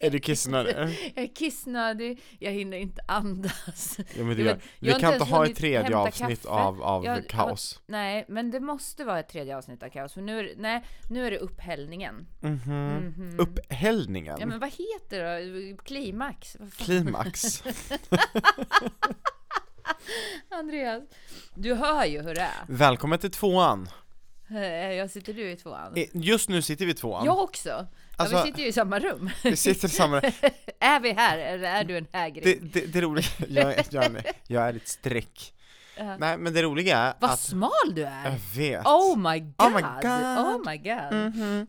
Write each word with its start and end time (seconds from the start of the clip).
Är 0.00 0.10
du 0.10 0.18
kissnödig? 0.20 0.74
Jag 1.14 1.24
är 1.24 1.34
kissnödig, 1.34 2.22
jag 2.38 2.52
hinner 2.52 2.76
inte 2.76 3.02
andas. 3.08 3.96
Ja, 3.98 4.04
men 4.24 4.28
det 4.28 4.34
Vi 4.34 4.54
jag 4.88 4.92
har 4.94 5.00
kan 5.00 5.12
inte 5.12 5.24
ha 5.24 5.46
ett 5.46 5.56
tredje 5.56 5.96
avsnitt 5.96 6.42
kaffe. 6.42 6.48
av, 6.48 6.82
av 6.82 7.04
Jag- 7.04 7.28
kaos. 7.28 7.80
Nej, 7.86 8.24
men 8.28 8.50
det 8.50 8.60
måste 8.60 9.04
vara 9.04 9.20
ett 9.20 9.28
tredje 9.28 9.56
avsnitt 9.56 9.82
av 9.82 9.88
kaos, 9.88 10.12
för 10.12 10.20
nu 10.20 10.38
är, 10.40 10.54
nej, 10.56 10.84
nu 11.10 11.26
är 11.26 11.30
det 11.30 11.38
upphällningen. 11.38 12.26
Mhm. 12.40 13.36
Upphällningen? 13.38 14.36
Ja 14.40 14.46
men 14.46 14.58
vad 14.60 14.68
heter 14.70 15.22
det 15.24 15.70
då? 15.72 15.76
Klimax? 15.82 16.56
Klimax? 16.76 17.62
Andreas, 20.50 21.02
du 21.54 21.74
hör 21.74 22.04
ju 22.04 22.22
hur 22.22 22.34
det 22.34 22.40
är. 22.40 22.64
Välkommen 22.68 23.18
till 23.18 23.30
tvåan! 23.30 23.88
Eh, 24.50 24.62
Jag 24.92 25.10
sitter 25.10 25.32
du 25.34 25.50
i 25.50 25.56
tvåan? 25.56 25.92
Eh, 25.96 26.04
Just 26.12 26.48
nu 26.48 26.62
sitter 26.62 26.84
vi 26.86 26.90
i 26.90 26.94
tvåan. 26.94 27.24
Jag 27.24 27.38
också! 27.38 27.86
Alltså- 28.18 28.36
ja, 28.36 28.42
vi 28.42 28.48
sitter 28.48 28.62
ju 28.62 28.68
i 28.68 28.72
samma 28.72 28.98
rum. 28.98 29.30
Vi 29.42 29.56
sitter 29.56 29.88
i 29.88 29.90
samma... 29.90 30.16
är 30.80 31.00
vi 31.00 31.12
här 31.12 31.38
eller 31.38 31.68
är 31.68 31.84
du 31.84 31.96
en 31.98 32.06
hägring? 32.12 32.42
Det, 32.44 32.80
det, 32.80 32.92
det 32.92 33.00
roliga, 33.00 33.26
jag 33.48 33.74
är, 33.74 33.84
jag, 33.90 34.04
är, 34.04 34.22
jag 34.46 34.68
är 34.68 34.74
ett 34.74 34.88
streck. 34.88 35.54
Ja. 35.98 36.16
Nej 36.18 36.38
men 36.38 36.52
det 36.52 36.62
roliga 36.62 36.98
är 36.98 37.14
Vad 37.20 37.30
att... 37.30 37.40
smal 37.40 37.70
du 37.94 38.04
är! 38.04 38.24
Jag 38.24 38.62
vet. 38.62 38.86
Oh 38.86 39.16
my 39.16 39.40
god! 39.40 39.54
Oh 39.58 39.74
my 39.74 39.82
God. 39.82 40.46
Oh 40.46 40.70
my 40.70 40.76
god. 40.76 41.34
Mhm. 41.34 41.66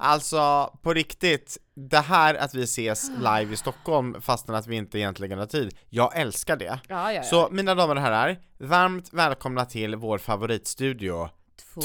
Alltså 0.00 0.72
på 0.82 0.94
riktigt, 0.94 1.58
det 1.74 1.98
här 2.00 2.34
att 2.34 2.54
vi 2.54 2.62
ses 2.62 3.10
live 3.18 3.52
i 3.52 3.56
Stockholm 3.56 4.20
fastän 4.20 4.54
att 4.54 4.66
vi 4.66 4.76
inte 4.76 4.98
egentligen 4.98 5.38
har 5.38 5.46
tid, 5.46 5.74
jag 5.88 6.16
älskar 6.18 6.56
det. 6.56 6.64
Ja, 6.64 6.78
ja, 6.88 7.12
ja. 7.12 7.22
Så 7.22 7.48
mina 7.50 7.74
damer 7.74 7.96
och 7.96 8.02
herrar, 8.02 8.38
varmt 8.58 9.12
välkomna 9.12 9.64
till 9.64 9.96
vår 9.96 10.18
favoritstudio, 10.18 11.28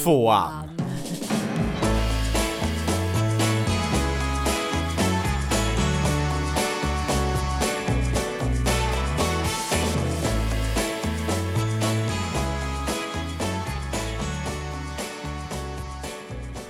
tvåan. 0.03 0.81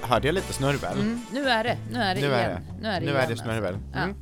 Hörde 0.10 0.28
jag 0.28 0.34
lite 0.36 0.54
snörvel? 0.54 0.94
Mm, 1.00 1.22
nu 1.34 1.50
är 1.50 1.64
det, 1.64 1.78
nu 1.92 2.00
är 2.02 2.16
det 2.16 2.22
Nu 2.22 2.34
är 2.34 2.50
igen. 2.50 2.62
det. 2.68 2.82
Nu 2.82 2.88
är 2.88 2.94
det, 3.00 3.06
Nu 3.06 3.12
igen, 3.12 3.24
är 3.24 3.28
det 3.28 3.38
snörvel. 3.38 3.76
alltså. 3.94 4.16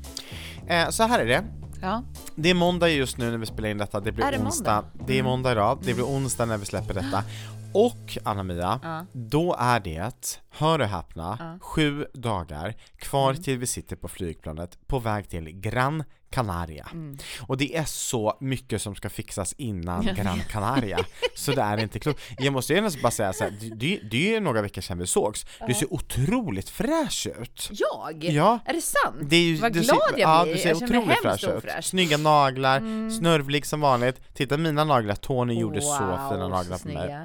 Mm. 0.67 0.85
Eh, 0.85 0.89
så 0.89 1.03
här 1.03 1.19
är 1.19 1.25
det, 1.25 1.43
Ja. 1.81 2.03
det 2.35 2.49
är 2.49 2.53
måndag 2.53 2.89
just 2.89 3.17
nu 3.17 3.31
när 3.31 3.37
vi 3.37 3.45
spelar 3.45 3.69
in 3.69 3.77
detta, 3.77 3.99
det 3.99 4.11
blir 4.11 4.25
Är 4.25 4.31
det 4.31 4.37
onsdag. 4.39 4.71
måndag? 4.75 4.87
Mm. 4.93 5.05
Det 5.07 5.19
är 5.19 5.23
måndag 5.23 5.51
idag, 5.51 5.79
det 5.83 5.93
blir 5.93 6.03
onsdag 6.05 6.45
när 6.45 6.57
vi 6.57 6.65
släpper 6.65 6.93
detta. 6.93 7.23
Och 7.77 8.17
Anna-Mia, 8.23 8.79
Ja. 8.83 9.05
då 9.13 9.55
är 9.59 9.79
det, 9.79 10.39
hör 10.49 10.79
och 10.79 10.87
häpna, 10.87 11.37
Ja. 11.39 11.45
Mm. 11.45 11.59
sju 11.59 12.05
dagar 12.13 12.73
kvar 12.97 13.33
till 13.33 13.57
vi 13.57 13.67
sitter 13.67 13.95
på 13.95 14.07
flygplanet 14.07 14.77
på 14.87 14.99
väg 14.99 15.29
till 15.29 15.49
Gran 15.59 16.03
Canaria. 16.29 16.87
Mm. 16.93 17.17
Och 17.47 17.57
det 17.57 17.75
är 17.77 17.83
så 17.85 18.37
mycket 18.39 18.81
som 18.81 18.95
ska 18.95 19.09
fixas 19.09 19.53
innan 19.57 20.05
Gran 20.15 20.39
Canaria, 20.51 20.99
så 21.35 21.51
det 21.51 21.61
är 21.61 21.77
inte 21.77 21.99
klokt. 21.99 22.21
Jag 22.39 22.53
måste 22.53 22.77
ändå 22.77 22.89
bara 23.03 23.11
säga 23.11 23.33
så 23.33 23.43
här, 23.43 23.51
det, 23.75 23.99
det, 24.11 24.27
är 24.27 24.31
ju 24.33 24.39
några 24.39 24.61
veckor 24.61 24.81
sedan 24.81 24.97
vi 24.97 25.07
sågs, 25.07 25.45
du 25.67 25.73
ser 25.73 25.93
otroligt 25.93 26.69
fräsch 26.69 27.27
ut. 27.41 27.69
Jag? 27.71 28.23
Ja. 28.23 28.59
Är 28.65 28.73
det 28.73 28.81
sant? 28.81 29.15
Det 29.29 29.35
är 29.35 29.41
ju, 29.41 29.55
Vad 29.55 29.73
glad 29.73 29.85
ser, 29.85 29.93
jag 30.17 30.19
ja, 30.19 30.43
blir. 30.43 30.53
du 30.53 30.59
ser 30.59 30.69
Jag 30.69 30.79
känner 30.79 30.91
mig 30.93 30.99
otroligt 30.99 31.25
hemskt 31.25 31.41
fräsch 31.43 31.51
ut. 31.53 31.57
ofräsch. 31.57 31.71
Mm. 31.73 31.81
Snygga 31.83 32.17
naglar, 32.17 32.79
snörvlig 33.09 33.65
som 33.65 33.81
vanligt. 33.81 34.21
Titta 34.33 34.57
mina 34.57 34.83
naglar, 34.83 35.15
Tony 35.15 35.59
gjorde 35.59 35.81
så 35.81 36.05
Wow, 36.05 36.29
fina 36.31 36.47
naglar 36.47 36.77
på 36.77 36.87
mig. 36.87 36.97
snygga. 36.97 37.17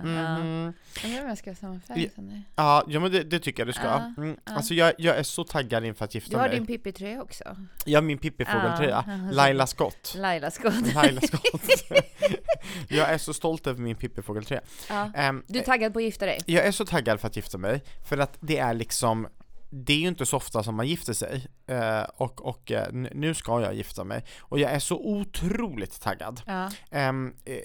Mhm. 0.42 0.72
Undrar 1.04 1.22
om 1.22 1.28
jag 1.28 1.38
ska 1.38 1.50
ha 1.50 1.54
samma 1.54 1.80
färg 1.80 2.10
som 2.14 2.28
dig. 2.28 2.42
Ja, 2.56 2.84
ja 2.88 3.00
men 3.00 3.12
det, 3.12 3.22
det 3.22 3.38
tycker 3.38 3.60
jag 3.60 3.68
du 3.68 3.72
ska. 3.72 3.84
Ja, 3.84 4.12
Mm. 4.16 4.36
ja. 4.44 4.52
Alltså 4.54 4.74
jag, 4.74 4.92
jag 4.98 5.16
är 5.16 5.22
så 5.22 5.44
taggad 5.44 5.84
inför 5.84 6.04
att 6.04 6.14
gifta 6.14 6.30
Du 6.30 6.36
har 6.36 6.48
mig. 6.48 6.56
din 6.56 6.66
Pippi-tröja 6.66 7.22
också. 7.22 7.56
Ja, 7.84 8.00
min 8.00 8.18
Pippi-fågeltröja. 8.18 9.04
Ja. 9.06 9.18
Laila 9.32 9.66
Scott. 9.66 10.14
Laila 10.16 10.50
Scott. 10.50 10.94
Laila 10.94 11.20
Scott. 11.20 11.62
jag 12.88 13.10
är 13.10 13.18
så 13.18 13.34
stolt 13.34 13.66
över 13.66 13.80
min 13.82 13.96
Pippi-fågeltröja. 13.96 14.60
Ja. 14.88 15.10
Ehm, 15.14 15.42
Du 15.46 15.58
är 15.58 15.62
taggad 15.64 15.92
på 15.92 15.98
att 15.98 16.04
gifta 16.04 16.26
dig? 16.26 16.38
jag 16.46 16.64
är 16.66 16.72
så 16.72 16.84
taggad 16.84 17.20
för 17.20 17.26
att 17.28 17.36
gifta 17.36 17.58
mig, 17.58 17.82
för 18.08 18.18
att 18.18 18.36
det 18.40 18.58
är 18.58 18.74
liksom 18.74 19.28
det 19.74 19.92
är 19.92 19.98
ju 19.98 20.08
inte 20.08 20.26
så 20.26 20.36
ofta 20.36 20.62
som 20.62 20.74
man 20.74 20.86
gifter 20.86 21.12
sig, 21.12 21.46
eh, 21.66 22.02
och, 22.16 22.44
och 22.46 22.70
eh, 22.72 22.86
nu 22.92 23.34
ska 23.34 23.60
jag 23.60 23.74
gifta 23.74 24.04
mig, 24.04 24.24
och 24.40 24.58
jag 24.58 24.70
är 24.72 24.78
så 24.78 24.96
otroligt 24.98 26.00
taggad. 26.00 26.42
Ja. 26.46 26.70
Ehm, 26.90 27.34
eh, 27.44 27.56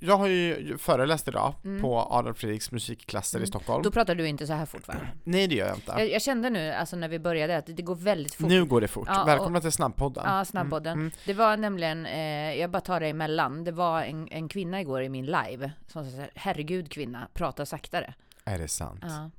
jag 0.00 0.16
har 0.16 0.26
ju 0.26 0.78
föreläst 0.78 1.28
idag 1.28 1.54
Mm. 1.64 1.82
på 1.82 1.98
Adolf 2.10 2.38
Fredriks 2.38 2.70
musikklasser 2.72 3.40
i 3.42 3.46
Stockholm. 3.46 3.82
Då 3.82 3.90
pratar 3.90 4.14
du 4.14 4.28
inte 4.28 4.46
så 4.46 4.52
här 4.52 4.66
fort 4.66 4.88
va? 4.88 4.94
Nej 5.24 5.46
det 5.46 5.54
gör 5.54 5.66
jag 5.66 5.76
inte. 5.76 5.92
Jag, 5.98 6.10
jag 6.10 6.22
kände 6.22 6.50
nu, 6.50 6.72
alltså 6.72 6.96
när 6.96 7.08
vi 7.08 7.18
började, 7.18 7.56
att 7.56 7.66
det 7.66 7.82
går 7.82 7.94
väldigt 7.94 8.34
fort. 8.34 8.48
Nu 8.48 8.64
går 8.64 8.80
det 8.80 8.88
fort. 8.88 9.08
Ja, 9.10 9.22
och- 9.22 9.28
Välkomna 9.28 9.60
till 9.60 9.72
snabbpodden. 9.72 10.24
Ja, 10.26 10.44
snabbpodden. 10.44 10.92
Mm, 10.92 11.00
mm. 11.06 11.12
Det 11.26 11.34
var 11.34 11.56
nämligen, 11.56 12.06
eh, 12.06 12.54
jag 12.54 12.70
bara 12.70 12.80
tar 12.80 13.00
det 13.00 13.06
emellan, 13.06 13.64
det 13.64 13.72
var 13.72 14.02
en, 14.02 14.28
en 14.30 14.48
kvinna 14.48 14.80
igår 14.80 15.02
i 15.02 15.08
min 15.08 15.26
live 15.26 15.72
som 15.86 16.10
sa 16.10 16.16
herregud 16.34 16.90
kvinna, 16.90 17.28
prata 17.34 17.66
saktare. 17.66 18.14
Är 18.44 18.58
det 18.58 18.68
sant? 18.68 19.00
Ja. 19.02 19.30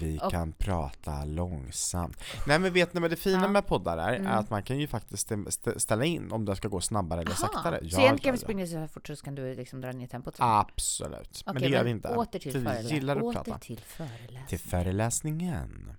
Vi 0.00 0.18
Och- 0.22 0.30
kan 0.30 0.52
prata 0.52 1.24
långsamt. 1.24 2.16
Nej 2.46 2.58
men 2.58 2.72
vet 2.72 2.94
ni 2.94 3.00
vad 3.00 3.10
det 3.10 3.16
fina 3.16 3.42
Ja. 3.42 3.48
med 3.48 3.66
poddar 3.66 3.98
är? 3.98 4.16
Mm. 4.16 4.32
Att 4.32 4.50
man 4.50 4.62
kan 4.62 4.78
ju 4.78 4.86
faktiskt 4.86 5.30
stä- 5.30 5.46
stä- 5.46 5.78
ställa 5.78 6.04
in 6.04 6.32
om 6.32 6.44
det 6.44 6.56
ska 6.56 6.68
gå 6.68 6.80
snabbare 6.80 7.20
eller 7.20 7.30
Aha. 7.30 7.40
saktare. 7.40 7.78
så 7.78 7.84
Ja, 7.84 8.00
egentligen 8.00 8.12
ja, 8.16 8.18
kan 8.22 8.32
vi 8.32 8.38
springa 8.38 8.66
så 8.66 8.78
här 8.78 8.86
fort 8.86 9.06
så 9.06 9.16
kan 9.16 9.34
du 9.34 9.54
liksom 9.54 9.80
dra 9.80 9.92
ner 9.92 10.06
tempot? 10.06 10.34
Absolut. 10.38 11.42
men 11.46 11.56
Okej, 11.56 11.68
det 11.68 11.74
gör 11.76 11.84
vi 11.84 11.90
inte. 11.90 12.08
Åter 12.08 12.38
till, 12.38 12.52
vi 12.52 12.64
förelä- 12.66 12.90
gillar 12.94 13.16
att 13.16 13.22
åter 13.22 13.42
prata. 13.44 13.58
till 13.58 13.80
föreläsning. 13.80 14.46
Till 14.48 14.58
föreläsningen. 14.58 15.92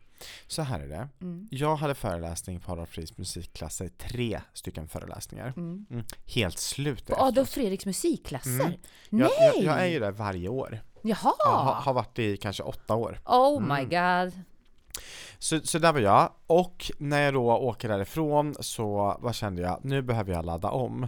Så 0.47 0.61
här 0.61 0.79
är 0.79 0.87
det. 0.87 1.07
Mm. 1.21 1.47
Jag 1.51 1.75
hade 1.75 1.95
föreläsning 1.95 2.59
på 2.59 2.71
Adolf 2.71 2.89
Fredriks 2.89 3.17
musikklasser, 3.17 3.87
tre 3.97 4.41
stycken 4.53 4.87
föreläsningar. 4.87 5.53
Mm. 5.57 5.85
Mm. 5.89 6.03
Helt 6.25 6.59
slut 6.59 7.07
På. 7.07 7.15
Adolf 7.15 7.49
Fredriks 7.49 7.85
musikklasser? 7.85 8.49
Mm. 8.65 8.73
Nej! 9.09 9.29
Jag, 9.39 9.55
jag, 9.55 9.63
jag 9.63 9.81
är 9.81 9.85
ju 9.85 9.99
där 9.99 10.11
varje 10.11 10.49
år. 10.49 10.79
Jaha! 11.01 11.33
Jag 11.45 11.51
har, 11.51 11.73
har 11.73 11.93
varit 11.93 12.19
i 12.19 12.37
kanske 12.37 12.63
åtta 12.63 12.95
år. 12.95 13.19
Oh 13.25 13.63
Mm. 13.63 13.77
my 13.77 13.83
god. 13.83 14.41
Så, 15.39 15.59
så 15.59 15.79
där 15.79 15.93
var 15.93 15.99
jag, 15.99 16.31
och 16.47 16.91
när 16.97 17.21
jag 17.21 17.33
då 17.33 17.51
åker 17.51 17.89
därifrån 17.89 18.55
så 18.59 19.17
vad 19.19 19.35
kände 19.35 19.61
jag, 19.61 19.79
nu 19.83 20.01
behöver 20.01 20.33
jag 20.33 20.45
ladda 20.45 20.69
om. 20.69 21.07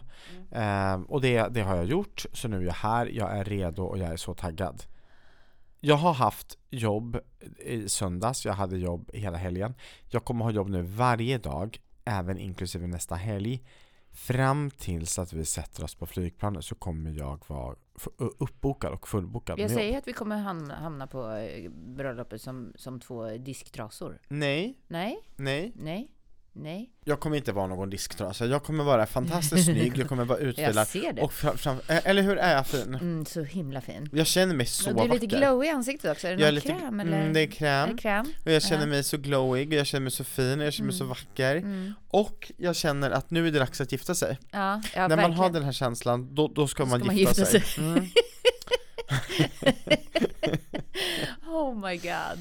Ehm, 0.51 1.03
och 1.03 1.21
det, 1.21 1.47
det 1.47 1.61
har 1.61 1.75
jag 1.75 1.85
gjort, 1.85 2.25
så 2.33 2.47
nu 2.47 2.57
är 2.57 2.61
jag 2.61 2.73
här, 2.73 3.05
jag 3.05 3.37
är 3.37 3.43
redo 3.43 3.83
och 3.83 3.97
jag 3.97 4.09
är 4.09 4.17
så 4.17 4.33
taggad. 4.33 4.83
Jag 5.87 5.97
har 5.97 6.13
haft 6.13 6.57
jobb 6.69 7.17
i 7.59 7.89
söndags, 7.89 8.45
jag 8.45 8.53
hade 8.53 8.77
jobb 8.77 9.09
hela 9.13 9.37
helgen. 9.37 9.73
Jag 10.09 10.25
kommer 10.25 10.45
ha 10.45 10.51
jobb 10.51 10.69
nu 10.69 10.81
varje 10.81 11.37
dag, 11.37 11.79
även 12.05 12.37
inklusive 12.37 12.87
nästa 12.87 13.15
helg. 13.15 13.63
Fram 14.11 14.71
tills 14.71 15.19
att 15.19 15.33
vi 15.33 15.45
sätter 15.45 15.83
oss 15.83 15.95
på 15.95 16.05
flygplanet 16.05 16.65
så 16.65 16.75
kommer 16.75 17.11
jag 17.11 17.43
vara 17.47 17.75
uppbokad 18.17 18.93
och 18.93 19.07
fullbokad 19.07 19.59
Jag 19.59 19.71
säger 19.71 19.97
att 19.97 20.07
vi 20.07 20.13
kommer 20.13 20.37
hamna, 20.37 20.75
hamna 20.75 21.07
på 21.07 21.31
eh, 21.31 21.71
bröllopet 21.71 22.41
som, 22.41 22.73
som 22.75 22.99
två 22.99 23.29
disktrasor. 23.29 24.21
Nej, 24.27 24.77
Nej, 24.87 25.19
nej. 25.35 25.71
nej, 25.75 26.11
nej. 26.57 26.89
Jag 27.05 27.19
kommer 27.19 27.37
inte 27.37 27.51
vara 27.51 27.67
någon 27.67 27.89
disktrasa, 27.89 28.45
jag 28.45 28.63
kommer 28.63 28.83
vara 28.83 29.05
fantastiskt 29.05 29.65
snygg, 29.71 29.97
jag 29.97 30.09
kommer 30.09 30.25
vara 30.25 30.39
Jag 30.39 30.47
utvilad 30.47 30.87
ser 30.87 31.13
det. 31.13 31.21
och 31.21 31.33
fram, 31.33 31.57
fram, 31.57 31.77
eh, 31.87 31.99
eller 32.07 32.21
hur 32.21 32.37
är 32.37 32.55
jag 32.55 32.67
fin? 32.67 32.95
Mm, 32.95 33.25
så 33.25 33.43
himla 33.43 33.81
fin. 33.81 34.09
Jag 34.13 34.27
känner 34.27 34.55
mig 34.55 34.65
så 34.65 34.89
Och 34.89 34.95
du 34.95 35.01
är 35.03 35.07
vacker 35.07 35.21
lite 35.21 35.35
glow 35.37 35.65
i 35.65 35.69
ansiktet 35.69 36.11
också. 36.11 36.27
Är 36.27 36.35
det 36.35 36.41
jag 36.41 36.47
är 36.47 36.51
någon 36.51 36.55
lite, 36.55 36.67
kräm 36.67 36.99
eller? 36.99 37.17
mm, 37.21 37.33
det 37.33 37.39
är 37.39 37.43
Är 37.47 37.51
kräm, 37.51 37.89
det 37.95 38.01
kräm? 38.01 38.25
och 38.45 38.51
jag 38.51 38.63
känner 38.63 38.87
mig 38.87 39.03
så 39.03 39.17
glowig, 39.17 39.67
och 39.67 39.73
jag 39.73 39.87
känner 39.87 40.01
mig 40.03 40.11
så 40.11 40.23
fin, 40.23 40.59
och 40.59 40.65
jag 40.65 40.73
känner 40.73 40.87
mig 40.87 40.97
så 40.97 41.03
Mm. 41.03 41.09
vacker 41.09 41.55
Mm. 41.55 41.93
Och 42.07 42.51
jag 42.57 42.75
känner 42.75 43.11
att 43.11 43.31
nu 43.31 43.47
är 43.47 43.51
det 43.51 43.59
dags 43.59 43.81
att 43.81 43.91
gifta 43.91 44.15
sig 44.15 44.37
Ja, 44.51 44.81
ja 44.95 45.07
När 45.07 45.07
man 45.09 45.17
verkligen. 45.17 45.33
har 45.37 45.49
den 45.49 45.63
här 45.63 45.71
känslan, 45.71 46.35
då, 46.35 46.47
då 46.47 46.67
ska, 46.67 46.83
Då 46.83 46.89
man, 46.89 46.99
ska 46.99 47.05
man 47.07 47.17
gifta 47.17 47.41
gifta 47.41 47.59
sig, 47.59 47.83
Mm. 47.85 48.05
Oh 51.47 51.75
my 51.89 51.97
god. 51.97 52.39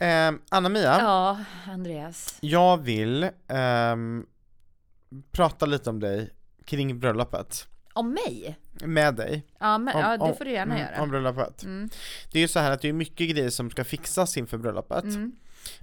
Ehm, 0.00 0.40
Anna-Mia, 0.48 0.98
Ja, 1.00 1.38
Andreas. 1.72 2.38
jag 2.40 2.76
vill 2.76 3.30
ehm, 3.48 4.26
prata 5.32 5.66
lite 5.66 5.90
om 5.90 6.00
dig 6.00 6.30
kring 6.64 6.98
bröllopet. 7.00 7.66
Om 7.92 8.12
mig? 8.12 8.58
Med 8.84 9.14
dig. 9.14 9.46
Ja, 9.60 9.78
men, 9.78 9.94
Om- 9.94 10.00
ja 10.00 10.16
det 10.16 10.22
om- 10.24 10.36
får 10.36 10.44
du 10.44 10.50
gärna 10.52 10.74
mm, 10.78 10.86
göra. 10.92 11.02
Om 11.02 11.10
bröllopet. 11.10 11.62
Mm, 11.62 11.88
Det 12.32 12.38
är 12.38 12.42
ju 12.42 12.48
så 12.48 12.58
här 12.58 12.70
att 12.70 12.80
det 12.80 12.88
är 12.88 12.92
mycket 12.92 13.30
grejer 13.30 13.50
som 13.50 13.70
ska 13.70 13.84
fixas 13.84 14.36
inför 14.36 14.58
bröllopet. 14.58 15.04
Mm, 15.04 15.32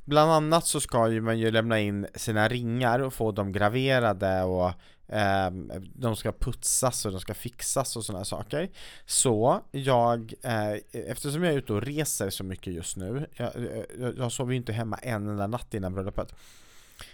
Bland 0.06 0.32
annat 0.32 0.66
så 0.66 0.80
ska 0.82 1.10
ju 1.10 1.22
man 1.22 1.40
ju 1.40 1.52
lämna 1.52 1.80
in 1.80 2.08
sina 2.16 2.48
ringar 2.48 3.00
och 3.00 3.14
få 3.14 3.32
dem 3.32 3.52
graverade 3.52 4.42
och 4.44 4.72
Ehm, 5.10 5.72
de 5.94 6.16
ska 6.16 6.32
putsas 6.32 7.06
och 7.06 7.12
de 7.12 7.22
ska 7.22 7.34
fixas 7.34 7.96
och 7.96 8.06
sådana 8.06 8.26
saker. 8.26 8.70
Så 9.06 9.62
jag, 9.72 10.34
eh, 10.42 10.74
eftersom 10.92 11.44
jag 11.44 11.54
är 11.54 11.58
ute 11.58 11.74
och 11.74 11.82
reser 11.82 12.30
så 12.30 12.44
mycket 12.44 12.74
just 12.74 12.98
nu, 12.98 13.28
jag, 13.34 13.52
jag, 14.00 14.18
jag 14.18 14.32
sover 14.32 14.52
ju 14.52 14.58
inte 14.58 14.74
hemma 14.74 14.98
en 14.98 15.28
enda 15.30 15.48
natt 15.48 15.74
innan 15.74 15.94
bröllopet, 15.94 16.36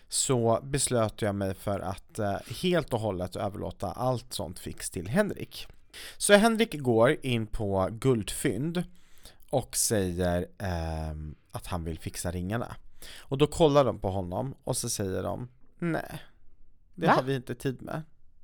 så 0.09 0.59
beslöt 0.63 1.21
jag 1.21 1.35
mig 1.35 1.53
för 1.53 1.79
att 1.79 2.19
eh, 2.19 2.35
helt 2.61 2.93
och 2.93 2.99
hållet 2.99 3.35
överlåta 3.35 3.91
allt 3.91 4.33
sånt 4.33 4.59
fix 4.59 4.89
till 4.89 5.07
Henrik. 5.07 5.67
Så 6.17 6.33
Henrik 6.33 6.79
går 6.79 7.17
in 7.25 7.47
på 7.47 7.89
Guldfynd 7.91 8.83
och 9.49 9.77
säger 9.77 10.47
eh, 10.57 11.15
att 11.51 11.67
han 11.67 11.83
vill 11.83 11.99
fixa 11.99 12.31
ringarna. 12.31 12.75
Och 13.17 13.37
då 13.37 13.47
kollar 13.47 13.85
de 13.85 13.99
på 13.99 14.09
honom 14.09 14.55
och 14.63 14.77
så 14.77 14.89
säger 14.89 15.23
de 15.23 15.49
Nej, 15.79 16.19
det 16.95 17.07
Va? 17.07 17.13
har 17.13 17.23
vi 17.23 17.35
inte 17.35 17.55
tid 17.55 17.81
med. 17.81 18.01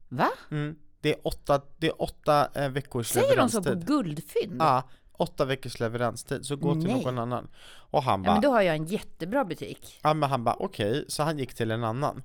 Va? 0.10 0.30
Mm. 0.51 0.75
Det 1.01 1.10
är 1.13 1.28
åtta, 1.28 1.62
det 1.78 1.88
är 1.88 2.01
åtta 2.01 2.50
eh, 2.54 2.69
veckors 2.69 3.07
Säger 3.07 3.38
de 3.38 3.50
så 3.50 3.57
på 3.63 3.69
leveranstid. 3.69 3.88
guldfynd? 3.88 4.56
Ja, 4.60 4.90
åtta 5.12 5.46
veckors 5.46 5.80
leveranstid, 5.80 6.46
så 6.46 6.56
gå 6.56 6.74
till 6.74 6.84
Nej. 6.84 7.04
någon 7.06 7.18
annan. 7.19 7.48
Och 7.68 8.04
han 8.04 8.24
Ja, 8.24 8.25
bara, 8.28 8.34
men 8.34 8.42
då 8.42 8.50
har 8.50 8.62
jag 8.62 8.75
en 8.75 8.86
jättebra 8.86 9.46
butik. 9.46 10.00
ja 10.04 10.13
men 10.13 10.30
han 10.30 10.44
bara 10.44 10.56
okej, 10.60 11.06
så 11.07 11.24
han 11.24 11.40
gick 11.40 11.54
till 11.54 11.72
en 11.72 11.84
annan 11.84 12.24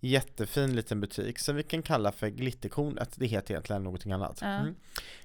jättefin 0.00 0.76
liten 0.76 1.00
butik 1.00 1.38
som 1.38 1.56
vi 1.56 1.62
kan 1.62 1.82
kalla 1.82 2.12
för 2.12 2.28
Glitterkornet, 2.28 3.12
det 3.16 3.26
heter 3.26 3.54
egentligen 3.54 3.82
någonting 3.82 4.12
annat. 4.12 4.38
Ja. 4.40 4.46
Mm. 4.46 4.74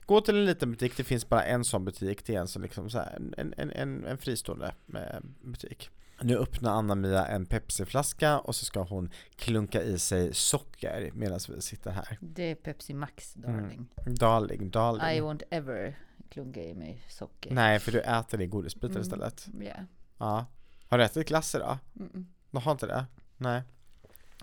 Gå 0.05 0.21
till 0.21 0.35
en 0.35 0.45
liten 0.45 0.71
butik, 0.71 0.97
det 0.97 1.03
finns 1.03 1.29
bara 1.29 1.43
en 1.43 1.63
sån 1.65 1.85
butik, 1.85 2.25
det 2.25 2.35
är 2.35 2.39
en 2.39 2.47
som 2.47 2.61
liksom 2.61 2.89
så 2.89 2.97
här, 2.97 3.19
en, 3.37 3.53
en, 3.57 3.71
en, 3.71 4.05
en 4.05 4.17
fristående 4.17 4.73
eh, 4.95 5.19
butik. 5.41 5.89
Nu 6.21 6.37
öppnar 6.37 6.71
Anna-Mia 6.71 7.25
en 7.25 7.45
Pepsi-flaska 7.45 8.39
och 8.39 8.55
så 8.55 8.65
ska 8.65 8.81
hon 8.81 9.09
klunka 9.35 9.81
i 9.81 9.99
sig 9.99 10.33
socker 10.33 11.11
medan 11.13 11.39
vi 11.49 11.61
sitter 11.61 11.91
här. 11.91 12.17
Det 12.21 12.43
är 12.51 12.55
Pepsi 12.55 12.93
Max, 12.93 13.33
darling. 13.33 13.87
Darling, 14.05 14.69
darling. 14.69 15.17
I 15.17 15.21
won't 15.21 15.43
ever 15.49 15.97
klunka 16.29 16.63
i 16.63 16.73
mig 16.73 17.01
socker. 17.09 17.53
Nej, 17.53 17.79
för 17.79 17.91
du 17.91 17.99
äter 17.99 18.37
det 18.37 18.43
i 18.43 18.47
godisbitar 18.47 18.89
Mm. 18.89 19.01
istället. 19.01 19.47
Ja. 19.61 19.73
Ja. 20.17 20.45
Har 20.89 20.97
du 20.97 21.03
ätit 21.03 21.27
glass 21.27 21.55
idag? 21.55 21.77
Mm-mm. 21.93 22.25
Du 22.51 22.57
har 22.59 22.71
inte 22.71 22.87
det? 22.87 23.05
Nej. 23.37 23.61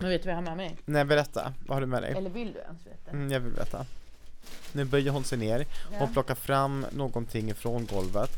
Men 0.01 0.09
vet 0.11 0.23
du 0.23 0.27
vad 0.29 0.33
jag 0.33 0.37
har 0.37 0.43
med 0.43 0.57
mig? 0.57 0.77
Nej, 0.85 1.05
berätta. 1.05 1.53
Vad 1.67 1.77
har 1.77 1.81
du 1.81 1.87
med 1.87 2.03
dig? 2.03 2.13
Eller 2.13 2.31
vill 2.31 2.53
du 2.53 2.59
ens 2.61 2.87
veta? 2.87 3.11
Mm, 3.11 3.31
jag 3.33 3.41
vill 3.41 3.53
veta. 3.53 3.87
Nu 4.73 4.85
böjer 4.85 5.13
hon 5.13 5.25
sig 5.25 5.39
ner 5.39 5.67
Ja. 5.93 6.05
och 6.05 6.13
plockar 6.13 6.35
fram 6.35 6.87
någonting 6.93 7.51
ifrån 7.51 7.87
golvet. 7.87 8.31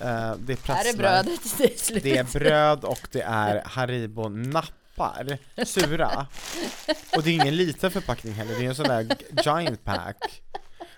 Eh, 0.00 0.06
det 0.06 0.08
är 0.08 0.12
Här 0.28 0.52
är 0.52 0.56
prasslar. 0.56 0.92
brödet, 0.98 1.40
det 1.58 1.64
är 1.74 1.78
slut. 1.78 2.02
Det 2.02 2.16
är 2.16 2.24
bröd 2.24 2.84
och 2.84 3.08
det 3.12 3.20
är 3.22 3.62
Haribo 3.64 4.28
nappar, 4.28 5.38
sura. 5.64 6.26
Och 7.16 7.22
det 7.22 7.30
är 7.30 7.34
ingen 7.34 7.56
liten 7.56 7.90
förpackning 7.90 8.32
heller, 8.34 8.54
det 8.58 8.64
är 8.64 8.68
en 8.68 8.74
sån 8.74 8.88
där 8.88 9.16
giant 9.44 9.84
pack. 9.84 10.42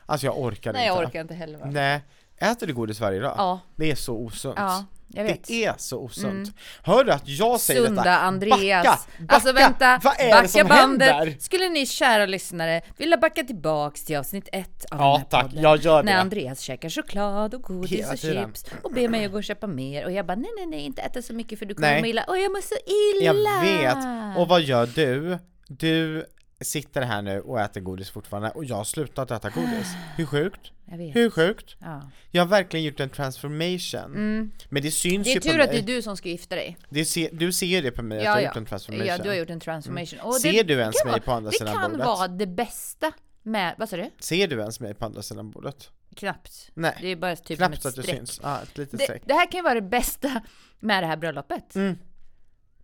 Alltså 0.07 0.27
jag 0.27 0.39
orkar 0.39 0.73
Nej, 0.73 0.87
jag 0.87 0.97
inte. 0.97 1.07
orkar 1.09 1.21
inte 1.21 1.35
heller. 1.35 1.59
Va? 1.59 1.67
Nej. 1.71 2.01
Äter 2.41 2.67
du 2.67 2.75
godis 2.75 3.01
varje 3.01 3.21
dag? 3.21 3.35
Ja, 3.37 3.61
Det 3.77 3.91
är 3.91 3.95
så 3.95 4.17
osunt. 4.17 4.55
ja, 4.59 4.85
jag 5.09 5.25
vet. 5.25 5.45
Det 5.47 5.65
är 5.65 5.75
så 5.79 5.99
osunt. 5.99 6.33
Mm. 6.35 6.53
Hör 6.83 7.05
du 7.05 7.13
att 7.13 7.29
jag 7.29 7.61
säger 7.61 7.85
Sunda 7.87 8.03
detta? 8.03 8.19
Andreas. 8.19 8.85
Backa, 8.85 8.99
backa! 9.19 9.35
Alltså 9.35 9.53
vänta, 9.53 10.01
Vad 10.05 10.21
är 10.21 10.25
det 10.25 10.31
backa 10.31 10.49
som 10.49 10.69
bandet. 10.69 11.09
händer? 11.15 11.37
Skulle 11.41 11.69
ni 11.69 11.87
kära 11.87 12.27
lyssnare 12.27 12.83
vilja 12.97 13.17
backa 13.17 13.43
tillbaks 13.45 14.05
till 14.05 14.17
avsnitt 14.17 14.49
ett 14.53 14.85
av 14.91 14.99
Ja 15.01 15.13
den 15.13 15.21
här 15.21 15.25
tack, 15.31 15.43
podden? 15.43 15.63
jag 15.63 15.79
gör 15.79 16.03
När 16.03 16.13
det. 16.15 16.21
Andreas 16.21 16.61
käkar 16.61 16.89
choklad 16.91 17.55
och 17.55 17.63
godis 17.63 17.93
Hela 17.93 18.13
och 18.13 18.19
tiden. 18.19 18.47
chips 18.47 18.65
och 18.83 18.93
ber 18.93 19.09
mig 19.09 19.25
att 19.25 19.31
gå 19.33 19.39
och 19.39 19.45
köpa 19.45 19.67
mer 19.67 20.05
och 20.05 20.13
jag 20.13 20.27
bara 20.27 20.35
nej 20.37 20.51
nej 20.57 20.67
nej 20.67 20.81
inte 20.85 21.03
äta 21.03 21.23
så 21.23 21.33
mycket 21.35 21.59
för 21.59 21.67
du 21.67 21.75
kommer 21.75 21.91
Nej. 21.93 22.01
må 22.01 22.07
illa. 22.07 22.25
Åh 22.29 22.39
jag 22.39 22.53
mår 22.53 22.61
så 22.61 22.75
illa! 23.23 23.65
Jag 23.65 23.95
vet. 23.95 24.39
Och 24.39 24.49
vad 24.49 24.61
gör 24.63 24.87
du? 24.87 25.39
Du 25.69 26.27
sitter 26.61 27.03
här 27.03 27.23
nu 27.23 27.41
och 27.41 27.61
äter 27.61 27.81
godis 27.81 28.11
fortfarande 28.11 28.51
och 28.51 28.65
jag 28.65 28.77
har 28.77 28.85
slutat 28.85 29.31
äta 29.31 29.51
godis. 29.51 29.87
Hur 30.17 30.27
sjukt? 30.27 30.73
Hur 31.15 31.31
sjukt? 31.31 31.77
Ja. 31.81 32.11
Jag 32.31 32.43
har 32.43 32.49
verkligen 32.49 32.87
gjort 32.87 33.01
en 33.01 33.11
transformation. 33.11 34.01
Mm. 34.15 34.51
Men 34.69 34.83
det 34.83 34.91
syns 34.91 35.25
Det 35.25 35.31
är 35.31 35.35
ju 35.35 35.41
på 35.41 35.47
tur 35.47 35.57
mig. 35.57 35.65
att 35.65 35.71
det 35.71 35.79
är 35.79 35.83
du 35.83 36.03
som 36.03 36.17
ska 36.17 36.29
gifta 36.29 36.55
dig. 36.57 36.77
Det 36.91 37.05
ser, 37.05 37.29
du 37.33 37.53
ser 37.53 37.83
det 37.83 37.91
på 37.91 38.03
mig 38.03 38.19
att 38.19 38.25
jag 38.25 38.31
har 38.33 38.41
gjort 38.41 38.57
en 38.57 38.67
transformation. 38.67 39.07
Ja, 39.07 39.19
du 39.19 39.29
har 39.29 39.37
gjort 39.37 39.51
en 39.51 39.61
transformation. 39.61 40.21
Och 40.21 40.35
Ser 40.35 40.53
det 40.53 40.63
du 40.63 40.75
ens 40.81 40.97
kan 41.03 41.07
mig 41.07 41.13
vara- 41.13 41.23
på 41.23 41.33
andra 41.33 41.51
Det 41.51 41.57
sidan 41.59 41.75
kan 41.75 41.91
bordet? 41.91 42.07
vara 42.07 42.29
det 42.29 42.47
bästa 42.47 43.13
med, 43.43 43.75
vad 43.79 43.89
sa 43.89 43.97
du? 43.97 44.11
Ser 44.21 44.49
du 44.49 44.61
ens 44.61 44.81
mig 44.81 44.95
på 44.95 45.05
andra 45.05 45.23
sidan 45.23 45.51
bordet? 45.51 45.91
Knappt. 46.17 46.71
Nej, 46.75 46.99
Det 47.01 47.09
är 47.09 47.17
bara 47.17 47.37
typ 47.37 47.47
som 47.47 47.57
knappt 47.57 47.75
ett 47.77 47.83
så 47.83 47.89
att 47.89 47.95
det 47.97 48.03
streck. 48.03 48.17
syns. 48.17 48.41
Ja, 48.43 48.61
ett 48.63 48.79
litet 48.79 48.99
Det, 48.99 49.05
streck. 49.05 49.23
det 49.27 49.35
här 49.35 49.51
kan 49.51 49.59
ju 49.59 49.63
vara 49.63 49.75
det 49.75 49.83
bästa 49.83 50.43
med 50.81 51.03
det 51.03 51.07
här 51.07 51.17
bröllopet. 51.17 51.75
Mm. 51.75 51.99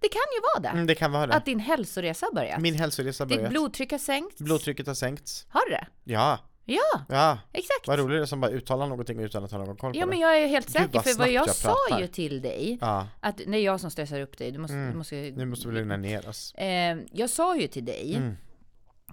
Det 0.05 0.09
kan 0.09 0.21
ju 0.37 0.41
vara 0.55 0.63
det. 0.63 0.69
Mm, 0.69 0.87
det 0.87 0.95
kan 0.95 1.13
vara 1.13 1.27
det. 1.27 1.35
Att 1.35 1.45
din 1.45 1.61
hälsoresa 1.61 2.27
har 2.27 2.33
börjat. 2.35 2.61
Min 2.61 2.75
hälsoresa 2.75 3.25
har 3.25 3.29
Ditt 3.29 3.39
börjat. 3.39 3.51
blodtryck 3.51 3.91
har 3.93 3.99
sänkts. 3.99 4.39
Blodtrycket 4.41 4.87
har 4.87 4.95
sänkts. 4.95 5.47
Har 5.49 5.63
du 5.67 5.71
det? 5.71 5.87
Ja, 6.05 6.39
Ja, 6.67 6.81
ja. 7.09 7.39
exakt. 7.53 7.87
Vad 7.89 7.99
roligt 7.99 8.19
det 8.19 8.23
är 8.23 8.27
som 8.27 8.41
bara 8.41 8.51
uttalar 8.51 8.87
någonting 8.87 9.21
utan 9.21 9.45
att 9.45 9.51
ha 9.51 9.59
någon 9.59 9.77
koll 9.77 9.93
på 9.93 9.99
Ja 9.99 10.05
det. 10.05 10.11
men 10.11 10.19
jag 10.19 10.39
är 10.39 10.47
helt 10.47 10.67
Gud, 10.67 10.73
säker 10.73 10.89
vad 10.93 11.05
för 11.05 11.15
vad 11.19 11.29
jag, 11.29 11.49
jag 11.49 11.55
sa 11.55 12.01
ju 12.01 12.07
till 12.07 12.43
dig 12.43 12.79
Ja, 12.81 13.07
att 13.21 13.37
det 13.37 13.45
är 13.57 13.63
jag 13.65 13.81
som 13.81 13.91
stressar 13.91 14.21
upp 14.21 14.39
dig. 14.39 14.51
Du 14.51 14.59
måste, 14.59 14.75
Mm. 14.75 14.91
du 14.93 14.97
måste, 14.99 15.15
nu 15.17 15.47
måste 15.47 15.69
lugna 15.69 15.97
ner 15.97 16.29
oss. 16.29 16.55
eh, 16.55 16.97
jag 17.13 17.31
sa 17.31 17.57
ju 17.57 17.67
till 17.69 17.85
dig 17.85 18.15
Mm. 18.17 18.37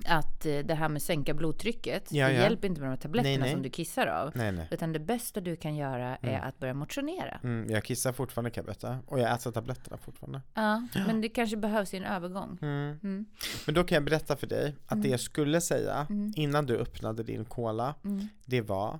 Att 0.05 0.45
eh, 0.45 0.59
det 0.59 0.73
här 0.75 0.89
med 0.89 1.01
sänka 1.01 1.33
blodtrycket, 1.33 2.11
Ja, 2.11 2.27
det 2.27 2.33
ja. 2.33 2.41
hjälper 2.41 2.67
inte 2.67 2.81
med 2.81 2.87
de 2.89 2.91
här 2.91 2.97
tabletterna 3.01 3.29
Nej, 3.29 3.39
nej. 3.39 3.51
som 3.51 3.61
du 3.61 3.69
kissar 3.69 4.07
av. 4.07 4.31
Nej. 4.35 4.67
Utan 4.71 4.93
det 4.93 4.99
bästa 4.99 5.41
du 5.41 5.55
kan 5.55 5.75
göra 5.75 6.15
är 6.21 6.39
att 6.39 6.59
börja 6.59 6.73
motionera. 6.73 7.39
Mm, 7.43 7.69
jag 7.71 7.83
kissar 7.83 8.11
fortfarande 8.13 8.49
kan 8.51 8.61
jag 8.61 8.65
berätta. 8.65 8.99
Och 9.07 9.19
jag 9.19 9.33
äter 9.33 9.51
tabletterna 9.51 9.97
fortfarande. 9.97 10.41
Ja, 10.53 10.87
men 10.93 11.21
det 11.21 11.29
kanske 11.29 11.57
behövs 11.57 11.93
i 11.93 11.97
en 11.97 12.03
övergång. 12.05 12.57
Mm. 12.61 12.99
Mm. 13.03 13.25
Men 13.65 13.75
då 13.75 13.83
kan 13.83 13.95
jag 13.95 14.03
berätta 14.03 14.35
för 14.35 14.47
dig 14.47 14.75
att 14.87 15.01
det 15.01 15.07
jag 15.09 15.19
skulle 15.19 15.61
säga 15.61 16.07
Mm. 16.09 16.33
innan 16.35 16.65
du 16.65 16.77
öppnade 16.77 17.23
din 17.23 17.45
cola, 17.45 17.95
Mm. 18.03 18.27
det 18.45 18.61
var 18.61 18.99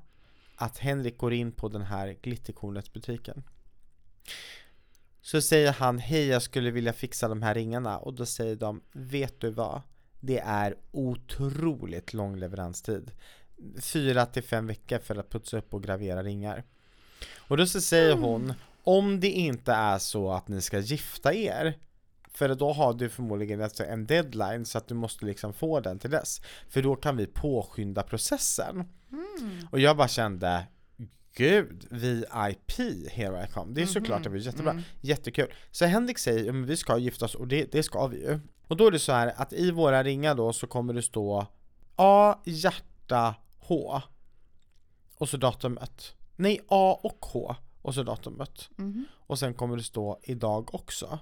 att 0.56 0.78
Henrik 0.78 1.18
går 1.18 1.34
in 1.34 1.52
på 1.52 1.70
den 1.70 1.82
här 1.82 2.16
glitterkornet 2.22 2.94
butiken. 2.94 3.44
Så 5.22 5.42
säger 5.42 5.72
han, 5.74 6.00
hej 6.00 6.28
jag 6.28 6.42
skulle 6.42 6.72
vilja 6.72 6.94
fixa 6.94 7.28
de 7.28 7.42
här 7.42 7.54
ringarna 7.54 7.98
och 7.98 8.14
då 8.14 8.26
säger 8.26 8.56
de, 8.56 8.82
vet 8.92 9.40
du 9.40 9.50
vad? 9.50 9.82
Det 10.22 10.40
är 10.40 10.76
otroligt 10.92 12.14
lång 12.14 12.36
leveranstid. 12.36 13.12
Fyra 13.82 14.26
till 14.26 14.44
fem 14.44 14.68
veckor 14.68 15.00
för 15.00 15.16
att 15.16 15.30
putsa 15.30 15.58
upp 15.58 15.74
och 15.74 15.84
gravera 15.84 16.24
ringar. 16.24 16.64
Och 17.38 17.58
då 17.58 17.66
så 17.66 17.82
säger 17.82 18.16
hon, 18.16 18.54
om 18.84 19.20
det 19.20 19.30
inte 19.30 19.74
är 19.74 19.98
så 19.98 20.32
att 20.32 20.48
ni 20.48 20.62
ska 20.62 20.80
gifta 20.80 21.34
er, 21.34 21.78
för 22.34 22.56
då 22.56 22.72
har 22.72 22.94
du 22.94 23.10
förmodligen 23.10 23.62
alltså 23.62 23.84
en 23.84 24.06
deadline 24.06 24.66
så 24.66 24.78
att 24.78 24.88
du 24.88 24.94
måste 24.94 25.26
liksom 25.26 25.54
få 25.54 25.80
den 25.80 26.00
till 26.00 26.10
dess. 26.10 26.42
För 26.70 26.82
då 26.82 26.96
kan 26.96 27.18
vi 27.18 27.28
påskynda 27.28 28.04
processen. 28.04 28.84
Och 29.72 29.80
jag 29.80 29.98
bara 29.98 30.08
kände 30.08 30.68
Gud, 31.36 31.88
VIP, 31.90 32.72
here 33.12 33.44
I 33.44 33.48
come. 33.54 33.74
Det 33.74 33.82
är 33.82 33.86
såklart 33.86 34.24
det 34.24 34.30
blir 34.30 34.42
jättebra, 34.42 34.82
jättekul. 35.02 35.54
Så 35.72 35.86
Henrik 35.86 36.18
säger, 36.18 36.52
men 36.52 36.66
vi 36.66 36.78
ska 36.78 36.98
gifta 36.98 37.26
oss 37.26 37.36
och 37.36 37.48
det, 37.48 37.72
det 37.72 37.84
ska 37.84 38.08
vi 38.08 38.18
ju. 38.18 38.40
Och 38.68 38.78
då 38.78 38.88
är 38.88 38.92
det 38.92 39.00
så 39.00 39.12
här 39.12 39.34
att 39.38 39.54
i 39.54 39.72
våra 39.72 40.04
ringar 40.04 40.36
då 40.36 40.54
så 40.54 40.68
kommer 40.68 40.94
det 40.94 41.02
stå 41.02 41.48
A, 41.96 42.36
hjärta, 42.46 43.36
H. 43.60 44.02
Och 45.18 45.30
så 45.30 45.38
datumet. 45.38 46.16
Nej, 46.36 46.60
A 46.68 47.00
och 47.04 47.26
H. 47.26 47.56
Och 47.82 47.94
så 47.96 48.04
datumet. 48.04 48.70
Mhm. 48.76 49.06
Och 49.14 49.40
sen 49.40 49.54
kommer 49.54 49.78
det 49.78 49.84
stå 49.84 50.20
idag 50.24 50.76
också. 50.76 51.20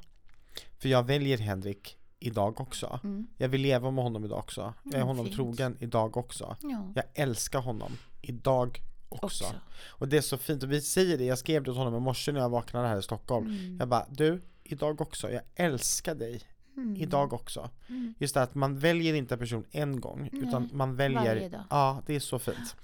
För 0.78 0.90
jag 0.90 1.04
väljer 1.04 1.38
Henrik 1.38 1.98
idag 2.20 2.62
också. 2.62 3.00
Mm. 3.04 3.28
Jag 3.38 3.50
vill 3.50 3.62
leva 3.62 3.92
med 3.92 4.04
honom 4.04 4.26
idag 4.26 4.40
också. 4.40 4.74
Jag 4.84 4.94
är 4.94 4.98
Mm, 4.98 5.08
honom 5.08 5.26
fint. 5.26 5.36
trogen 5.36 5.78
idag 5.80 6.18
också. 6.18 6.56
Ja, 6.62 6.92
Jag 6.96 7.06
älskar 7.14 7.60
honom 7.62 7.92
idag 8.22 8.82
också. 9.10 9.44
också. 9.44 9.56
Och 9.88 10.08
det 10.08 10.18
är 10.18 10.22
så 10.22 10.38
fint, 10.38 10.64
och 10.64 10.72
vi 10.72 10.82
säger 10.82 11.18
det, 11.18 11.26
jag 11.26 11.38
skrev 11.38 11.62
det 11.64 11.66
till 11.72 11.78
honom 11.78 11.96
i 11.96 12.00
morse 12.00 12.32
när 12.32 12.40
jag 12.40 12.50
vaknade 12.50 12.88
här 12.88 12.98
i 13.00 13.04
Stockholm. 13.04 13.48
Mm. 13.48 13.78
Jag 13.80 13.88
bara, 13.88 14.06
du, 14.10 14.42
idag 14.64 15.02
också, 15.02 15.32
jag 15.32 15.42
älskar 15.56 16.16
dig 16.16 16.42
Mm. 16.78 16.96
idag 16.96 17.34
också. 17.34 17.70
Mm. 17.90 18.14
Just 18.20 18.34
det 18.34 18.42
att 18.42 18.56
man 18.56 18.80
väljer 18.80 19.14
inte 19.14 19.36
en 19.36 19.40
person 19.40 19.66
en 19.72 20.02
gång, 20.02 20.30
Nej, 20.32 20.42
utan 20.48 20.70
man 20.74 20.96
varje 20.96 21.20
väljer, 21.24 21.50
dag. 21.50 21.64
ja 21.70 22.04
det 22.06 22.16
är 22.16 22.20
så 22.20 22.40
fint. 22.40 22.76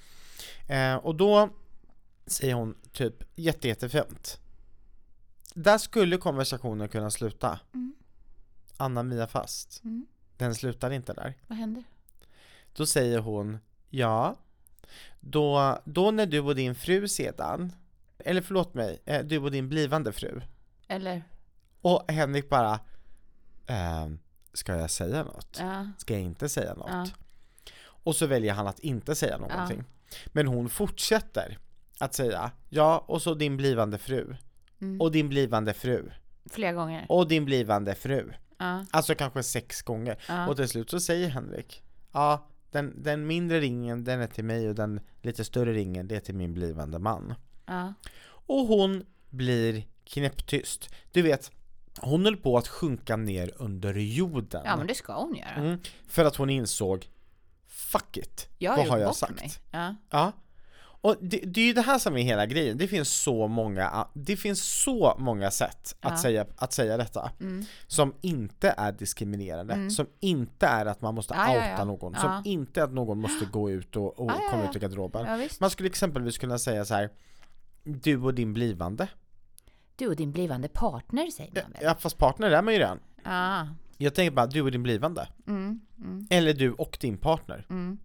Eh, 0.67 0.95
och 0.95 1.15
då 1.15 1.49
säger 2.25 2.53
hon 2.53 2.75
typ 2.91 3.23
jätte, 3.35 3.67
jättefint. 3.67 4.39
Där 5.53 5.77
skulle 5.77 6.17
konversationen 6.17 6.89
kunna 6.89 7.11
sluta. 7.11 7.59
Mm. 7.73 7.95
Anna-Mia 8.77 9.27
fast. 9.27 9.83
Mm. 9.83 10.05
Den 10.37 10.55
slutar 10.55 10.91
inte 10.91 11.13
där. 11.13 11.33
Vad 11.47 11.57
händer? 11.57 11.83
Då 12.73 12.85
säger 12.85 13.19
hon, 13.19 13.57
ja, 13.89 14.35
då, 15.19 15.79
då 15.85 16.11
när 16.11 16.25
du 16.25 16.39
och 16.39 16.55
din 16.55 16.75
fru 16.75 17.07
sedan, 17.07 17.71
eller 18.19 18.41
förlåt 18.41 18.73
mig, 18.73 19.01
eh, 19.05 19.25
du 19.25 19.37
och 19.37 19.51
din 19.51 19.69
blivande 19.69 20.11
fru, 20.11 20.41
Eller? 20.87 21.23
och 21.81 22.11
Henrik 22.11 22.49
bara, 22.49 22.79
ehm, 23.67 24.19
ska 24.53 24.75
jag 24.75 24.91
säga 24.91 25.23
något? 25.23 25.57
Ja. 25.59 25.87
Ska 25.97 26.13
jag 26.13 26.21
inte 26.23 26.49
säga 26.49 26.73
något? 26.73 26.89
Ja. 26.91 27.07
Och 27.85 28.15
så 28.15 28.25
väljer 28.25 28.53
han 28.53 28.67
att 28.67 28.79
inte 28.79 29.15
säga 29.15 29.37
någonting. 29.37 29.83
Men 30.27 30.47
hon 30.47 30.69
fortsätter 30.69 31.57
att 31.99 32.13
säga, 32.13 32.51
ja, 32.69 32.97
och 33.07 33.21
så 33.21 33.33
din 33.33 33.57
blivande 33.57 33.97
fru, 33.97 34.35
Mm. 34.81 35.01
och 35.01 35.11
din 35.11 35.29
blivande 35.29 35.73
fru, 35.73 36.11
Flera 36.49 36.73
gånger. 36.73 37.05
och 37.09 37.27
din 37.27 37.45
blivande 37.45 37.95
fru. 37.95 38.33
Ja. 38.57 38.85
Alltså 38.91 39.15
kanske 39.15 39.43
sex 39.43 39.81
gånger. 39.81 40.17
Ja. 40.27 40.47
Och 40.47 40.55
till 40.55 40.67
slut 40.69 40.89
så 40.89 40.99
säger 40.99 41.29
Henrik 41.29 41.83
Ja, 42.13 42.47
den, 42.75 43.03
den 43.03 43.27
mindre 43.27 43.59
ringen 43.59 44.03
den 44.03 44.21
är 44.21 44.27
till 44.27 44.43
mig 44.43 44.69
och 44.69 44.75
den 44.75 44.99
lite 45.21 45.43
större 45.43 45.73
ringen 45.73 46.07
det 46.07 46.15
är 46.15 46.19
till 46.19 46.35
min 46.35 46.53
blivande 46.53 46.99
man. 46.99 47.33
Ja. 47.65 47.93
Och 48.47 48.67
hon 48.67 49.05
blir 49.29 49.83
knäpptyst. 50.05 50.89
Du 51.11 51.21
vet, 51.21 51.51
hon 51.99 52.25
höll 52.25 52.37
på 52.37 52.57
att 52.57 52.67
sjunka 52.67 53.15
ner 53.15 53.51
under 53.55 53.93
jorden. 53.93 54.61
ja, 54.65 54.77
men 54.77 54.87
det 54.87 54.95
ska 54.95 55.13
hon 55.13 55.35
göra. 55.35 55.49
mm, 55.49 55.79
för 56.07 56.25
att 56.25 56.35
hon 56.35 56.49
insåg 56.49 57.09
Fuck 57.67 58.17
it, 58.17 58.49
Jag 58.57 58.71
har 58.71 58.77
vad 58.77 58.87
har 58.87 58.97
jag 58.97 59.15
sagt? 59.15 59.35
mig. 59.35 59.51
Ja. 59.71 59.95
Ja. 60.09 60.31
Och 61.05 61.15
det, 61.21 61.37
det 61.37 61.61
är 61.61 61.65
ju 61.65 61.73
det 61.73 61.81
här 61.81 61.99
som 61.99 62.17
är 62.17 62.21
hela 62.23 62.45
grejen, 62.45 62.77
det 62.77 62.87
finns 62.87 63.09
så 63.09 63.47
många, 63.47 64.07
det 64.13 64.37
finns 64.37 64.63
så 64.63 65.15
många 65.19 65.51
sätt 65.51 65.95
att, 65.99 66.11
Ja. 66.11 66.17
säga, 66.17 66.45
att 66.57 66.73
säga 66.73 66.97
detta 66.97 67.31
Mm. 67.39 67.65
som 67.87 68.13
inte 68.21 68.73
är 68.77 68.91
diskriminerande, 68.91 69.73
Mm. 69.73 69.89
som 69.89 70.07
inte 70.19 70.67
är 70.67 70.85
att 70.85 71.01
man 71.01 71.15
måste 71.15 71.33
ja, 71.33 71.49
outa 71.49 71.69
ja. 71.69 71.85
någon, 71.85 72.13
Ja. 72.13 72.19
som 72.21 72.41
inte 72.51 72.79
är 72.79 72.83
att 72.83 72.93
någon 72.93 73.17
måste 73.19 73.45
gå 73.45 73.71
ut 73.71 73.95
och, 73.95 74.19
och 74.19 74.31
ja, 74.31 74.41
komma 74.51 74.69
ut 74.69 74.75
i 74.75 74.79
garderoben. 74.79 75.49
Man 75.59 75.69
skulle 75.69 75.89
exempelvis 75.89 76.37
kunna 76.37 76.57
säga 76.59 76.85
så 76.85 76.93
här. 76.93 77.09
du 77.83 78.17
och 78.21 78.33
din 78.33 78.53
blivande. 78.53 79.07
Du 79.95 80.07
och 80.07 80.15
din 80.15 80.31
blivande 80.31 80.67
partner 80.67 81.31
säger 81.31 81.53
man 81.53 81.71
väl? 81.71 81.81
Ja 81.83 81.95
fast 81.99 82.17
partner 82.17 82.51
är 82.51 82.61
man 82.61 82.73
ju 82.73 82.79
redan. 82.79 82.99
Ja. 83.23 83.67
Jag 83.97 84.13
tänker 84.15 84.31
bara 84.35 84.47
du 84.47 84.61
och 84.61 84.71
din 84.71 84.83
blivande. 84.83 85.27
Mm. 85.47 85.79
Mm. 85.99 86.27
Eller 86.29 86.53
du 86.53 86.71
och 86.71 86.97
din 87.01 87.17
partner. 87.17 87.65
Mm. 87.69 87.97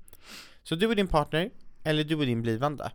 Så 0.62 0.74
du 0.74 0.86
och 0.86 0.96
din 0.96 1.08
partner, 1.08 1.50
eller 1.84 2.04
du 2.04 2.14
och 2.14 2.26
din 2.26 2.42
blivande. 2.42 2.92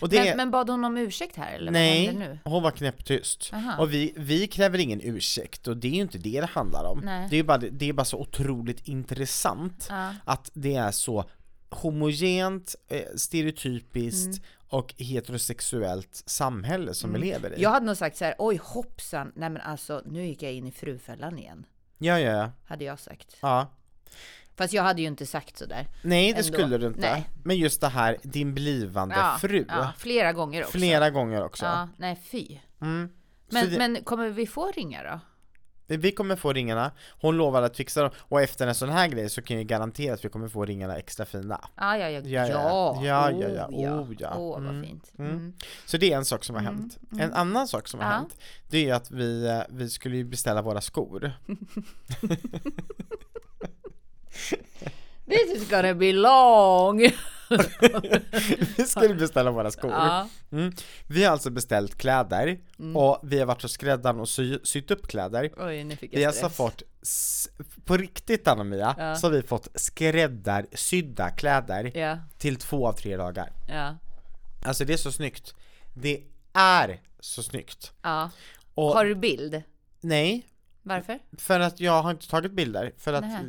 Och 0.00 0.08
det 0.08 0.24
Men, 0.24 0.36
men 0.36 0.50
bad 0.50 0.70
hon 0.70 0.84
om 0.84 0.96
ursäkt 0.96 1.36
här 1.36 1.52
eller 1.54 1.64
vad 1.66 1.72
nej, 1.72 2.06
händer 2.06 2.28
nu? 2.28 2.38
hon 2.44 2.62
var 2.62 2.70
knäpptyst. 2.70 3.50
Aha. 3.52 3.76
Och 3.82 3.92
vi, 3.92 4.12
vi 4.16 4.46
kräver 4.46 4.78
ingen 4.78 5.00
ursäkt 5.02 5.66
och 5.68 5.76
det 5.76 5.88
är 5.88 5.92
ju 5.92 6.00
inte 6.02 6.18
det 6.18 6.40
det 6.40 6.46
handlar 6.46 6.84
om. 6.84 7.00
Nej. 7.04 7.26
Det 7.30 7.36
är 7.36 7.42
bara, 7.42 7.58
det 7.58 7.88
är 7.88 7.92
bara 7.92 8.04
så 8.04 8.18
otroligt 8.20 8.88
intressant 8.88 9.86
Ja. 9.90 10.14
att 10.24 10.50
det 10.54 10.74
är 10.74 10.90
så 10.90 11.24
homogent, 11.70 12.74
eh, 12.88 13.02
stereotypiskt 13.16 14.26
Mm. 14.38 14.42
och 14.68 14.94
heterosexuellt 14.98 16.22
samhälle 16.26 16.94
som 16.94 17.12
vi 17.12 17.18
lever 17.18 17.58
i. 17.58 17.62
Jag 17.62 17.70
hade 17.70 17.86
nog 17.86 17.96
sagt 17.96 18.16
så 18.16 18.24
här, 18.24 18.34
oj 18.38 18.60
hoppsan, 18.62 19.32
nej 19.36 19.50
men 19.50 19.62
alltså 19.62 20.02
nu 20.06 20.26
gick 20.26 20.42
jag 20.42 20.52
in 20.52 20.66
i 20.66 20.70
frufällan 20.72 21.38
igen. 21.38 21.66
Ja, 21.98 22.20
ja, 22.20 22.30
ja. 22.32 22.50
Hade 22.66 22.84
jag 22.84 22.98
sagt. 23.00 23.36
ja. 23.40 23.70
Fast 24.58 24.72
jag 24.74 24.82
hade 24.82 25.00
ju 25.02 25.08
inte 25.08 25.26
sagt 25.26 25.56
sådär. 25.58 25.86
Nej, 26.02 26.32
det 26.32 26.38
Ändå. 26.38 26.52
skulle 26.52 26.78
du 26.78 26.86
inte. 26.86 27.00
Nej. 27.00 27.28
Men 27.44 27.56
just 27.56 27.80
det 27.80 27.88
här, 27.88 28.16
din 28.22 28.54
blivande 28.54 29.14
Ja, 29.14 29.36
fru. 29.40 29.64
ja, 29.68 29.92
flera 29.98 30.32
gånger 30.32 30.62
också. 30.62 30.78
Flera 30.78 31.10
gånger 31.10 31.44
också. 31.44 31.64
Ja, 31.64 31.88
nej 31.96 32.16
fy. 32.30 32.58
Mm. 32.80 33.08
Men, 33.50 33.70
det, 33.70 33.78
men 33.78 34.04
kommer 34.04 34.28
vi 34.28 34.46
få 34.46 34.70
ringa 34.76 35.02
då? 35.02 35.20
vi 35.96 36.12
kommer 36.12 36.36
få 36.36 36.52
ringarna, 36.52 36.90
hon 37.20 37.36
lovade 37.36 37.66
att 37.66 37.76
fixa 37.76 38.02
dem, 38.02 38.10
och 38.18 38.40
efter 38.42 38.66
en 38.66 38.74
sån 38.74 38.88
här 38.88 39.08
grej 39.08 39.30
så 39.30 39.42
kan 39.42 39.56
jag 39.56 39.66
garantera 39.66 40.14
att 40.14 40.24
vi 40.24 40.28
kommer 40.28 40.48
få 40.48 40.64
ringarna 40.64 40.96
extra 40.96 41.26
fina. 41.26 41.60
Ja, 41.76 41.96
ja, 41.98 42.10
ja. 42.10 42.20
Ja, 42.20 42.46
Ja, 42.48 43.04
ja. 43.04 43.30
Ja, 43.30 43.68
ja. 43.70 44.00
Oh, 44.00 44.14
ja. 44.18 44.34
Oh. 44.34 44.38
Åh, 44.40 44.60
vad 44.60 44.68
Mm, 44.70 44.82
fint. 44.84 45.12
mm. 45.18 45.30
Mm. 45.30 45.52
Så 45.86 45.96
det 45.96 46.12
är 46.12 46.16
en 46.16 46.24
sak 46.24 46.44
som 46.44 46.54
har 46.56 46.62
Mm, 46.62 46.74
hänt. 46.74 46.98
mm. 47.12 47.24
En 47.24 47.32
annan 47.34 47.68
sak 47.68 47.88
som 47.88 48.00
har 48.00 48.06
hänt, 48.12 48.36
det 48.68 48.88
är 48.88 48.94
att 48.94 49.10
vi, 49.10 49.46
eh, 49.46 49.60
vi 49.68 49.90
skulle 49.90 50.16
ju 50.16 50.24
beställa 50.24 50.62
våra 50.62 50.80
skor. 50.80 51.32
This 55.28 55.54
is 55.62 55.68
gonna 55.70 55.94
be 55.94 56.12
long! 56.12 56.98
vi 58.76 58.84
skulle 58.86 59.14
beställa 59.14 59.50
våra 59.50 59.70
skor. 59.70 59.90
ja. 59.90 60.28
Mm. 60.52 60.72
Vi 61.06 61.24
har 61.24 61.32
alltså 61.32 61.50
beställt 61.50 61.98
kläder, 61.98 62.58
Mm. 62.78 62.96
och 62.96 63.20
vi 63.22 63.38
har 63.38 63.46
varit 63.46 63.62
hos 63.62 63.72
skräddaren 63.72 64.20
och 64.20 64.28
sy, 64.28 64.58
sytt 64.64 64.90
upp 64.90 65.06
kläder. 65.08 65.50
Oj, 65.56 65.84
nu 65.84 65.96
fick 65.96 66.12
Vi 66.12 66.16
har 66.16 66.22
jag 66.22 66.28
alltså 66.28 66.48
fått, 66.48 66.82
på 67.84 67.96
riktigt 67.96 68.48
Anna-Mia, 68.48 68.94
Ja. 68.98 69.16
så 69.16 69.26
har 69.26 69.32
vi 69.32 69.42
fått 69.42 69.68
skräddarsydda 69.74 71.30
kläder 71.30 71.96
Ja, 71.98 72.18
till 72.38 72.56
två 72.56 72.88
av 72.88 72.92
tre 72.92 73.16
dagar. 73.16 73.52
ja, 73.68 73.96
Alltså 74.64 74.84
det 74.84 74.92
är 74.92 74.96
så 74.96 75.12
snyggt. 75.12 75.54
Det 75.94 76.22
är 76.52 77.00
så 77.20 77.42
snyggt. 77.42 77.92
ja. 78.02 78.30
Och 78.74 78.92
Har 78.92 79.04
du 79.04 79.14
bild? 79.14 79.62
nej, 80.00 80.46
Varför? 80.82 81.18
för 81.38 81.60
att 81.60 81.80
jag 81.80 82.02
har 82.02 82.10
inte 82.10 82.28
tagit 82.28 82.52
bilder, 82.52 82.92
för 82.98 83.12
att 83.12 83.20
Nähä. 83.20 83.44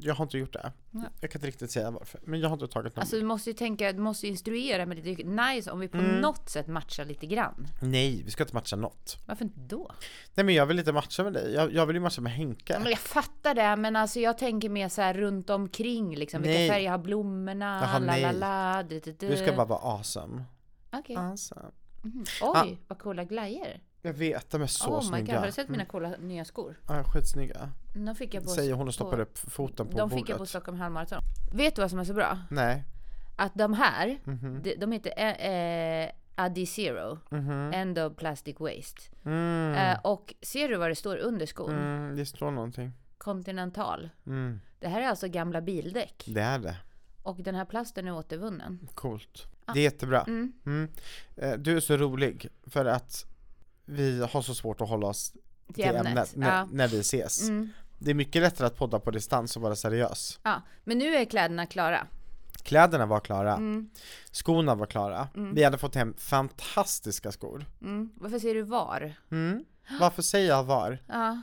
jag 0.00 0.14
har 0.14 0.24
inte 0.24 0.38
gjort 0.38 0.52
det. 0.52 0.72
Nej. 0.90 1.04
Jag 1.20 1.30
kan 1.30 1.38
inte 1.38 1.46
riktigt 1.48 1.70
säga 1.70 1.90
varför, 1.90 2.20
men 2.24 2.40
jag 2.40 2.48
har 2.48 2.54
inte 2.54 2.68
tagit 2.68 2.96
någon 2.96 3.00
Alltså 3.00 3.16
du 3.16 3.22
måste 3.24 3.50
ju 3.50 3.54
tänka, 3.54 3.92
du 3.92 3.98
måste 4.00 4.26
ju 4.26 4.32
instruera 4.32 4.86
det. 4.86 4.94
Det 4.94 5.10
är 5.10 5.54
nice 5.54 5.70
om 5.70 5.78
vi 5.80 5.88
på 5.88 5.98
Mm. 5.98 6.20
något 6.20 6.50
sätt 6.50 6.66
matchar 6.66 7.04
lite 7.04 7.26
grann. 7.26 7.66
Nej, 7.82 8.22
vi 8.24 8.30
ska 8.30 8.42
inte 8.42 8.54
matcha 8.54 8.76
något. 8.76 9.16
Varför 9.26 9.44
inte 9.44 9.60
då? 9.60 9.90
Nej 10.34 10.44
men 10.44 10.54
jag 10.54 10.66
vill 10.66 10.78
inte 10.78 10.92
matcha 10.92 11.22
med 11.24 11.32
dig, 11.32 11.52
jag, 11.54 11.72
jag 11.72 11.86
vill 11.86 11.96
ju 11.96 12.00
matcha 12.02 12.20
med 12.20 12.32
Henke. 12.32 12.72
Ja, 12.72 12.78
men 12.78 12.90
jag 12.90 12.98
fattar 12.98 13.54
det, 13.54 13.76
men 13.76 13.96
alltså 13.96 14.20
jag 14.20 14.38
tänker 14.38 14.68
mer 14.68 14.88
så 14.88 15.02
här 15.02 15.14
runt 15.14 15.50
omkring 15.50 16.16
liksom. 16.16 16.42
Vilka 16.42 16.58
Nej. 16.58 16.68
färger 16.70 16.90
har 16.90 16.98
blommorna? 16.98 17.80
Jaha, 17.82 17.98
la, 17.98 18.06
nej. 18.06 18.22
la, 18.22 18.32
la, 18.32 18.82
du, 18.82 19.00
du, 19.00 19.12
du. 19.12 19.28
Du 19.28 19.36
ska 19.36 19.52
bara 19.52 19.66
vara 19.66 19.80
awesome. 19.80 20.44
Okej. 20.92 21.16
awesome. 21.16 21.66
Mhm. 22.02 22.24
Oj, 22.42 22.78
vad 22.88 22.98
coola 22.98 23.24
glajjor. 23.24 23.80
Jag 24.02 24.12
vet, 24.12 24.50
de 24.50 24.62
är 24.62 24.66
så 24.66 24.88
oh 24.88 24.94
my 24.94 24.98
god, 25.00 25.04
snygga. 25.08 25.38
har 25.38 25.46
du 25.46 25.52
sett 25.52 25.68
mina 25.68 25.82
Mm. 25.82 25.90
coola 25.90 26.14
nya 26.20 26.44
skor? 26.44 26.80
Ja, 26.88 27.04
skitsnygga. 27.04 27.70
De 27.94 28.14
fick 28.14 28.34
jag 28.34 28.42
på... 28.44 28.50
Säger 28.50 28.74
hon 28.74 28.88
och 28.88 28.94
stoppar 28.94 29.16
på, 29.16 29.22
upp 29.22 29.38
foten 29.38 29.86
på 29.86 29.92
De 29.92 30.08
bordet. 30.08 30.18
fick 30.18 30.28
jag 30.28 30.38
på 30.38 30.46
Stockholm 30.46 30.78
halvmaraton. 30.80 31.22
Vet 31.52 31.76
du 31.76 31.82
vad 31.82 31.90
som 31.90 31.98
är 31.98 32.04
så 32.04 32.14
bra? 32.14 32.38
Nej. 32.50 32.84
Att 33.36 33.54
de 33.54 33.74
här, 33.74 34.18
Mhm. 34.24 34.60
de, 34.62 34.74
de 34.74 34.92
heter 34.92 35.12
eh, 35.16 35.50
eh, 36.04 36.10
Adi 36.34 36.66
Zero, 36.66 37.18
Mhm. 37.30 37.72
End 37.74 37.98
of 37.98 38.16
Plastic 38.16 38.56
Waste. 38.60 39.02
Mm. 39.24 39.74
Eh, 39.74 39.98
och 40.04 40.34
ser 40.42 40.68
du 40.68 40.76
vad 40.76 40.90
det 40.90 40.94
står 40.94 41.16
under 41.16 41.46
skon? 41.46 41.70
Mm, 41.70 42.16
det 42.16 42.26
står 42.26 42.50
någonting. 42.50 42.92
Continental. 43.18 44.10
Mm. 44.26 44.60
Det 44.78 44.88
här 44.88 45.00
är 45.02 45.06
alltså 45.08 45.28
gamla 45.28 45.60
bildäck. 45.60 46.24
Det 46.26 46.40
är 46.40 46.58
det. 46.58 46.76
Och 47.22 47.36
den 47.36 47.54
här 47.54 47.64
plasten 47.64 48.08
är 48.08 48.12
återvunnen. 48.14 48.88
Coolt. 48.94 49.46
Det 49.74 49.80
är 49.80 49.84
jättebra. 49.84 50.20
Mm. 50.22 50.52
Mm. 50.66 50.90
Eh, 51.36 51.52
Du 51.52 51.76
är 51.76 51.80
så 51.80 51.96
rolig 51.96 52.48
för 52.66 52.84
att 52.84 53.24
vi 53.88 54.20
har 54.32 54.42
så 54.42 54.54
svårt 54.54 54.80
att 54.80 54.88
hålla 54.88 55.06
oss 55.06 55.32
Till 55.74 55.84
ämnet. 55.84 56.06
ämnet, 56.06 56.36
när, 56.36 56.56
Ja. 56.58 56.68
när 56.72 56.88
vi 56.88 56.98
ses. 57.00 57.48
Mm. 57.48 57.68
Det 57.98 58.10
är 58.10 58.14
mycket 58.14 58.42
lättare 58.42 58.66
att 58.66 58.76
podda 58.76 59.00
på 59.00 59.10
distans 59.10 59.56
och 59.56 59.62
vara 59.62 59.76
seriös. 59.76 60.38
ja. 60.42 60.62
Men 60.84 60.98
nu 60.98 61.14
är 61.14 61.24
kläderna 61.24 61.66
klara. 61.66 62.06
Kläderna 62.62 63.06
var 63.06 63.20
klara, 63.20 63.54
Mm. 63.54 63.90
skorna 64.30 64.74
var 64.74 64.86
klara. 64.86 65.28
Vi 65.54 65.64
hade 65.64 65.78
fått 65.78 65.94
hem 65.94 66.14
fantastiska 66.18 67.32
skor. 67.32 67.66
Mm. 67.82 68.10
Varför 68.16 68.38
säger 68.38 68.54
du 68.54 68.62
var? 68.62 69.12
Mm. 69.30 69.64
Varför 70.00 70.22
säger 70.22 70.48
jag 70.48 70.64
var? 70.64 70.98
Ja. 71.06 71.40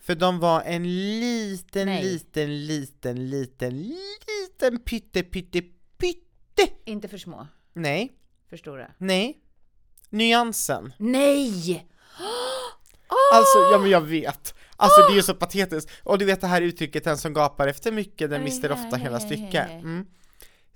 För 0.00 0.14
de 0.14 0.38
var 0.38 0.62
en 0.62 0.82
liten, 1.20 1.86
Nej. 1.86 2.02
liten, 2.04 2.66
liten, 2.66 3.30
liten, 3.30 3.82
liten 3.82 4.78
pytte, 4.78 5.22
pytte, 5.22 5.62
pytte. 5.98 6.72
Inte 6.84 7.08
för 7.08 7.18
små. 7.18 7.46
Nej, 7.72 8.12
För 8.48 8.56
stora. 8.56 8.90
nej. 8.98 9.40
Nyansen. 10.16 10.92
Nej! 10.98 11.86
Alltså, 13.34 13.58
ja 13.72 13.78
men 13.78 13.90
jag 13.90 14.00
vet. 14.00 14.54
Alltså 14.76 15.00
det 15.00 15.12
är 15.12 15.16
ju 15.16 15.22
så 15.22 15.34
patetiskt. 15.34 15.90
Och 16.02 16.18
du 16.18 16.24
vet 16.24 16.40
det 16.40 16.46
här 16.46 16.62
uttrycket, 16.62 17.04
den 17.04 17.18
som 17.18 17.34
gapar 17.34 17.68
efter 17.68 17.92
mycket, 17.92 18.30
den 18.30 18.44
mister 18.44 18.72
ofta 18.72 18.96
hela 18.96 19.20
stycket. 19.20 19.70
Mm. 19.70 20.06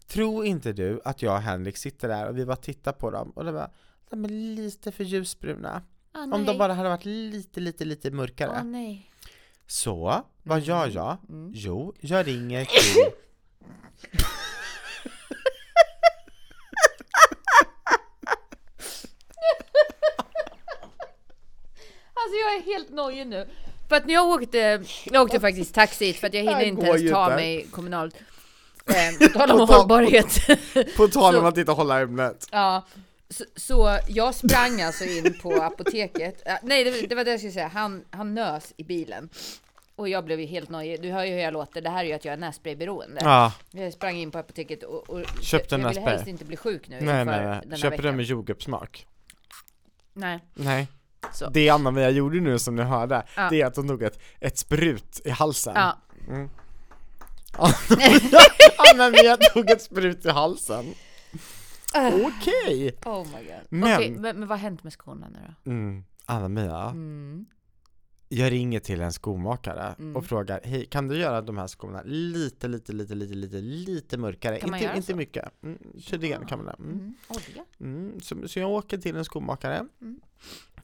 Tror 0.08 0.44
inte 0.44 0.72
du 0.72 1.00
att 1.04 1.22
jag 1.22 1.34
och 1.34 1.40
Henrik 1.42 1.76
sitter 1.76 2.08
där 2.08 2.28
och 2.28 2.38
vi 2.38 2.46
bara 2.46 2.56
tittar 2.56 2.92
på 2.92 3.10
dem 3.10 3.30
och 3.30 3.44
det 3.44 3.52
var 3.52 3.70
de 4.10 4.24
är 4.24 4.28
lite 4.28 4.92
för 4.92 5.04
ljusbruna. 5.04 5.82
Ah, 6.12 6.22
Om 6.22 6.44
de 6.44 6.58
bara 6.58 6.74
hade 6.74 6.88
varit 6.88 7.04
lite, 7.04 7.60
lite, 7.60 7.84
lite 7.84 8.10
mörkare. 8.10 8.50
Åh 8.56 8.64
nej. 8.64 9.10
Så, 9.66 10.22
vad 10.42 10.60
gör 10.60 10.86
jag? 10.94 11.16
Mm. 11.28 11.52
Jo, 11.54 11.94
jag 12.00 12.26
ringer 12.26 12.64
till 12.64 13.12
Alltså 22.30 22.38
jag 22.38 22.56
är 22.56 22.74
helt 22.74 22.90
nojig 22.90 23.26
nu. 23.26 23.46
För 23.88 23.96
att 23.96 24.06
när 24.06 24.14
jag 24.14 24.28
åkte, 24.28 24.82
jag 25.04 25.22
åkte 25.22 25.40
faktiskt 25.40 25.74
taxi 25.74 26.12
för 26.12 26.26
att 26.26 26.34
jag 26.34 26.42
hinner 26.42 26.64
inte 26.64 26.86
ens 26.86 27.10
ta 27.10 27.28
mig 27.28 27.66
kommunalt. 27.70 28.14
Eh, 28.86 29.28
på 29.28 29.38
tal 29.38 29.50
om 29.50 29.68
hållbarhet. 29.68 30.46
På 30.96 31.08
tal 31.08 31.36
om 31.36 31.44
att 31.46 31.58
inte 31.58 31.72
hålla 31.72 32.00
ämnet. 32.00 32.46
Ja, 32.52 32.86
så, 33.30 33.44
så 33.56 33.98
jag 34.08 34.34
sprang 34.34 34.82
alltså 34.82 35.04
in 35.04 35.38
på 35.42 35.52
apoteket. 35.62 36.42
Nej, 36.62 36.84
det, 36.84 37.06
det 37.06 37.14
var 37.14 37.24
det 37.24 37.30
jag 37.30 37.40
skulle 37.40 37.52
säga. 37.52 37.68
Han, 37.68 38.04
han 38.10 38.34
nös 38.34 38.72
i 38.76 38.84
bilen. 38.84 39.28
Och 39.96 40.08
jag 40.08 40.24
blev 40.24 40.40
ju 40.40 40.46
helt 40.46 40.70
nojig. 40.70 41.02
Du 41.02 41.10
hör 41.10 41.24
ju 41.24 41.32
hur 41.32 41.40
jag 41.40 41.52
låter. 41.52 41.80
Det 41.80 41.90
här 41.90 42.04
är 42.04 42.08
ju 42.08 42.12
att 42.12 42.24
jag 42.24 42.32
är 42.32 42.36
nässprayberoende. 42.36 43.20
Ja, 43.24 43.52
Jag 43.70 43.92
sprang 43.92 44.16
in 44.16 44.30
på 44.30 44.38
apoteket 44.38 44.82
och, 44.82 45.10
och 45.10 45.20
Köpte 45.40 45.74
jag 45.74 45.78
ville 45.78 45.88
nässpray. 45.88 46.14
helst 46.14 46.26
inte 46.26 46.44
bli 46.44 46.56
sjuk 46.56 46.88
nu 46.88 47.00
nej 47.00 47.24
nej 47.24 47.60
nej. 47.66 47.78
Köper 47.78 47.90
veckan. 47.90 48.04
den 48.04 48.16
med 48.16 48.24
jordgubbssmak? 48.24 49.06
Nej. 50.12 50.40
Nej. 50.54 50.86
Så. 51.32 51.50
Det 51.50 51.68
Anna-Mia 51.70 52.10
gjorde 52.10 52.40
nu 52.40 52.58
som 52.58 52.76
ni 52.76 52.82
hörde, 52.82 53.22
Ja. 53.36 53.48
det 53.50 53.60
är 53.62 53.66
att 53.66 53.76
hon 53.76 53.88
tog 53.88 54.02
ett, 54.02 54.18
ett 54.40 54.58
sprut 54.58 55.20
i 55.24 55.30
halsen. 55.30 55.74
Ja. 55.76 55.96
Anna-Mia 58.92 59.36
tog 59.36 59.70
ett 59.70 59.82
sprut 59.82 60.24
i 60.26 60.30
halsen. 60.30 60.94
Okej! 62.26 62.96
Oh 63.04 63.26
my 63.26 63.44
god. 63.44 63.54
Men- 63.68 63.94
Okej, 63.96 64.10
men, 64.10 64.38
men 64.38 64.48
vad 64.48 64.58
har 64.58 64.62
hänt 64.62 64.84
med 64.84 64.92
skorna 64.92 65.28
nu 65.28 65.38
då? 65.64 65.70
Mm. 65.70 66.04
Anna-Mia, 66.26 66.84
Mm. 66.90 67.46
Jag 68.32 68.52
ringer 68.52 68.80
till 68.80 69.00
en 69.00 69.12
skomakare 69.12 69.94
Mm. 69.98 70.16
och 70.16 70.24
frågar, 70.26 70.60
hej 70.64 70.86
kan 70.86 71.08
du 71.08 71.16
göra 71.18 71.42
de 71.42 71.58
här 71.58 71.66
skorna 71.66 72.02
lite, 72.04 72.68
lite, 72.68 72.92
lite, 72.92 73.14
lite, 73.14 73.34
lite, 73.34 73.56
lite 73.60 74.18
mörkare? 74.18 74.60
Kan 74.60 74.70
man 74.70 74.78
inte 74.78 74.84
göra 74.86 74.96
inte 74.96 75.12
så? 75.12 75.16
mycket. 75.16 75.62
Mm, 75.62 75.78
tydligen 76.10 76.46
kan 76.46 76.58
man 76.58 76.66
det. 76.66 76.74
Mm. 76.78 77.14
Mm. 77.80 78.04
Mm. 78.08 78.20
Så, 78.20 78.48
så 78.48 78.58
jag 78.58 78.70
åker 78.70 78.98
till 78.98 79.16
en 79.16 79.24
skomakare 79.24 79.86
Mm. 80.00 80.20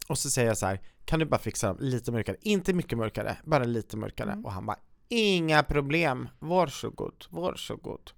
och 0.09 0.19
så 0.19 0.31
säger 0.31 0.49
jag 0.49 0.59
så 0.59 0.67
här, 0.67 0.81
kan 1.05 1.19
du 1.19 1.25
bara 1.26 1.41
fixa 1.41 1.67
dem 1.67 1.76
lite 1.81 2.12
mörkare? 2.12 2.37
Inte 2.41 2.73
mycket 2.75 2.99
mörkare, 2.99 3.37
bara 3.45 3.65
lite 3.65 3.97
mörkare. 3.97 4.33
Mm. 4.33 4.45
Och 4.45 4.53
han 4.53 4.67
bara, 4.67 4.79
inga 5.09 5.62
problem, 5.62 6.29
varsågod, 6.38 7.25
varsågod. 7.31 8.11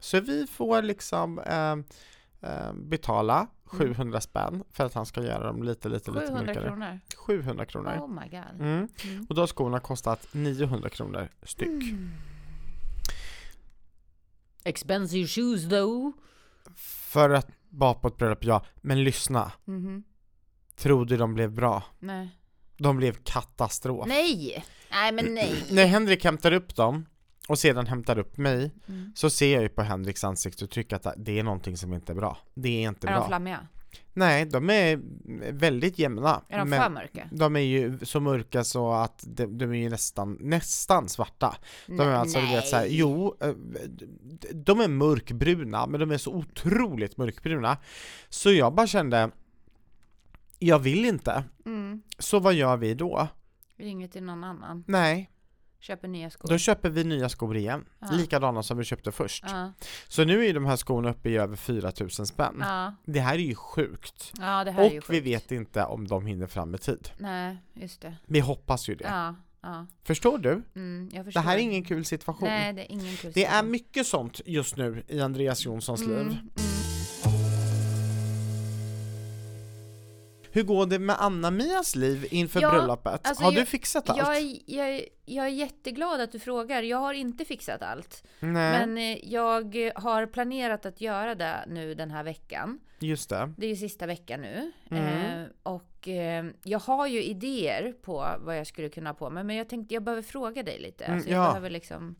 Så 0.00 0.20
vi 0.20 0.46
får 0.46 0.82
liksom, 0.82 1.38
eh, 1.38 1.76
eh, 2.40 2.72
betala 2.72 3.46
700 3.64 4.20
spänn 4.20 4.64
för 4.70 4.84
att 4.84 4.94
han 4.94 5.06
ska 5.06 5.22
göra 5.22 5.46
dem 5.46 5.62
lite, 5.62 5.88
lite, 5.88 6.10
lite 6.10 6.26
700 6.26 6.42
mjukare. 6.46 6.64
kronor. 6.68 7.00
700 7.16 7.64
kronor. 7.66 7.90
Oh 8.00 8.08
my 8.08 8.28
god. 8.28 8.60
Mm. 8.60 8.88
Mm. 9.04 9.26
Och 9.28 9.34
då 9.34 9.42
har 9.42 9.46
skorna 9.46 9.80
kostat 9.80 10.26
900 10.32 10.88
kronor 10.88 11.28
styck. 11.42 11.84
Expensive 14.64 15.28
shoes 15.28 15.68
though. 15.68 16.10
För 16.76 17.30
att 17.30 17.48
vara 17.68 17.94
på 17.94 18.08
ett 18.08 18.16
bröllop, 18.16 18.44
ja. 18.44 18.64
Men 18.76 19.04
lyssna. 19.04 19.52
Mhm. 19.64 20.04
Tror 20.76 21.04
du 21.04 21.16
de 21.16 21.34
blev 21.34 21.52
bra? 21.52 21.82
Nej. 21.98 22.28
De 22.78 22.96
blev 22.96 23.12
katastrof. 23.24 24.06
Nej! 24.08 24.64
Nej 24.90 25.12
men 25.12 25.34
nej. 25.34 25.64
När 25.70 25.86
Henrik 25.86 26.24
hämtar 26.24 26.52
upp 26.52 26.76
dem 26.76 27.06
och 27.48 27.58
sedan 27.58 27.86
hämtar 27.86 28.18
upp 28.18 28.36
mig 28.36 28.70
Mm. 28.88 29.12
så 29.14 29.30
ser 29.30 29.52
jag 29.54 29.62
ju 29.62 29.68
på 29.68 29.82
Henriks 29.82 30.24
ansiktsuttryck 30.24 30.92
att 30.92 31.06
det 31.16 31.38
är 31.38 31.42
någonting 31.42 31.76
som 31.76 31.92
inte 31.94 32.12
är 32.12 32.16
bra. 32.16 32.38
Det 32.54 32.84
är 32.84 32.88
inte 32.88 33.06
Är 33.06 33.10
de 33.12 33.18
bra. 33.18 33.26
flammiga? 33.28 33.66
Nej, 34.12 34.44
de 34.46 34.70
är 34.70 35.00
väldigt 35.52 35.98
jämna. 35.98 36.42
Är 36.48 36.58
de 36.58 36.70
för 36.70 36.90
mörka? 36.90 37.28
de 37.32 37.56
är 37.56 37.60
ju 37.60 37.98
så 38.02 38.20
mörka 38.20 38.64
så 38.64 38.92
att 38.92 39.24
de, 39.28 39.58
de 39.58 39.64
är 39.70 39.74
ju 39.78 39.88
nästan, 39.88 40.38
nästan 40.40 41.08
svarta. 41.08 41.56
De 41.86 42.00
är 42.00 42.06
alltså, 42.14 42.40
du 42.40 42.46
vet 42.46 42.66
såhär, 42.66 42.86
jo, 42.90 43.36
eh, 43.40 43.52
de 44.54 44.80
är 44.80 44.88
mörkbruna, 44.88 45.86
men 45.86 46.00
de 46.00 46.10
är 46.10 46.18
så 46.18 46.34
otroligt 46.34 47.16
mörkbruna. 47.16 47.76
Så 48.28 48.52
jag 48.52 48.74
bara 48.74 48.86
kände, 48.86 49.30
jag 50.58 50.78
vill 50.78 51.04
inte. 51.04 51.44
Mm. 51.66 52.02
Så 52.18 52.38
vad 52.38 52.54
gör 52.54 52.76
vi 52.76 52.94
då? 52.94 53.28
Ringer 53.78 54.08
till 54.08 54.22
någon 54.22 54.44
annan. 54.44 54.84
Nej, 54.86 55.30
Köper 55.80 56.08
nya 56.08 56.30
skor. 56.30 56.48
då 56.48 56.58
köper 56.58 56.90
vi 56.90 57.04
nya 57.04 57.28
skor 57.28 57.56
igen. 57.56 57.84
Ja. 58.00 58.08
Likadana 58.12 58.62
som 58.62 58.78
vi 58.78 58.84
köpte 58.84 59.12
först. 59.12 59.44
Ja. 59.48 59.72
Så 60.08 60.24
nu 60.24 60.46
är 60.46 60.54
de 60.54 60.66
här 60.66 60.76
skorna 60.76 61.10
uppe 61.10 61.30
i 61.30 61.36
över 61.36 61.56
4000 61.56 62.26
spänn. 62.26 62.56
Ja. 62.60 62.94
Det 63.04 63.20
här 63.20 63.34
är 63.34 63.38
ju 63.38 63.54
sjukt. 63.54 64.32
ja, 64.38 64.64
det 64.64 64.70
här 64.70 64.82
är 64.84 64.90
ju 64.90 64.98
Och 64.98 65.04
vi 65.10 65.16
sjukt. 65.16 65.26
vet 65.26 65.52
inte 65.52 65.84
om 65.84 66.08
de 66.08 66.26
hinner 66.26 66.46
fram 66.46 66.74
i 66.74 66.78
tid. 66.78 67.08
Nej, 67.18 67.56
just 67.74 68.00
det. 68.00 68.16
Vi 68.26 68.40
hoppas 68.40 68.88
ju 68.88 68.94
det. 68.94 69.04
Ja, 69.04 69.34
ja. 69.62 69.86
Förstår 70.04 70.38
du? 70.38 70.62
Mm, 70.76 71.08
jag 71.12 71.20
Det 71.20 71.24
förstår. 71.24 71.40
här 71.40 71.56
är 71.56 71.60
ingen 71.60 71.84
kul 71.84 72.04
situation. 72.04 72.48
Nej, 72.48 72.72
det 72.72 72.82
är 72.82 72.92
ingen 72.92 73.16
kul 73.16 73.32
Det 73.34 73.44
är 73.44 73.62
mycket 73.62 74.06
sånt 74.06 74.40
just 74.46 74.76
nu 74.76 75.02
i 75.08 75.20
Andreas 75.20 75.64
Jonssons 75.64 76.02
Mm, 76.02 76.12
liv. 76.18 76.26
mm. 76.26 76.50
Hur 80.56 80.62
går 80.62 80.86
det 80.86 80.98
med 80.98 81.16
Anna-Mias 81.18 81.96
liv 81.96 82.26
inför 82.30 82.60
Ja, 82.60 82.70
bröllopet? 82.70 83.26
alltså 83.28 83.44
har 83.44 83.52
jag- 83.52 83.62
du 83.62 83.66
fixat 83.66 84.10
allt? 84.10 84.18
Jag, 84.18 84.36
är- 84.36 84.58
jag, 84.66 85.02
jag 85.24 85.44
är 85.46 85.50
jätteglad 85.50 86.20
att 86.20 86.32
du 86.32 86.38
frågar. 86.38 86.82
Jag 86.82 86.98
har 86.98 87.14
inte 87.14 87.44
fixat 87.44 87.82
allt. 87.82 88.24
Nej, 88.40 88.86
Men 88.86 88.98
eh, 88.98 89.18
jag 89.32 89.74
har 89.94 90.26
planerat 90.26 90.86
att 90.86 91.00
göra 91.00 91.34
det 91.34 91.64
nu 91.68 91.94
den 91.94 92.10
här 92.10 92.24
veckan. 92.24 92.78
just 92.98 93.30
det. 93.30 93.52
Det 93.56 93.66
är 93.66 93.70
ju 93.70 93.76
sista 93.76 94.06
veckan 94.06 94.40
nu. 94.40 94.72
Mm. 94.90 95.04
Eh, 95.42 95.46
och 95.62 96.08
eh, 96.08 96.44
jag 96.62 96.78
har 96.78 97.06
ju 97.06 97.22
idéer 97.22 97.92
på 98.02 98.26
vad 98.40 98.58
jag 98.58 98.66
skulle 98.66 98.88
kunna 98.88 99.10
ha 99.10 99.14
på 99.14 99.30
mig. 99.30 99.44
Men 99.44 99.56
jag 99.56 99.68
tänkte 99.68 99.94
jag 99.94 100.02
behöver 100.04 100.22
fråga 100.22 100.62
dig 100.62 100.78
lite. 100.80 101.04
Mm, 101.04 101.16
Alltså, 101.16 101.30
jag 101.30 101.44
ja. 101.44 101.48
behöver 101.48 101.70
liksom 101.70 102.16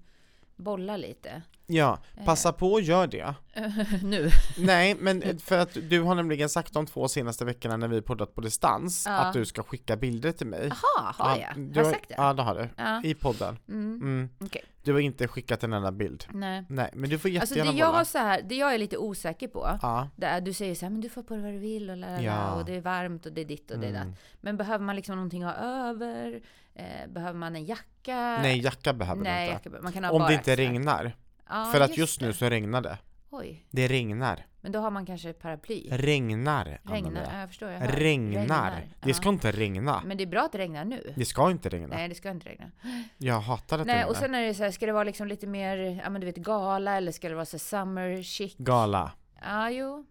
bolla 0.57 0.97
lite. 0.97 1.43
Ja, 1.69 1.99
passa 2.25 2.53
på 2.53 2.73
och 2.73 2.81
gör 2.81 3.07
det. 3.07 3.35
nu. 4.03 4.31
Nej, 4.59 4.95
men 5.01 5.39
för 5.39 5.59
att 5.59 5.77
du 5.91 6.01
har 6.03 6.15
nämligen 6.15 6.49
sagt 6.49 6.73
de 6.73 6.87
två 6.87 7.09
senaste 7.09 7.45
veckorna 7.45 7.77
när 7.77 7.89
vi 7.89 8.03
poddat 8.03 8.35
på 8.35 8.41
distans 8.41 9.05
Ja. 9.07 9.13
att 9.19 9.33
du 9.33 9.45
ska 9.45 9.63
skicka 9.63 9.97
bilder 9.97 10.33
till 10.33 10.47
mig. 10.47 10.69
Jaha, 10.69 11.15
har 11.19 11.39
jag? 11.39 11.51
du 11.57 11.81
Har 11.81 11.87
jag 11.87 11.95
sagt 11.95 12.09
det? 12.09 12.15
Ja, 12.19 12.33
det 12.33 12.43
har 12.43 12.55
du. 12.55 12.69
Ja. 12.77 13.03
I 13.05 13.15
podden. 13.15 13.59
Mm. 13.69 13.95
Mm. 14.03 14.29
Okej. 14.41 14.63
Du 14.83 14.93
har 14.93 15.01
inte 15.01 15.29
skickat 15.29 15.65
en 15.65 15.73
enda 15.73 15.93
bild. 15.93 16.25
Nej. 16.33 16.65
Nej, 16.69 16.91
men 16.95 17.11
du 17.11 17.19
får 17.19 17.29
Alltså 17.29 17.55
jättegärna 17.55 17.73
det 17.73 17.79
jag, 17.79 17.89
bolla. 17.89 17.99
har 17.99 18.05
så 18.05 18.19
här, 18.19 18.43
det 18.43 18.55
jag 18.55 18.75
är 18.75 18.79
lite 18.79 18.97
osäker 18.99 19.49
på. 19.49 19.79
Ja. 19.83 20.09
Det 20.17 20.27
är, 20.27 20.41
du 20.41 20.53
säger 20.53 20.75
så 20.75 20.85
här, 20.87 20.91
men 20.91 21.01
du 21.01 21.09
får 21.09 21.23
på 21.23 21.35
dig 21.35 21.43
vad 21.43 21.53
du 21.53 21.59
vill 21.59 21.91
och, 21.91 21.97
lalala, 21.97 22.23
Ja. 22.23 22.53
och 22.55 22.65
det 22.65 22.75
är 22.75 22.81
varmt 22.81 23.27
och 23.27 23.33
det 23.33 23.41
är 23.41 23.45
ditt 23.45 23.71
och 23.71 23.79
det 23.79 23.87
är 23.87 23.91
Mm. 23.91 24.09
datt. 24.11 24.19
Men 24.41 24.57
behöver 24.57 24.85
man 24.85 24.97
liksom 24.97 25.15
någonting 25.17 25.43
att 25.43 25.57
ha 25.57 25.63
över? 25.89 26.41
Eh, 26.79 27.09
behöver 27.09 27.39
man 27.39 27.57
en 27.57 27.65
jacka? 27.65 28.39
Nej, 28.43 28.61
jacka 28.61 28.93
behöver 28.93 29.23
Nej, 29.23 29.49
du 29.49 29.55
inte. 29.55 29.69
jacka, 29.69 29.83
man 29.83 29.93
kan 29.93 30.05
ha 30.05 30.11
Om 30.13 30.19
bara 30.19 30.29
det 30.29 30.35
inte 30.35 30.53
axlar. 30.53 30.67
regnar. 30.67 31.17
Ja, 31.49 31.71
för 31.73 31.81
att 31.81 31.97
just 31.97 32.21
nu 32.21 32.27
det. 32.27 32.33
så 32.35 32.49
regnar 32.51 32.81
det. 32.81 32.99
Oj, 33.31 33.67
Det 33.71 33.89
regnar. 33.89 34.47
men 34.61 34.73
då 34.73 34.79
har 34.79 34.91
man 34.91 35.07
kanske 35.07 35.31
ett 35.31 35.39
paraply. 35.43 35.89
Regnar, 35.91 36.79
Regnar, 36.85 37.23
ja, 37.33 37.39
jag 37.41 37.49
förstår. 37.49 37.71
Jag 37.71 37.81
hör. 37.81 37.89
Regnar. 37.93 38.89
Det 39.01 39.15
ska 39.15 39.25
ja. 39.29 39.33
inte 39.33 39.53
regna. 39.53 40.03
Men 40.07 40.17
det 40.17 40.25
är 40.25 40.27
bra 40.27 40.43
att 40.43 40.53
det 40.53 40.59
regnar 40.59 40.85
nu. 40.85 41.13
Det 41.17 41.25
ska 41.25 41.51
inte 41.51 41.69
regna. 41.69 41.97
Nej, 41.97 42.09
det 42.09 42.15
ska 42.15 42.31
inte 42.31 42.49
regna. 42.49 42.71
Jag 43.19 43.41
hatar 43.41 43.79
att 43.79 43.87
det 43.87 43.93
Nej, 43.93 43.97
regnar. 43.97 44.11
och 44.11 44.17
sen 44.17 44.35
är 44.35 44.43
det 44.43 44.55
så 44.55 44.63
här, 44.63 44.71
ska 44.71 44.87
det 44.87 44.93
vara 44.93 45.05
liksom 45.05 45.27
lite 45.29 45.47
mer, 45.47 45.77
ja 46.05 46.11
men 46.11 46.21
du 46.21 46.27
vet 46.27 46.37
gala 46.37 46.97
eller 46.97 47.13
ska 47.13 47.29
det 47.29 47.35
vara 47.35 47.45
så 47.45 47.57
här 47.57 47.59
summer 47.59 48.23
chic? 48.23 48.55
Gala. 48.59 49.13
Ja, 49.43 49.71
jo. 49.71 50.07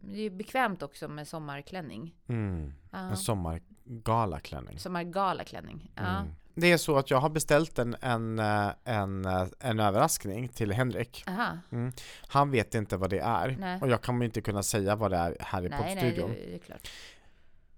Men 0.00 0.12
Det 0.12 0.18
är 0.18 0.22
ju 0.22 0.30
bekvämt 0.30 0.82
också 0.82 1.08
med 1.08 1.28
sommarklänning. 1.28 2.14
Mm. 2.28 2.72
Ja. 2.92 2.98
En 2.98 3.16
sommargalaklänning. 3.86 4.78
Sommargalaklänning. 4.78 5.90
Ja. 5.94 6.02
Mm. 6.18 6.28
Det 6.54 6.72
är 6.72 6.76
så 6.76 6.96
att 6.96 7.10
jag 7.10 7.18
har 7.20 7.28
beställt 7.30 7.78
en, 7.78 7.96
en, 8.00 8.38
eh, 8.38 8.68
en, 8.84 9.24
eh, 9.24 9.46
en 9.60 9.80
överraskning 9.80 10.48
till 10.48 10.72
Henrik. 10.72 11.24
Aha. 11.26 11.58
Han 12.28 12.50
vet 12.50 12.74
inte 12.74 12.96
vad 12.96 13.10
det 13.10 13.18
är 13.18 13.56
Nej. 13.60 13.80
och 13.80 13.88
jag 13.88 14.02
kommer 14.02 14.24
inte 14.24 14.40
kunna 14.40 14.62
säga 14.62 14.96
vad 14.96 15.10
det 15.10 15.16
är 15.16 15.36
här 15.40 15.62
i 15.66 15.68
Nej, 15.68 15.78
nej, 15.80 15.94
det, 15.94 16.00
poddstudion. 16.00 16.30
det 16.30 16.54
är 16.54 16.58
klart. 16.58 16.88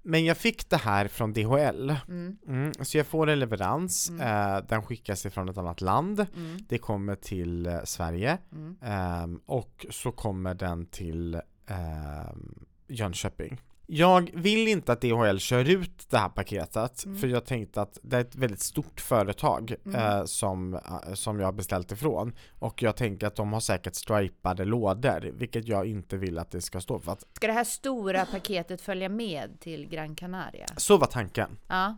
Men 0.02 0.24
jag 0.24 0.36
fick 0.36 0.70
det 0.70 0.76
här 0.76 1.08
från 1.08 1.32
DHL. 1.32 1.96
Mm. 2.08 2.38
Mm, 2.46 2.72
så 2.80 2.96
jag 2.98 3.06
får 3.06 3.28
en 3.28 3.38
leverans, 3.38 4.08
Mm. 4.10 4.56
eh, 4.56 4.64
den 4.68 4.82
skickas 4.82 5.26
ifrån 5.26 5.48
ett 5.48 5.58
annat 5.58 5.80
land. 5.80 6.26
Mm. 6.36 6.58
Det 6.68 6.78
kommer 6.78 7.14
till 7.14 7.66
eh, 7.66 7.78
Sverige 7.84 8.38
Mm. 8.52 8.76
ehm, 8.82 9.40
och 9.46 9.86
så 9.90 10.12
kommer 10.12 10.54
den 10.54 10.86
till 10.86 11.40
ehm, 11.66 12.64
Jönköping. 12.88 13.60
Jag 13.90 14.30
vill 14.34 14.68
inte 14.68 14.92
att 14.92 15.00
DHL 15.00 15.38
kör 15.38 15.64
ut 15.70 16.06
det 16.10 16.18
här 16.18 16.28
paketet 16.28 17.04
Mm. 17.04 17.18
för 17.18 17.26
jag 17.28 17.44
tänkte 17.46 17.82
att 17.82 17.98
det 18.02 18.16
är 18.16 18.20
ett 18.20 18.36
väldigt 18.36 18.60
stort 18.60 19.00
företag 19.00 19.74
Mm. 19.86 19.94
eh, 20.18 20.24
som, 20.24 20.74
eh, 20.74 21.14
som 21.14 21.40
jag 21.40 21.46
har 21.46 21.52
beställt 21.52 21.92
ifrån 21.92 22.32
och 22.58 22.82
jag 22.82 22.96
tänker 22.96 23.26
att 23.26 23.36
de 23.36 23.52
har 23.52 23.60
säkert 23.60 23.94
stripade 23.94 24.64
lådor 24.64 25.20
vilket 25.34 25.68
jag 25.68 25.86
inte 25.86 26.16
vill 26.16 26.38
att 26.38 26.50
det 26.50 26.60
ska 26.60 26.80
stå 26.80 26.98
för 26.98 27.12
att 27.12 27.24
Ska 27.32 27.46
det 27.46 27.52
här 27.52 27.64
stora 27.64 28.26
paketet 28.26 28.80
följa 28.80 29.08
med 29.08 29.60
till 29.60 29.88
Gran 29.88 30.14
Canaria? 30.14 30.66
så 30.76 30.96
var 30.96 31.06
tanken. 31.06 31.58
Ja. 31.68 31.96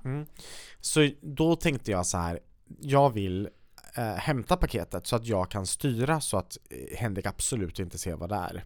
Så 0.80 1.10
då 1.20 1.56
tänkte 1.56 1.90
jag 1.90 2.06
så 2.06 2.18
här, 2.18 2.40
jag 2.80 3.10
vill 3.14 3.48
eh, 3.96 4.02
hämta 4.04 4.56
paketet 4.56 5.06
så 5.06 5.16
att 5.16 5.26
jag 5.26 5.50
kan 5.50 5.66
styra 5.66 6.20
så 6.20 6.36
att 6.36 6.58
eh, 6.70 6.98
Henrik 6.98 7.26
absolut 7.26 7.78
inte 7.78 7.98
ser 7.98 8.16
vad 8.16 8.28
det 8.28 8.34
är. 8.34 8.64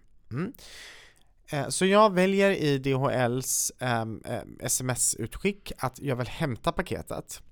Mm. 1.50 1.64
Eh, 1.64 1.68
så 1.68 1.86
jag 1.86 2.12
väljer 2.12 2.50
i 2.50 2.78
DHLs 2.78 3.72
ehm, 3.78 4.22
eh, 4.24 4.42
sms-utskick 4.60 5.72
att 5.78 5.98
jag 6.02 6.16
vill 6.16 6.28
hämta 6.28 6.72
paketet. 6.72 7.42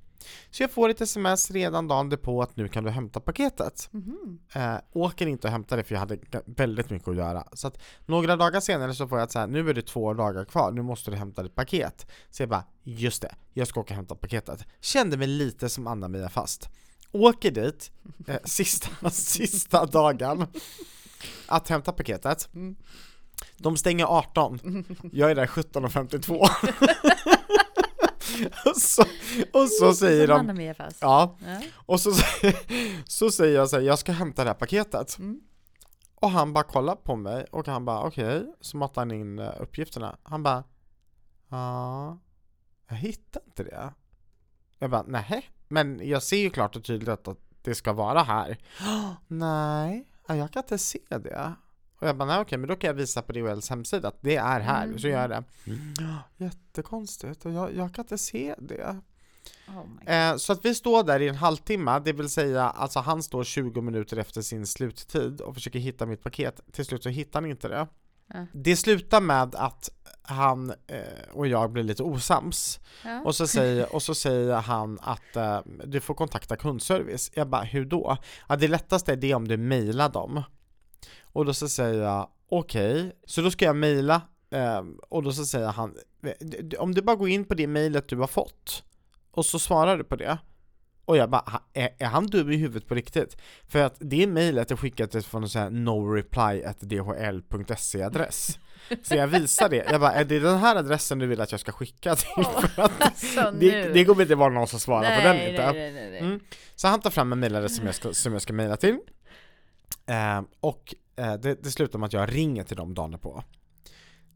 Så 0.51 0.63
jag 0.63 0.71
får 0.71 0.89
ett 0.89 1.01
sms 1.01 1.51
redan 1.51 1.89
dagen 1.89 2.09
därpå 2.09 2.43
att 2.43 2.57
nu 2.57 2.69
kan 2.69 2.85
du 2.85 2.91
hämta 2.91 3.21
paketet. 3.21 3.89
Mhm. 3.91 4.39
Eh, 4.53 4.75
åker 4.93 5.27
inte 5.27 5.47
och 5.47 5.53
hämtar 5.53 5.77
det 5.77 5.85
för 5.85 5.95
jag 5.95 6.01
hade 6.01 6.19
väldigt 6.47 6.91
mycket 6.91 7.09
att 7.09 7.17
göra. 7.17 7.45
Så 7.53 7.67
att 7.67 7.79
några 8.07 8.37
dagar 8.37 8.61
senare 8.61 8.95
så 8.95 9.09
får 9.09 9.19
jag 9.19 9.25
att 9.25 9.33
så 9.33 9.39
här, 9.39 9.47
nu 9.47 9.71
är 9.71 9.75
det 9.75 9.83
två 9.83 10.15
dagar 10.15 10.45
kvar, 10.45 10.73
nu 10.73 10.83
måste 10.83 11.11
du 11.11 11.17
hämta 11.17 11.43
ditt 11.43 11.55
paket. 11.55 12.07
Så 12.31 12.43
jag 12.43 12.51
bara, 12.51 12.65
just 12.83 13.23
det, 13.23 13.35
jag 13.53 13.69
ska 13.69 13.81
åka 13.81 13.95
och 13.95 13.97
hämta 13.97 14.15
paketet. 14.15 14.67
Kände 14.81 15.17
mig 15.17 15.27
lite 15.27 15.69
som 15.69 15.87
Anna-Mia 15.87 16.29
fast. 16.29 16.69
Åker 17.13 17.51
dit, 17.51 17.91
eh, 18.27 18.37
sista, 18.45 19.11
sista 19.11 19.87
dagen, 19.87 20.47
att 21.47 21.69
hämta 21.69 21.93
paketet. 21.93 22.49
Mm. 22.55 22.77
De 23.57 23.77
stänger 23.77 24.05
18, 24.05 24.85
jag 25.13 25.31
är 25.31 25.35
där 25.35 25.47
17.52. 25.47 26.49
och, 28.71 28.77
så, 28.77 29.03
och 29.53 29.69
så 29.69 29.95
säger 29.95 30.27
Som 30.27 30.47
de, 30.47 30.75
fast. 30.75 30.99
ja, 31.01 31.37
Ja. 31.47 31.61
och 31.77 32.01
så, 32.01 32.11
så 33.07 33.31
säger 33.31 33.55
jag 33.57 33.69
så 33.71 33.77
här, 33.77 33.83
jag 33.83 33.99
ska 33.99 34.13
hämta 34.13 34.45
det 34.45 34.51
här 34.51 34.55
paketet. 34.55 35.19
Mm. 35.19 35.41
Och 36.15 36.31
han 36.31 36.53
bara 36.53 36.65
kollar 36.65 36.97
på 36.97 37.17
mig 37.17 37.45
och 37.51 37.67
han 37.67 37.85
bara 37.85 38.03
okej, 38.03 38.55
så 38.61 38.77
matar 38.77 39.01
han 39.01 39.11
in 39.11 39.39
eh, 39.39 39.51
uppgifterna. 39.61 40.17
Han 40.23 40.43
bara 40.43 40.65
ja, 41.49 42.19
jag 42.89 42.97
hittar 42.97 43.43
inte 43.47 43.63
det. 43.65 43.93
Jag 44.79 44.91
bara 44.91 45.05
nej, 45.07 45.51
men 45.69 46.01
jag 46.09 46.23
ser 46.23 46.37
ju 46.37 46.51
klart 46.51 46.77
och 46.77 46.85
tydligt 46.85 47.29
att 47.29 47.39
det 47.63 47.75
ska 47.75 47.93
vara 47.93 48.23
här. 48.23 48.59
nej, 49.29 50.09
ja, 50.27 50.37
jag 50.37 50.51
kan 50.53 50.63
inte 50.63 50.79
se 50.79 50.99
det. 51.09 51.53
Och 52.03 52.09
jag 52.09 52.17
bara 52.17 52.29
nej 52.29 52.41
okej, 52.41 52.59
men 52.59 52.69
då 52.69 52.77
kan 52.77 52.89
jag 52.89 52.95
visa 52.95 53.23
på 53.23 53.33
DHLs 53.33 53.71
hemsida 53.71 54.09
att 54.09 54.19
det 54.21 54.37
är 54.37 54.61
här, 54.61 54.85
Mm. 54.85 54.99
så 54.99 55.09
gör 55.09 55.21
jag 55.21 55.31
det. 55.31 55.45
Jättekonstigt, 56.45 57.45
och 57.47 57.53
jag, 57.53 57.77
jag 57.77 57.95
kan 57.95 58.05
inte 58.05 58.19
se 58.19 58.55
det. 58.59 59.01
Oh. 59.69 60.15
Eh, 60.15 60.37
så 60.37 60.53
att 60.53 60.65
vi 60.65 60.75
står 60.75 61.03
där 61.03 61.21
i 61.21 61.29
en 61.29 61.35
halvtimme, 61.35 61.99
det 62.05 62.13
vill 62.13 62.29
säga 62.29 62.63
alltså 62.65 62.99
han 63.01 63.23
står 63.23 63.45
20 63.45 63.81
minuter 63.81 64.17
efter 64.17 64.43
sin 64.43 64.67
sluttid 64.67 65.41
och 65.41 65.55
försöker 65.55 65.79
hitta 65.79 66.07
mitt 66.07 66.23
paket. 66.23 66.61
Till 66.73 66.85
slut 66.85 67.03
så 67.03 67.09
hittar 67.09 67.41
han 67.41 67.51
inte 67.51 67.69
det. 67.69 67.87
Ja. 68.27 68.47
Det 68.53 68.77
slutar 68.77 69.21
med 69.21 69.55
att 69.55 69.91
han 70.23 70.71
eh, 70.71 70.97
och 71.33 71.47
jag 71.47 71.71
blir 71.73 71.83
lite 71.83 72.03
osams. 72.03 72.81
Ja. 73.05 73.21
Och 73.25 73.35
så 73.35 73.47
säger, 73.47 73.95
och 73.95 74.03
så 74.03 74.15
säger 74.15 74.55
han 74.55 74.99
att 75.03 75.37
eh, 75.37 75.61
du 75.85 76.01
får 76.01 76.15
kontakta 76.15 76.57
kundservice. 76.57 77.31
Jag 77.35 77.49
bara, 77.49 77.63
hur 77.63 77.85
då? 77.85 78.17
Ja, 78.49 78.57
det 78.57 78.69
lättaste 78.69 79.13
är 79.13 79.17
det 79.17 79.35
om 79.35 79.49
du 79.49 79.57
mejlar 79.57 80.09
dem. 80.09 80.43
Och 81.33 81.45
då 81.45 81.55
så 81.55 81.69
säger 81.69 82.03
jag, 82.03 82.29
okej, 82.49 83.13
så 83.27 83.41
då 83.43 83.51
ska 83.51 83.65
jag 83.65 83.77
mejla 83.77 84.23
eh, 84.51 84.83
och 85.09 85.23
då 85.23 85.33
så 85.33 85.45
säger 85.45 85.67
han, 85.69 85.95
"D- 86.41 86.77
om 86.77 86.95
du 86.95 87.03
bara 87.03 87.17
går 87.17 87.29
in 87.29 87.45
på 87.45 87.55
det 87.55 87.67
mejlet 87.67 88.09
du 88.09 88.17
har 88.17 88.27
fått 88.27 88.83
och 89.31 89.47
så 89.47 89.59
svarar 89.59 89.97
du 89.99 90.05
på 90.05 90.17
det 90.17 90.39
och 91.05 91.17
jag 91.17 91.31
bara, 91.31 91.43
"Ha- 91.47 91.63
är, 91.73 91.89
är 91.99 92.07
han 92.07 92.27
dum 92.27 92.51
i 92.53 92.57
huvudet 92.57 92.89
på 92.89 92.95
riktigt? 92.95 93.37
För 93.69 93.79
att 93.83 93.97
det 93.99 94.27
mejlet 94.27 94.71
är 94.71 94.77
skickat 94.77 95.25
från 95.25 95.43
en 95.43 95.49
sån 95.49 95.63
här 95.63 95.71
no 95.71 96.13
reply 96.15 96.63
at 96.65 96.81
dhl.se 96.81 98.03
adress 98.03 98.59
Så 99.03 99.15
jag 99.15 99.27
visar 99.27 99.69
det, 99.69 99.87
jag 99.91 100.01
bara, 100.01 100.13
är 100.13 100.25
det 100.25 100.39
den 100.41 100.59
här 100.59 100.77
adressen 100.77 101.19
du 101.19 101.27
vill 101.27 101.41
att 101.41 101.51
jag 101.51 101.61
ska 101.61 101.73
skicka 101.73 102.17
till? 102.17 102.45
För 102.45 102.83
att 102.83 103.03
Alltså 103.03 103.51
det, 103.95 104.05
kommer 104.05 104.23
inte 104.23 104.35
vara 104.35 104.49
någon 104.53 104.67
som 104.69 104.81
svarar 104.81 105.17
på 105.17 105.23
den 105.23 105.37
nej, 105.37 105.51
inte 105.51 105.73
nej, 105.73 105.93
nej, 105.93 106.11
nej. 106.11 106.19
Mm. 106.21 106.41
Så 106.75 106.89
han 106.89 107.01
tar 107.01 107.11
fram 107.11 107.33
en 107.33 107.41
mejladress 107.41 107.77
som 107.77 107.87
jag 107.87 107.95
ska, 107.95 108.13
som 108.15 108.33
jag 108.33 108.43
ska 108.43 108.53
mejla 108.53 108.77
till 108.77 108.99
eh, 110.07 110.41
Och 110.61 110.95
det, 111.15 111.63
det 111.63 111.71
slutar 111.71 111.99
med 111.99 112.07
att 112.07 112.13
jag 112.13 112.35
ringer 112.35 112.65
till 112.65 112.77
dem 112.77 112.95
dagen 112.95 113.19
på 113.19 113.43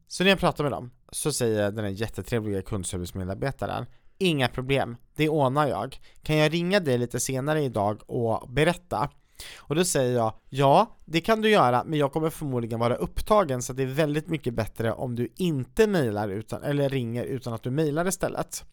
Så 0.08 0.24
när 0.24 0.30
jag 0.30 0.38
pratar 0.38 0.64
med 0.64 0.72
dem 0.72 0.90
så 1.12 1.32
säger 1.32 1.70
den 1.70 1.84
här 1.84 1.92
jättetrevliga 1.92 2.62
kundservice-medarbetaren 2.62 3.86
Inga 4.18 4.48
problem, 4.48 4.96
det 5.14 5.28
ordnar 5.28 5.68
jag 5.68 6.00
Kan 6.22 6.36
jag 6.36 6.52
ringa 6.54 6.80
dig 6.80 6.98
lite 6.98 7.20
senare 7.20 7.62
idag 7.62 8.02
och 8.06 8.48
berätta? 8.50 9.10
Och 9.56 9.74
då 9.74 9.84
säger 9.84 10.16
jag 10.16 10.32
Ja, 10.48 10.96
det 11.04 11.20
kan 11.20 11.40
du 11.40 11.50
göra 11.50 11.84
men 11.84 11.98
jag 11.98 12.12
kommer 12.12 12.30
förmodligen 12.30 12.78
vara 12.78 12.94
upptagen 12.96 13.62
så 13.62 13.72
det 13.72 13.82
är 13.82 13.86
väldigt 13.86 14.28
mycket 14.28 14.54
bättre 14.54 14.92
om 14.92 15.14
du 15.14 15.32
inte 15.36 15.86
mejlar 15.86 16.28
utan, 16.28 16.62
eller 16.62 16.88
ringer 16.88 17.24
utan 17.24 17.52
att 17.52 17.62
du 17.62 17.70
mejlar 17.70 18.08
istället 18.08 18.64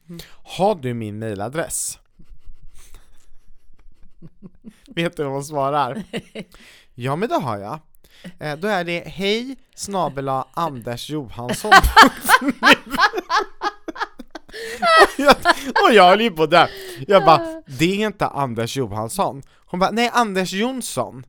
Har 0.58 0.76
du 0.76 0.94
min 0.94 1.20
mejladress? 1.20 2.00
Vet 4.88 5.18
du 5.18 5.24
vad 5.24 5.34
hon 5.34 5.44
svarar? 5.44 6.04
Ja 6.96 7.16
men 7.16 7.30
det 7.30 7.36
har 7.36 7.58
jag. 7.58 7.80
Eh, 8.39 8.56
då 8.58 8.67
är 8.67 8.84
det 8.84 9.04
hej 9.08 9.56
snabela 9.76 10.47
Anders 10.54 11.10
Johansson 11.10 11.71
och, 15.17 15.23
jag, 15.23 15.36
och 15.84 15.93
jag 15.93 16.10
höll 16.10 16.21
ju 16.21 16.32
på 16.32 16.45
där. 16.45 16.69
Jag 17.08 17.26
bara, 17.26 17.62
det 17.67 18.02
är 18.02 18.06
inte 18.08 18.28
Anders 18.28 18.78
Johansson. 18.78 19.41
Hon 19.56 19.80
bara, 19.80 19.91
nej 19.91 20.10
Anders 20.13 20.54
Jonsson. 20.54 21.26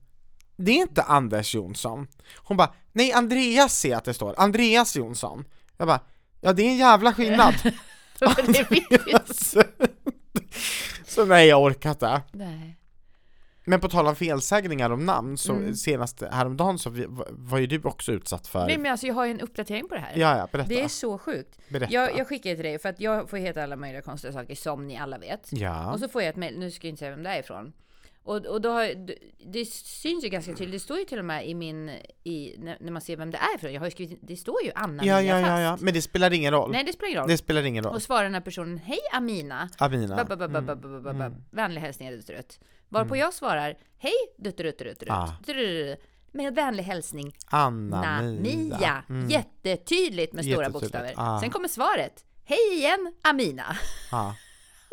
Det 0.57 0.73
är 0.73 0.77
inte 0.77 1.03
Anders 1.03 1.55
Jonsson. 1.55 2.07
Hon 2.37 2.57
bara, 2.57 2.73
nej 2.93 3.13
Andreas 3.13 3.79
ser 3.79 3.89
jag 3.89 3.99
att 3.99 4.05
det 4.05 4.15
står, 4.15 4.35
Andreas 4.39 4.97
Jonsson. 4.97 5.45
Jag 5.77 5.87
bara, 5.87 6.01
ja 6.41 6.53
det 6.53 6.63
är 6.63 6.69
en 6.69 6.77
jävla 6.77 7.15
skillnad. 7.15 7.55
så 11.07 11.25
nej 11.25 11.49
jag 11.49 11.63
orkar 11.63 11.91
inte. 11.91 12.23
Nej. 12.33 12.77
Men 13.65 13.81
på 13.81 13.89
tal 13.89 14.07
om 14.07 14.17
felsägningar 14.17 14.91
om 14.91 15.07
namn, 15.07 15.39
så 15.39 15.53
Mm. 15.53 15.75
senast 15.75 16.23
häromdagen 16.31 16.79
så 16.79 16.91
var 17.31 17.59
ju 17.59 17.67
du 17.67 17.81
också 17.85 18.13
utsatt 18.13 18.47
för 18.47 18.67
Nej 18.67 18.79
men 18.79 18.91
alltså 18.93 19.07
jag 19.07 19.15
har 19.15 19.25
ju 19.25 19.31
en 19.31 19.41
uppdatering 19.41 19.89
på 19.89 19.95
det 19.95 20.01
här. 20.01 20.13
Ja, 20.17 20.39
ja, 20.39 20.49
berätta. 20.53 20.69
Det 20.69 20.81
är 20.83 20.89
så 20.89 21.19
sjukt. 21.19 21.59
berätta. 21.69 21.93
Jag, 21.93 22.19
jag 22.19 22.29
skickar 22.29 22.55
till 22.55 22.65
dig 22.65 22.79
för 22.79 22.89
att 22.89 23.01
jag 23.01 23.31
får 23.31 23.37
heta 23.37 23.63
alla 23.63 23.77
möjliga 23.77 24.03
konstiga 24.03 24.33
saker 24.33 24.55
som 24.55 24.87
ni 24.89 24.99
alla 24.99 25.19
vet. 25.19 25.49
ja. 25.53 25.93
Och 25.93 26.01
så 26.01 26.09
får 26.09 26.23
jag 26.23 26.29
ett 26.29 26.37
mejl, 26.37 26.59
nu 26.59 26.71
ska 26.71 26.87
jag 26.87 26.91
inte 26.93 26.99
säga 26.99 27.11
vem 27.11 27.23
det 27.23 27.31
är 27.31 27.41
ifrån. 27.41 27.73
Och, 28.25 28.47
och 28.47 28.61
då 28.61 28.71
har, 28.71 29.07
det 29.53 29.65
syns 29.65 30.25
ju 30.25 30.29
ganska 30.29 30.53
tydligt, 30.53 30.73
det 30.73 30.81
står 30.81 30.99
ju 30.99 31.05
till 31.05 31.19
och 31.19 31.25
med 31.25 31.49
i 31.49 31.55
min, 31.55 31.91
i, 32.25 32.55
när, 32.59 32.91
man 32.91 33.03
ser 33.03 33.17
vem 33.17 33.31
det 33.31 33.39
är 33.39 33.57
ifrån. 33.57 33.73
Jag 33.73 33.81
har 33.81 33.87
ju 33.87 33.91
skrivit, 33.91 34.19
det 34.23 34.37
står 34.37 34.63
ju 34.63 34.71
Anna 34.75 35.05
ja, 35.05 35.23
ja, 35.23 35.41
ja, 35.41 35.61
ja, 35.61 35.79
men 35.81 35.95
det 35.95 36.03
spelar 36.03 36.33
ingen 36.33 36.53
roll. 36.53 36.71
Nej 36.71 36.85
det 36.85 36.93
spelar 36.93 37.09
ingen 37.09 37.21
roll. 37.21 37.29
Det 37.29 37.39
spelar 37.39 37.63
ingen 37.63 37.85
roll. 37.85 37.95
Och 37.95 38.03
svarar 38.03 38.23
den 38.23 38.35
här 38.35 38.41
personen, 38.41 38.79
hej 38.79 38.99
Amina. 39.13 39.69
Amina. 39.79 40.17
Vänliga 41.51 41.81
hälsningar 41.81 42.13
dutterut. 42.13 42.61
Varpå 42.89 43.17
jag 43.17 43.35
svarar, 43.35 43.79
hej 43.99 44.13
dutterutterutterut. 44.37 45.13
Ah. 45.13 45.33
Drrrr. 45.47 45.97
Med 46.33 46.55
vänlig 46.55 46.85
hälsning 46.85 47.37
Anna 47.47 48.01
Na 48.01 48.23
Mia. 48.23 49.05
Mm. 49.09 49.29
Jättetydligt 49.29 50.33
med 50.33 50.45
stora 50.45 50.71
bokstäver. 50.71 51.15
Ah. 51.17 51.41
Sen 51.41 51.51
kommer 51.51 51.69
svaret. 51.69 52.25
Hej 52.45 52.75
igen 52.75 53.15
Amina. 53.23 53.77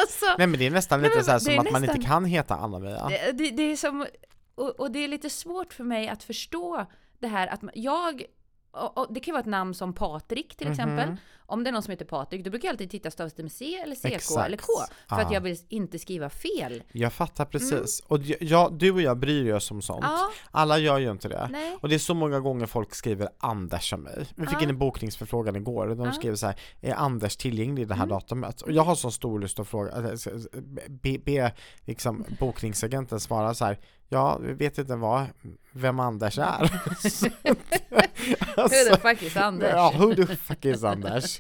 Alltså, 0.02 0.26
Nej 0.38 0.48
men 0.48 0.60
det 0.60 0.66
är 0.66 0.72
nästan 0.72 1.02
Nej, 1.02 1.10
lite 1.10 1.24
så 1.24 1.40
som 1.40 1.60
att 1.60 1.72
man 1.72 1.84
inte 1.84 1.94
nästan- 1.96 2.02
kan 2.12 2.26
heta 2.26 2.56
Anna-Mia. 2.56 3.08
det, 3.10 3.32
det, 3.32 3.50
det 3.52 3.64
är 3.64 3.76
som, 3.76 4.06
och, 4.56 4.70
och 4.80 4.92
det 4.92 5.00
är 5.04 5.08
lite 5.08 5.30
svårt 5.30 5.74
för 5.74 5.84
mig 5.84 6.08
att 6.10 6.24
förstå 6.24 6.86
det 7.20 7.28
här 7.28 7.48
att 7.48 7.62
jag, 7.74 8.24
och, 8.72 8.98
och 8.98 9.14
det 9.14 9.20
kan 9.20 9.32
vara 9.34 9.40
ett 9.40 9.46
namn 9.46 9.74
som 9.74 9.94
Patrik 9.94 10.56
till 10.56 10.68
Mhm. 10.68 10.72
exempel. 10.74 11.16
Om 11.46 11.64
det 11.64 11.70
är 11.70 11.72
någon 11.72 11.84
som 11.84 11.92
heter 11.92 12.06
Patrik, 12.06 12.44
då 12.44 12.50
brukar 12.50 12.68
jag 12.68 12.74
alltid 12.74 12.90
titta 12.92 13.12
stavas 13.12 13.34
det 13.34 13.44
med 13.44 13.52
C 13.52 13.76
eller 13.84 13.96
CK 13.96 14.06
Exakt. 14.06 14.46
eller 14.48 14.58
K. 14.58 14.64
För 15.10 15.16
att 15.16 15.28
Ah. 15.28 15.34
jag 15.34 15.42
vill 15.42 15.58
inte 15.70 16.00
skriva 16.00 16.30
fel. 16.30 16.84
Jag 16.92 17.14
fattar 17.14 17.46
precis. 17.46 18.00
Och 18.08 18.20
jag- 18.40 18.74
du 18.74 18.92
och 18.92 19.02
jag 19.02 19.18
bryr 19.18 19.54
oss 19.54 19.72
om 19.72 19.82
sånt. 19.82 20.04
Mm. 20.04 20.14
Ja, 20.16 20.30
Alla 20.52 20.78
gör 20.78 21.00
ju 21.00 21.12
inte 21.12 21.28
det. 21.30 21.48
nej. 21.52 21.78
Och 21.82 21.90
det 21.90 21.96
är 21.96 22.00
så 22.00 22.14
många 22.14 22.40
gånger 22.40 22.66
folk 22.66 22.96
skriver 22.96 23.30
Anders 23.40 23.90
som 23.90 24.02
mig. 24.02 24.26
Vi 24.36 24.46
fick 24.48 24.56
Ja. 24.58 24.64
in 24.64 24.70
en 24.70 24.78
bokningsförfrågan 24.78 25.56
igår 25.56 25.88
och 25.88 25.98
de 25.98 26.06
Ja. 26.06 26.12
skrev 26.12 26.36
så 26.36 26.46
här 26.46 26.56
Är 26.82 26.94
Anders 26.94 27.38
tillgänglig 27.38 27.88
det 27.88 27.94
här 27.96 28.04
Mm. 28.04 28.16
datumet? 28.16 28.62
Och 28.62 28.72
jag 28.72 28.84
har 28.84 28.96
så 28.96 29.12
stor 29.12 29.40
lust 29.40 29.60
att 29.60 29.68
fråga, 29.68 30.12
s- 30.14 30.28
be, 30.90 31.18
be 31.26 31.54
liksom 31.86 32.26
bokningsagenten 32.40 33.20
svara 33.20 33.54
så 33.54 33.66
här 33.66 33.80
Ja, 34.14 34.38
vi 34.42 34.54
vet 34.54 34.78
inte 34.78 34.96
vad, 34.96 35.26
vem 35.72 36.00
Anders 36.00 36.38
är. 36.40 36.82
Så 37.10 37.26
att- 38.62 38.72
Who 38.72 38.96
the 38.96 38.98
fuck 39.02 39.22
is 39.24 39.38
Anders? 39.38 39.72
Ja, 39.72 39.94
who 39.98 40.16
the 40.16 40.36
fuck 40.36 40.66
is 40.66 40.84
Anders? 40.84 41.40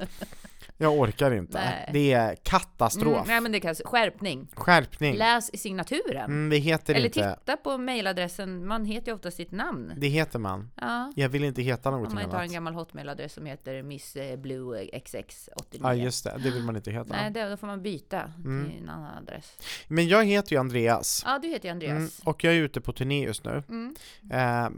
Jag 0.81 0.99
orkar 0.99 1.31
inte. 1.33 1.57
Nej. 1.59 1.89
Det 1.93 2.13
är 2.13 2.35
katastrof. 2.35 3.15
Mm, 3.15 3.27
nej 3.27 3.41
men 3.41 3.51
det 3.51 3.59
kan 3.59 3.75
skärpning. 3.75 4.47
Skärpning. 4.55 5.15
Läs 5.15 5.49
i 5.53 5.57
signaturen. 5.57 6.25
Mm, 6.25 6.49
det 6.49 6.57
heter 6.57 6.93
Eller 6.95 7.05
inte, 7.05 7.35
titta 7.39 7.57
på 7.57 7.77
mejladressen, 7.77 8.67
man 8.67 8.85
heter 8.85 9.07
ju 9.07 9.15
ofta 9.15 9.31
sitt 9.31 9.51
namn. 9.51 9.93
det 9.97 10.07
heter 10.07 10.39
man. 10.39 10.71
Ja. 10.75 11.13
Jag 11.15 11.29
vill 11.29 11.43
inte 11.43 11.61
heta 11.61 11.89
Om 11.89 11.93
någonting 11.95 12.15
man 12.15 12.23
inte 12.23 12.35
har 12.35 12.41
en 12.41 12.45
annat. 12.45 12.53
gammal 12.53 12.73
hotmailadress 12.73 13.33
som 13.33 13.45
heter 13.45 13.83
Miss 13.83 14.15
eh, 14.15 14.37
Blue 14.39 14.83
XX89. 14.83 15.79
Ja 15.81 15.93
just 15.93 16.23
det, 16.23 16.37
det 16.43 16.51
vill 16.51 16.63
man 16.63 16.75
inte 16.75 16.91
heta. 16.91 17.13
Nej, 17.13 17.31
det, 17.31 17.49
då 17.49 17.57
får 17.57 17.67
man 17.67 17.81
byta 17.81 18.21
Mm. 18.45 18.69
till 18.69 18.83
en 18.83 18.89
annan 18.89 19.17
adress. 19.17 19.57
Men 19.87 20.07
jag 20.07 20.25
heter 20.25 20.51
ju 20.51 20.59
Andreas. 20.59 21.23
Ja, 21.25 21.39
du 21.41 21.47
heter 21.47 21.69
ju 21.69 21.71
Mm, 21.75 21.91
Andreas. 21.95 22.19
och 22.23 22.43
jag 22.43 22.53
är 22.53 22.57
ute 22.57 22.81
på 22.81 22.93
turné 22.93 23.23
just 23.25 23.43
nu. 23.45 23.63
Mm. 23.69 23.95
Eh, 24.31 24.69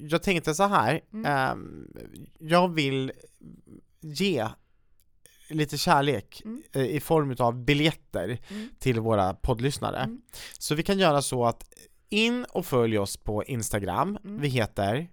jag 0.00 0.22
tänkte 0.22 0.54
så 0.54 0.66
här. 0.66 1.00
Mm. 1.12 1.24
ehm, 1.26 1.88
jag 2.38 2.68
vill 2.74 3.12
ge 4.00 4.46
lite 5.48 5.78
kärlek 5.78 6.42
Mm. 6.44 6.62
eh, 6.72 6.82
i 6.86 7.00
form 7.00 7.36
av 7.38 7.64
biljetter 7.64 8.38
Mm. 8.50 8.68
till 8.78 9.00
våra 9.00 9.34
poddlyssnare. 9.34 9.98
Mm. 9.98 10.20
Så 10.58 10.74
vi 10.74 10.82
kan 10.82 10.98
göra 10.98 11.22
så 11.22 11.44
att 11.46 11.64
in 12.08 12.44
och 12.44 12.66
följ 12.66 12.98
oss 12.98 13.16
på 13.16 13.44
Instagram. 13.44 14.18
Mm. 14.24 14.40
Vi 14.40 14.48
heter 14.48 15.08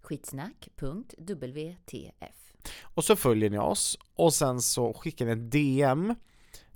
Skitsnack.wtf. 0.00 2.34
och 2.82 3.04
så 3.04 3.16
följer 3.16 3.50
ni 3.50 3.58
oss 3.58 3.98
och 4.14 4.34
sen 4.34 4.60
så 4.62 4.94
skickar 4.94 5.26
ni 5.26 5.32
en 5.32 5.50
DM 5.50 6.14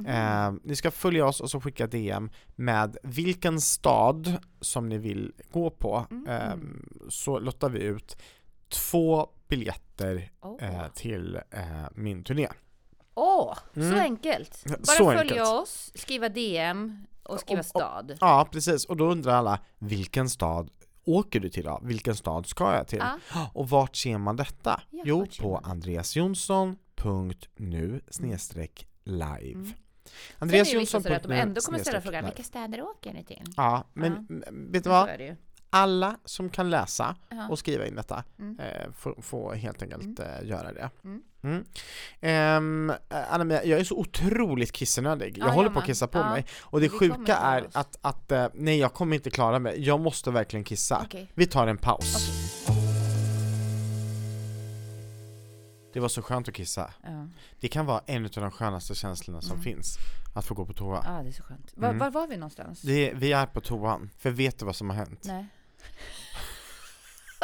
Eh, 0.06 0.52
ni 0.62 0.76
ska 0.76 0.90
följa 0.90 1.26
oss 1.26 1.40
och 1.40 1.50
så 1.50 1.60
skicka 1.60 1.86
DM 1.86 2.30
med 2.56 2.96
vilken 3.02 3.60
stad 3.60 4.36
som 4.60 4.88
ni 4.88 4.98
vill 4.98 5.32
gå 5.52 5.70
på. 5.70 6.06
Mm. 6.10 6.26
Eh, 6.28 6.54
så 7.08 7.38
lottar 7.38 7.68
vi 7.68 7.82
ut 7.82 8.16
två 8.68 9.28
biljetter 9.48 10.30
Åh, 10.42 10.56
eh, 10.64 10.86
till 10.94 11.36
eh, 11.50 11.84
min 11.94 12.24
turné. 12.24 12.48
Åh, 13.14 13.58
så 13.74 13.80
Mm. 13.80 14.00
enkelt! 14.00 14.64
Bara 14.66 14.78
Så 14.84 15.04
följa 15.04 15.20
enkelt. 15.20 15.40
oss, 15.48 15.92
skriva 15.94 16.28
DM 16.28 17.06
och 17.22 17.40
skriva 17.40 17.60
Och- 17.60 17.66
och- 17.66 17.70
stad. 17.82 18.18
Ja, 18.20 18.48
precis. 18.52 18.84
Och 18.84 18.96
då 18.96 19.10
undrar 19.10 19.34
alla, 19.34 19.58
vilken 19.78 20.30
stad 20.30 20.70
åker 21.04 21.40
du 21.40 21.48
till 21.50 21.64
då? 21.64 21.80
Vilken 21.82 22.16
stad 22.16 22.46
ska 22.46 22.74
jag 22.76 22.88
till? 22.88 23.02
Ja. 23.34 23.50
Och 23.54 23.68
vart 23.70 23.96
ser 23.96 24.18
man 24.18 24.36
detta? 24.36 24.80
Ja, 24.90 25.02
jo, 25.06 25.26
på 25.40 25.56
andreasjonsson.nu 25.58 28.00
snedstreck 28.10 28.86
live. 29.04 29.52
Mm. 29.52 29.72
Andreas 30.38 30.74
vissa 30.74 31.00
sådär 31.00 31.16
att 31.16 31.22
de 31.22 31.32
ändå 31.32 31.60
kommer 31.60 31.78
ställa 31.78 32.00
frågan, 32.00 32.24
vilka 32.24 32.42
städer 32.42 32.82
åker 32.82 33.12
ni 33.12 33.24
till? 33.24 33.42
Ja, 33.56 33.84
men 33.92 34.12
Ja. 34.30 34.36
vet 34.52 34.72
du 34.72 34.82
Så 34.82 34.88
vad? 34.90 35.10
Alla 35.70 36.18
som 36.24 36.50
kan 36.50 36.70
läsa 36.70 37.16
och 37.50 37.58
skriva 37.58 37.86
in 37.86 37.94
detta 37.94 38.24
Mm. 38.38 38.58
eh, 38.60 38.90
får, 38.92 39.22
får 39.22 39.54
helt 39.54 39.82
enkelt 39.82 40.20
eh, 40.20 40.26
göra 40.44 40.72
det. 40.72 40.90
Mm. 41.04 41.22
Mm. 41.44 41.64
Ehm, 42.20 42.90
eh, 42.90 42.96
Anna-Mia, 43.32 43.64
jag 43.64 43.80
är 43.80 43.84
så 43.84 43.96
otroligt 43.96 44.72
kissenödig. 44.72 45.38
Jag 45.38 45.48
Ja, 45.48 45.52
håller 45.52 45.66
jag 45.66 45.72
på 45.74 45.78
att 45.80 45.86
kissa 45.86 46.06
på 46.06 46.18
Ja. 46.18 46.30
mig. 46.30 46.46
Och 46.62 46.80
det 46.80 46.86
Vi 46.92 46.98
sjuka 46.98 47.36
är 47.36 47.68
att, 47.72 47.98
att 48.00 48.32
eh, 48.32 48.46
nej 48.54 48.78
jag 48.78 48.92
kommer 48.92 49.16
inte 49.16 49.30
klara 49.30 49.58
mig. 49.58 49.84
Jag 49.84 50.00
måste 50.00 50.30
verkligen 50.30 50.64
kissa. 50.64 51.02
Okej. 51.06 51.30
Vi 51.34 51.46
tar 51.46 51.66
en 51.66 51.78
paus. 51.78 52.30
Det 55.92 56.00
var 56.00 56.08
så 56.08 56.22
skönt 56.22 56.48
att 56.48 56.54
kissa. 56.54 56.90
Ja. 57.02 57.28
Det 57.60 57.68
kan 57.68 57.86
vara 57.86 58.00
en 58.06 58.24
av 58.24 58.30
de 58.30 58.50
skönaste 58.50 58.94
känslorna 58.94 59.40
som 59.42 59.52
Mm. 59.52 59.62
finns. 59.64 59.98
Att 60.34 60.44
få 60.46 60.54
gå 60.54 60.66
på 60.66 60.72
toa. 60.72 61.02
ja, 61.04 61.22
det 61.22 61.28
är 61.28 61.32
så 61.32 61.42
skönt. 61.42 61.72
Var, 61.74 61.88
Mm. 61.88 61.98
var 61.98 62.10
var 62.10 62.26
vi 62.26 62.36
någonstans? 62.36 62.82
Det, 62.82 63.12
vi 63.14 63.32
är 63.32 63.46
på 63.46 63.60
toan. 63.60 64.10
För 64.18 64.30
vet 64.30 64.58
du 64.58 64.64
vad 64.64 64.76
som 64.76 64.90
har 64.90 64.96
hänt? 64.96 65.20
Nej. 65.24 65.46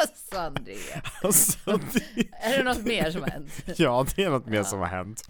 Alltså 0.01 0.37
Andreas. 0.37 1.03
Alltså, 1.23 1.57
det, 1.93 2.27
Är 2.41 2.57
det 2.57 2.63
något 2.63 2.85
mer 2.85 3.11
som 3.11 3.21
har 3.21 3.29
hänt? 3.29 3.51
Ja, 3.75 4.05
det 4.15 4.23
är 4.23 4.29
något 4.29 4.45
mer 4.45 4.57
Ja. 4.57 4.63
som 4.63 4.79
har 4.79 4.87
hänt. 4.87 5.29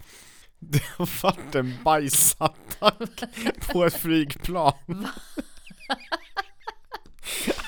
Det 0.58 0.82
har 0.96 1.22
varit 1.22 1.54
en 1.54 1.74
bajsattack 1.84 3.22
på 3.72 3.84
ett 3.84 3.94
flygplan. 3.94 5.06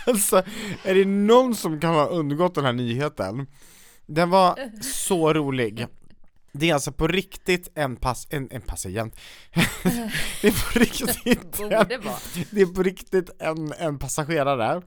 Alltså, 0.07 0.43
är 0.85 0.95
det 0.95 1.05
någon 1.05 1.55
som 1.55 1.81
kan 1.81 1.95
ha 1.95 2.07
undgått 2.07 2.55
den 2.55 2.65
här 2.65 2.73
nyheten? 2.73 3.47
Den 4.07 4.31
var 4.31 4.59
så 4.83 5.33
rolig. 5.33 5.87
Det 6.57 6.71
är 6.71 6.75
alltså 6.75 6.93
på 6.93 7.07
riktigt 7.09 7.69
en, 7.75 7.97
pass, 7.97 8.27
en, 8.31 8.49
en 8.51 8.63
patient. 8.63 9.17
det 10.43 10.49
är 10.49 10.73
på 10.73 10.79
riktigt 10.79 11.61
en, 11.61 12.03
det 12.51 12.61
är 12.61 12.75
på 12.75 12.83
riktigt 12.83 13.31
en, 13.39 13.73
en 13.73 13.99
passagerare 13.99 14.83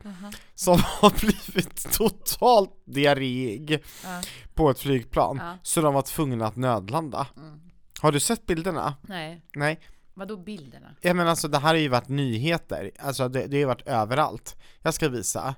som 0.56 0.80
har 0.84 1.20
blivit 1.20 1.92
totalt 1.94 2.72
diarréig 2.86 3.84
Ja. 4.04 4.22
på 4.54 4.70
ett 4.70 4.80
flygplan, 4.80 5.38
Ja. 5.42 5.58
så 5.64 5.82
de 5.82 5.94
var 5.94 6.02
tvungna 6.02 6.48
att 6.48 6.56
nödlanda. 6.56 7.28
Mm. 7.38 7.60
Har 8.02 8.12
du 8.12 8.20
sett 8.20 8.46
bilderna? 8.46 8.96
Nej, 9.02 9.42
Nej. 9.56 9.80
vadå 10.14 10.38
bilderna? 10.38 10.96
Ja 11.02 11.14
men 11.14 11.28
alltså 11.28 11.48
det 11.48 11.58
här 11.58 11.68
har 11.70 11.76
ju 11.76 11.88
varit 11.88 12.10
nyheter, 12.10 12.92
alltså 13.00 13.30
det, 13.30 13.40
det 13.48 13.56
har 13.56 13.60
ju 13.60 13.66
varit 13.66 13.88
överallt. 13.88 14.56
Jag 14.82 14.94
ska 14.94 15.10
visa. 15.10 15.56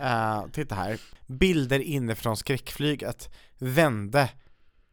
Eh, 0.00 0.44
titta 0.52 0.74
här. 0.74 1.00
Bilder 1.26 1.78
inifrån 1.80 2.36
skräckflyget. 2.36 3.30
Vände 3.58 4.30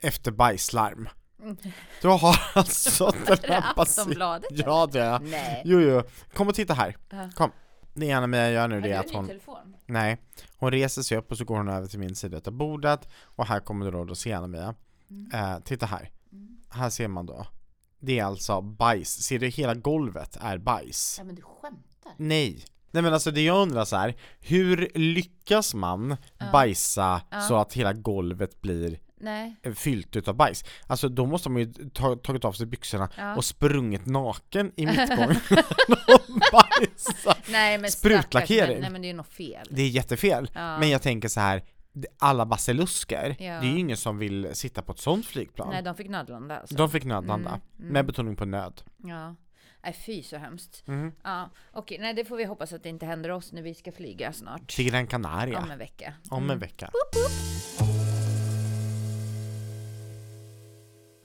efter 0.01 0.31
bajslarm. 0.31 1.09
Du 2.01 2.07
har 2.07 2.39
alltså 2.53 3.11
den 3.27 3.37
här 3.51 3.61
patient- 3.73 3.79
Aftonbladet? 3.99 4.49
Ja 4.51 4.87
det 4.91 5.01
är. 5.01 5.19
Nej. 5.19 5.61
Jo 5.65 5.79
jo, 5.79 6.03
kom 6.33 6.47
och 6.47 6.55
titta 6.55 6.73
här. 6.73 6.97
Kom. 7.35 7.51
Det 7.93 8.11
Anna 8.11 8.27
Mia 8.27 8.51
gör 8.51 8.67
nu 8.67 8.81
det 8.81 8.91
är 8.91 8.99
att 8.99 9.11
hon, 9.13 9.27
telefon? 9.27 9.75
nej, 9.85 10.17
hon 10.57 10.71
reser 10.71 11.01
sig 11.01 11.17
upp 11.17 11.31
och 11.31 11.37
så 11.37 11.45
går 11.45 11.57
hon 11.57 11.69
över 11.69 11.87
till 11.87 11.99
min 11.99 12.15
sida 12.15 12.41
av 12.45 12.53
bordet 12.53 13.07
och 13.21 13.45
här 13.47 13.59
kommer 13.59 13.85
du 13.85 14.05
då 14.05 14.11
att 14.11 14.17
se 14.17 14.33
Anna 14.33 14.47
Mia. 14.47 14.75
Mm. 15.09 15.31
Eh, 15.53 15.59
titta 15.59 15.85
här. 15.85 16.09
Här 16.69 16.89
ser 16.89 17.07
man 17.07 17.25
då. 17.25 17.47
Det 17.99 18.19
är 18.19 18.23
alltså 18.23 18.61
bajs, 18.61 19.23
ser 19.23 19.39
du 19.39 19.47
hela 19.47 19.73
golvet 19.73 20.37
är 20.41 20.57
bajs? 20.57 21.15
Ja 21.17 21.23
men 21.23 21.35
du 21.35 21.41
skämtar? 21.41 22.11
Nej. 22.17 22.65
Nej 22.91 23.03
men 23.03 23.13
alltså 23.13 23.31
det 23.31 23.41
jag 23.41 23.57
undrar 23.57 23.85
så 23.85 23.95
här, 23.95 24.15
hur 24.39 24.91
lyckas 24.95 25.73
man 25.73 26.17
Ja. 26.37 26.45
bajsa 26.51 27.21
Ja. 27.31 27.41
så 27.41 27.55
att 27.57 27.73
hela 27.73 27.93
golvet 27.93 28.61
blir 28.61 28.99
Nej. 29.19 29.55
eh, 29.63 29.73
fyllt 29.73 30.15
utav 30.15 30.35
bajs? 30.35 30.63
Alltså 30.87 31.09
då 31.09 31.25
måste 31.25 31.49
man 31.49 31.61
ju 31.61 31.73
ta, 31.93 32.15
tagit 32.15 32.45
av 32.45 32.51
sig 32.53 32.65
byxorna 32.65 33.09
Ja. 33.17 33.35
och 33.35 33.45
sprungit 33.45 34.05
naken 34.05 34.71
i 34.75 34.85
mittgången 34.85 35.29
och 36.15 36.39
bajsat. 36.51 37.37
Nej 37.49 37.77
men 37.77 37.91
Sprutlackering. 37.91 38.81
Nej 38.81 38.89
men 38.89 39.01
det 39.01 39.09
är 39.09 39.13
nog 39.13 39.27
fel. 39.27 39.67
Det 39.71 39.81
är 39.81 39.89
jättefel. 39.89 40.51
Ja. 40.53 40.77
Men 40.79 40.89
jag 40.89 41.01
tänker 41.01 41.27
så 41.29 41.39
här, 41.39 41.63
alla 42.19 42.45
basilusker, 42.45 43.35
Ja. 43.39 43.45
det 43.61 43.67
är 43.67 43.71
ju 43.71 43.79
ingen 43.79 43.97
som 43.97 44.17
vill 44.17 44.49
sitta 44.53 44.81
på 44.81 44.91
ett 44.91 44.99
sånt 44.99 45.25
flygplan. 45.25 45.69
Nej 45.69 45.81
de 45.83 45.95
fick 45.95 46.09
nödlanda 46.09 46.59
alltså. 46.59 46.75
De 46.75 46.89
fick 46.91 47.03
nödlanda, 47.05 47.49
Mm, 47.49 47.61
mm. 47.79 47.93
med 47.93 48.05
betoning 48.05 48.35
på 48.35 48.45
nöd. 48.45 48.81
Ja. 48.97 49.35
Nej 49.83 49.93
fy 50.05 50.23
så 50.23 50.37
hemskt. 50.37 50.83
Mm. 50.87 51.11
Ja, 51.23 51.49
okej, 51.73 51.97
nej 52.01 52.13
det 52.13 52.25
får 52.25 52.37
vi 52.37 52.43
hoppas 52.45 52.73
att 52.73 52.83
det 52.83 52.89
inte 52.89 53.05
händer 53.05 53.29
oss 53.31 53.51
när 53.51 53.61
vi 53.61 53.73
ska 53.73 53.91
flyga 53.91 54.33
snart. 54.33 54.67
Till 54.75 54.85
Gran 54.89 55.07
Canaria, 55.07 55.59
Om 55.59 55.71
en 55.71 55.77
vecka. 55.77 56.13
om 56.29 56.37
Mm. 56.43 56.51
en 56.51 56.59
vecka. 56.59 56.91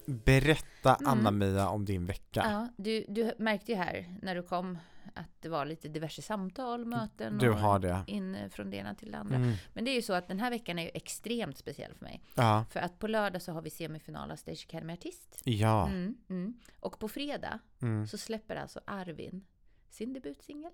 Berätta 0.06 0.94
Mm. 0.94 1.10
Anna-Mia 1.10 1.68
om 1.68 1.84
din 1.84 2.06
vecka. 2.06 2.42
Ja, 2.44 2.68
du, 2.76 3.04
du 3.08 3.32
märkte 3.38 3.72
ju 3.72 3.78
här 3.78 4.18
när 4.22 4.34
du 4.34 4.42
kom 4.42 4.78
att 5.14 5.28
det 5.40 5.48
var 5.48 5.64
lite 5.66 5.88
diverse 5.88 6.22
samtal, 6.22 6.84
möten 6.84 7.38
Du 7.38 7.50
har 7.50 7.78
det. 7.78 8.04
in 8.06 8.50
från 8.50 8.70
det 8.70 8.76
ena 8.76 8.94
till 8.94 9.10
det 9.12 9.18
andra. 9.18 9.36
Mm. 9.36 9.54
Men 9.72 9.84
det 9.84 9.90
är 9.90 9.94
ju 9.94 10.02
så 10.02 10.12
att 10.12 10.28
den 10.28 10.40
här 10.40 10.50
veckan 10.50 10.78
är 10.78 10.82
ju 10.82 10.90
extremt 10.94 11.58
speciell 11.58 11.94
för 11.94 12.04
mig. 12.04 12.22
Ja, 12.34 12.64
För 12.70 12.80
att 12.80 12.98
på 12.98 13.06
lördag 13.06 13.42
så 13.42 13.52
har 13.52 13.62
vi 13.62 13.70
semifinal 13.70 14.30
av 14.30 14.36
Stage 14.36 14.66
Academy 14.68 14.92
Artist. 14.92 15.40
ja. 15.44 15.88
Mm, 15.88 16.14
mm. 16.30 16.54
Och 16.80 16.98
på 16.98 17.08
fredag 17.08 17.58
Mm. 17.82 18.06
så 18.06 18.18
släpper 18.18 18.56
alltså 18.56 18.80
Arvin 18.84 19.44
sin 19.90 20.12
debutsingel. 20.12 20.72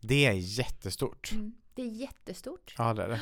Det 0.00 0.26
är 0.26 0.32
jättestort. 0.32 1.32
Mm. 1.32 1.54
Det 1.74 1.82
är 1.82 1.86
jättestort. 1.86 2.74
Ja, 2.78 2.94
det 2.94 3.02
är 3.02 3.08
det. 3.08 3.20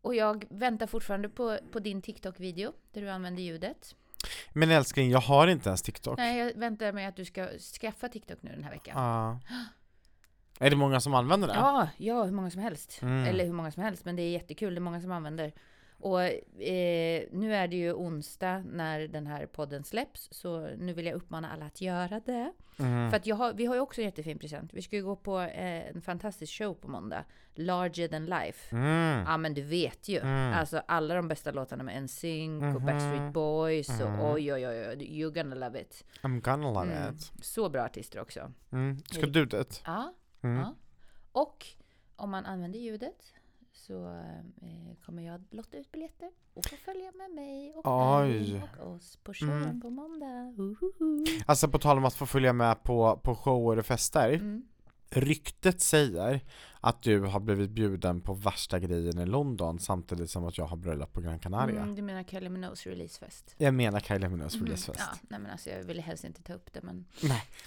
Och 0.00 0.14
jag 0.14 0.44
väntar 0.50 0.86
fortfarande 0.86 1.28
på, 1.28 1.58
på 1.72 1.78
din 1.80 2.02
TikTok-video 2.02 2.72
där 2.92 3.00
du 3.00 3.10
använder 3.10 3.42
ljudet. 3.42 3.94
Men 4.52 4.70
älskling, 4.70 5.10
jag 5.10 5.20
har 5.20 5.46
inte 5.46 5.68
ens 5.68 5.82
TikTok. 5.82 6.18
Nej, 6.18 6.38
jag 6.38 6.54
väntar 6.54 6.92
mig 6.92 7.06
att 7.06 7.16
du 7.16 7.24
ska 7.24 7.48
skaffa 7.80 8.08
TikTok 8.08 8.38
nu 8.42 8.50
den 8.50 8.64
här 8.64 8.70
veckan. 8.70 9.02
Ja. 9.02 9.40
Är 10.58 10.70
det 10.70 10.76
många 10.76 11.00
som 11.00 11.14
använder 11.14 11.48
det? 11.48 11.54
Ja, 11.54 11.88
ja, 11.96 12.24
hur 12.24 12.32
många 12.32 12.50
som 12.50 12.62
helst. 12.62 12.98
Mm. 13.02 13.24
Eller 13.24 13.44
hur 13.44 13.52
många 13.52 13.70
som 13.70 13.82
helst, 13.82 14.04
men 14.04 14.16
det 14.16 14.22
är 14.22 14.30
jättekul. 14.30 14.74
Det 14.74 14.78
är 14.78 14.80
många 14.80 15.00
som 15.00 15.12
använder. 15.12 15.52
Och 16.02 16.22
eh, 16.62 17.22
nu 17.32 17.54
är 17.54 17.68
det 17.68 17.76
ju 17.76 17.92
onsdag 17.92 18.58
när 18.66 19.00
den 19.08 19.26
här 19.26 19.46
podden 19.46 19.84
släpps, 19.84 20.28
så 20.32 20.60
nu 20.76 20.92
vill 20.92 21.06
jag 21.06 21.14
uppmana 21.14 21.50
alla 21.52 21.66
att 21.66 21.80
göra 21.80 22.20
det. 22.20 22.52
Mm. 22.78 23.10
För 23.10 23.16
att 23.16 23.26
har, 23.38 23.52
vi 23.52 23.66
har 23.66 23.74
ju 23.74 23.80
också 23.80 24.00
en 24.00 24.04
jättefin 24.04 24.38
present. 24.38 24.74
Vi 24.74 24.82
ska 24.82 24.96
ju 24.96 25.04
gå 25.04 25.16
på 25.16 25.40
eh, 25.40 25.88
en 25.88 26.02
fantastisk 26.02 26.52
show 26.58 26.74
på 26.74 26.88
måndag. 26.88 27.24
Larger 27.54 28.08
than 28.08 28.26
life. 28.26 28.76
Mm. 28.76 29.24
Ja 29.26 29.36
men 29.36 29.54
du 29.54 29.62
vet 29.62 30.08
ju. 30.08 30.18
Mm. 30.18 30.52
Alltså 30.52 30.82
alla 30.86 31.14
de 31.14 31.28
bästa 31.28 31.50
låtarna 31.50 31.82
med 31.82 32.02
NSYNC 32.02 32.62
och 32.62 32.80
Mhm. 32.82 32.86
Backstreet 32.86 33.32
Boys 33.32 34.00
Mhm. 34.00 34.20
och 34.20 34.32
oj 34.32 34.52
oj 34.52 34.66
oj, 34.68 34.88
oj, 34.88 34.96
you're 34.96 35.30
gonna 35.42 35.54
love 35.66 35.80
it. 35.80 36.04
I'm 36.22 36.40
gonna 36.40 36.70
love 36.70 36.92
Mm. 36.96 37.14
it. 37.14 37.32
Så 37.42 37.68
bra 37.68 37.82
artister 37.84 38.20
också. 38.20 38.52
Mm. 38.72 38.98
Ska 38.98 39.26
du 39.26 39.44
dit? 39.46 39.82
Ja, 39.86 40.14
Mm. 40.42 40.56
ja. 40.58 40.74
Och 41.32 41.66
om 42.16 42.30
man 42.30 42.46
använder 42.46 42.78
ljudet 42.78 43.32
så 43.86 44.06
eh, 44.06 44.96
kommer 45.06 45.22
jag 45.22 45.44
lotta 45.50 45.76
ut 45.76 45.92
biljetter 45.92 46.30
och 46.54 46.66
få 46.66 46.76
följa 46.76 47.12
med 47.12 47.30
mig 47.30 47.72
och 47.74 48.20
Oj. 48.22 48.62
Och 48.80 48.94
oss 48.94 49.16
på 49.16 49.34
showen 49.34 49.62
Mm. 49.62 49.80
på 49.80 49.90
måndag. 49.90 50.54
Uhuhu. 50.58 51.24
Alltså 51.46 51.68
på 51.68 51.78
tal 51.78 51.98
om 51.98 52.04
att 52.04 52.14
få 52.14 52.26
följa 52.26 52.52
med 52.52 52.82
på, 52.82 53.20
på 53.22 53.34
shower 53.34 53.78
och 53.78 53.86
fester. 53.86 54.28
Mm. 54.32 54.62
Ryktet 55.10 55.80
säger 55.80 56.40
att 56.84 57.02
du 57.02 57.20
har 57.20 57.40
blivit 57.40 57.70
bjuden 57.70 58.20
på 58.20 58.34
värsta 58.34 58.78
grejen 58.78 59.18
i 59.18 59.26
London 59.26 59.78
samtidigt 59.78 60.30
som 60.30 60.44
att 60.46 60.58
jag 60.58 60.64
har 60.64 60.76
bröllop 60.76 61.12
på 61.12 61.20
Gran 61.20 61.38
Canaria. 61.38 61.82
Mm, 61.82 61.94
du 61.94 62.02
menar 62.02 62.22
Kylie 62.22 62.48
Minogues 62.50 62.86
releasefest? 62.86 63.54
Jag 63.58 63.74
menar 63.74 64.00
Kylie 64.00 64.28
Minogues 64.28 64.56
Mhm. 64.56 64.64
releasefest. 64.64 64.98
Ja, 65.12 65.18
nej 65.28 65.40
men 65.40 65.50
alltså 65.50 65.70
jag 65.70 65.84
ville 65.84 66.02
helst 66.02 66.24
inte 66.24 66.42
ta 66.42 66.52
upp 66.54 66.72
det 66.72 66.82
men 66.82 67.04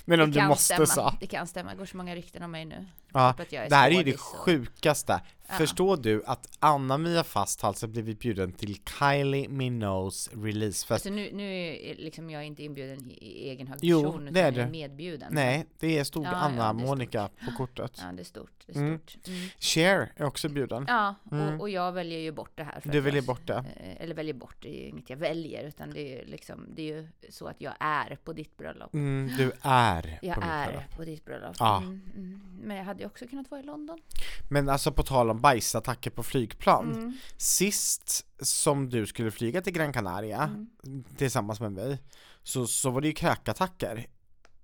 Men 0.06 0.22
om 0.22 0.32
det 0.32 0.42
du 0.42 0.48
måste 0.48 0.64
stämma. 0.74 0.86
så. 0.86 1.14
Det 1.20 1.28
kan 1.28 1.48
stämma. 1.48 1.72
Det 1.72 1.78
går 1.78 1.86
så 1.86 1.98
många 1.98 2.16
rykten 2.16 2.44
om 2.44 2.52
mig 2.52 2.66
nu. 2.66 2.86
Ja, 3.14 3.34
Typ 3.38 3.50
det 3.50 3.76
här 3.76 3.92
är 3.92 3.96
ju 3.96 4.04
det 4.04 4.14
och- 4.14 4.20
sjukaste. 4.20 5.22
Ja. 5.48 5.54
Förstår 5.54 5.98
du 5.98 6.24
att 6.26 6.48
Anna-Mia 6.60 7.24
Fast 7.24 7.62
har 7.62 7.68
alltså 7.70 7.88
blivit 7.88 8.20
bjuden 8.20 8.52
till 8.52 8.78
Kylie 9.00 9.50
Minogues 9.50 10.30
releasefest? 10.34 10.92
Alltså 10.92 11.10
nu, 11.10 11.30
nu 11.34 11.44
är 11.76 11.96
liksom 11.96 12.30
jag 12.30 12.46
inte 12.46 12.64
inbjuden 12.64 13.12
i, 13.12 13.50
egen 13.50 13.68
hög 13.68 13.80
Jo, 13.82 14.04
person, 14.04 14.26
det 14.26 14.30
utan 14.32 14.36
är 14.44 14.46
jag 14.52 14.58
är 14.58 14.66
du. 14.66 14.72
medbjuden. 14.72 15.28
Nej, 15.34 15.66
det 15.80 15.98
är 16.00 16.04
stod 16.04 16.26
Ja, 16.26 16.30
ja, 16.32 16.38
det 16.38 16.44
Anna-Monica 16.46 17.30
på 17.46 17.52
kortet. 17.58 17.92
Ja, 18.02 18.12
det 18.12 18.22
är 18.22 18.24
stort. 18.24 18.64
Det 18.66 18.76
är 18.76 18.78
Mm. 18.78 19.00
Stort. 19.10 19.28
Mm. 19.78 20.08
Är 20.16 20.24
också 20.24 20.50
bjuden. 20.50 20.86
Ja, 20.88 21.16
Mm. 21.32 21.54
och, 21.56 21.60
och 21.62 21.70
jag 21.70 21.92
väljer 21.92 22.20
ju 22.20 22.32
bort 22.32 22.52
det 22.56 22.64
här. 22.64 22.82
Du 22.84 23.00
väljer 23.02 23.22
förstås. 23.22 23.38
bort 23.38 23.48
det. 23.48 23.54
Eh, 23.80 24.02
Eller 24.04 24.16
väljer 24.16 24.34
bort, 24.34 24.56
det 24.62 24.70
är 24.70 24.82
ju 24.84 24.90
inget 24.90 25.10
jag 25.10 25.18
väljer, 25.18 25.64
utan 25.64 25.90
det 25.90 26.00
är 26.00 26.20
ju 26.20 26.26
liksom, 26.26 26.68
det 26.76 26.82
är 26.82 26.86
ju 26.96 27.08
så 27.30 27.48
att 27.48 27.62
jag 27.62 27.74
är 27.80 28.16
på 28.24 28.34
ditt 28.34 28.58
bröllop. 28.58 28.94
Mm, 28.94 29.32
du 29.38 29.52
är 29.62 30.20
Jag 30.22 30.36
på 30.36 30.42
mitt 30.42 30.50
är 30.50 30.68
bröllop. 30.68 30.96
på 30.98 31.04
ditt 31.06 31.26
bröllop. 31.26 31.56
Ja. 31.60 31.78
Mm, 31.78 32.02
mm. 32.16 32.42
Men 32.64 32.78
jag 32.78 32.84
hade 32.86 33.00
ju 33.00 33.06
också 33.06 33.28
kunnat 33.28 33.52
vara 33.52 33.62
i 33.62 33.64
London. 33.64 34.00
Men 34.50 34.70
alltså 34.70 34.92
på 34.92 35.04
tal 35.04 35.30
om 35.30 35.42
bajsattacker 35.42 36.12
på 36.12 36.24
flygplan. 36.24 36.92
Mm. 36.94 37.18
Sist 37.38 38.26
som 38.40 38.90
du 38.90 39.06
skulle 39.06 39.32
flyga 39.32 39.62
till 39.62 39.74
Gran 39.74 39.94
Canaria 39.94 40.44
Mm. 40.84 41.04
tillsammans 41.18 41.60
med 41.60 41.72
mig 41.72 41.98
så, 42.44 42.68
så 42.68 42.90
var 42.90 43.02
det 43.02 43.08
ju 43.08 43.14
kräkattacker 43.14 44.06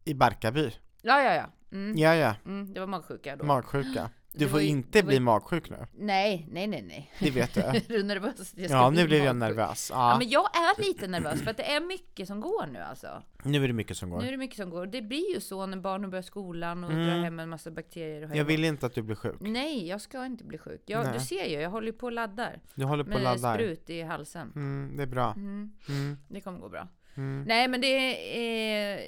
i 0.04 0.14
Barkarby. 0.14 0.72
Ja, 1.02 1.22
ja, 1.22 1.34
ja. 1.34 1.46
Mm. 1.72 1.98
Ja, 1.98 2.16
ja, 2.16 2.36
Mm, 2.46 2.74
det 2.74 2.80
var 2.80 2.88
magsjuka 2.88 3.36
då. 3.36 3.46
magsjuka. 3.46 4.10
Du 4.34 4.50
får 4.50 4.62
ju- 4.62 4.68
inte 4.68 5.04
bli 5.04 5.14
ju- 5.14 5.20
magsjuk 5.20 5.70
nu, 5.70 5.88
Nej, 5.98 6.48
nej, 6.52 6.68
nej, 6.68 6.82
nej. 6.82 7.12
det 7.20 7.32
vet 7.32 7.54
du. 7.54 7.62
är 7.62 7.82
du 7.88 8.04
nervös? 8.04 8.54
Ja, 8.56 8.90
nu 8.90 9.06
blev 9.08 9.24
jag 9.24 9.36
nervös. 9.36 9.90
Ja, 9.94 10.12
Ja, 10.12 10.18
men 10.18 10.30
jag 10.30 10.42
är 10.56 10.82
lite 10.88 11.08
nervös 11.08 11.42
för 11.42 11.52
att 11.52 11.58
det 11.58 11.64
är 11.76 11.82
mycket 11.88 12.28
som 12.28 12.42
går 12.42 12.68
nu 12.68 12.80
alltså. 12.80 13.08
nu 13.44 13.64
är 13.64 13.68
det 13.68 13.74
mycket 13.74 13.98
som 13.98 14.10
Nu 14.10 14.16
går. 14.16 14.24
är 14.24 14.32
det 14.32 14.38
mycket 14.38 14.58
som 14.58 14.70
går. 14.70 14.86
Det 14.86 15.02
blir 15.02 15.34
ju 15.34 15.40
så 15.42 15.66
när 15.66 15.78
barnen 15.78 16.10
börjar 16.10 16.22
skolan 16.24 16.84
och 16.84 16.92
Mm. 16.92 17.06
drar 17.08 17.24
hem 17.24 17.40
en 17.40 17.50
massa 17.50 17.72
bakterier 17.72 18.30
och 18.32 18.36
Jag 18.36 18.46
vill 18.46 18.64
inte 18.66 18.86
att 18.86 18.94
du 18.94 19.02
blir 19.02 19.16
sjuk. 19.16 19.36
Nej, 19.40 19.88
jag 19.88 20.02
ska 20.02 20.26
inte 20.26 20.44
bli 20.44 20.58
sjuk. 20.58 20.82
Jag, 20.86 21.14
du 21.14 21.20
ser 21.20 21.46
ju, 21.46 21.60
jag 21.62 21.70
håller 21.70 21.92
på 21.92 22.06
och 22.06 22.12
laddar. 22.12 22.60
Du 22.76 22.86
håller 22.86 23.04
på 23.04 23.10
och 23.10 23.14
Med 23.22 23.24
laddar. 23.24 23.54
sprut 23.56 23.90
i 23.90 24.02
halsen. 24.02 24.52
Mm, 24.56 24.94
det 24.98 25.04
är 25.04 25.08
bra. 25.08 25.34
Mm, 25.34 25.72
Mm, 25.90 26.18
det 26.28 26.42
kommer 26.42 26.60
gå 26.60 26.70
bra. 26.70 26.88
Mm. 27.16 27.44
Nej, 27.48 27.68
men 27.68 27.82
det 27.82 27.88
är 27.88 29.00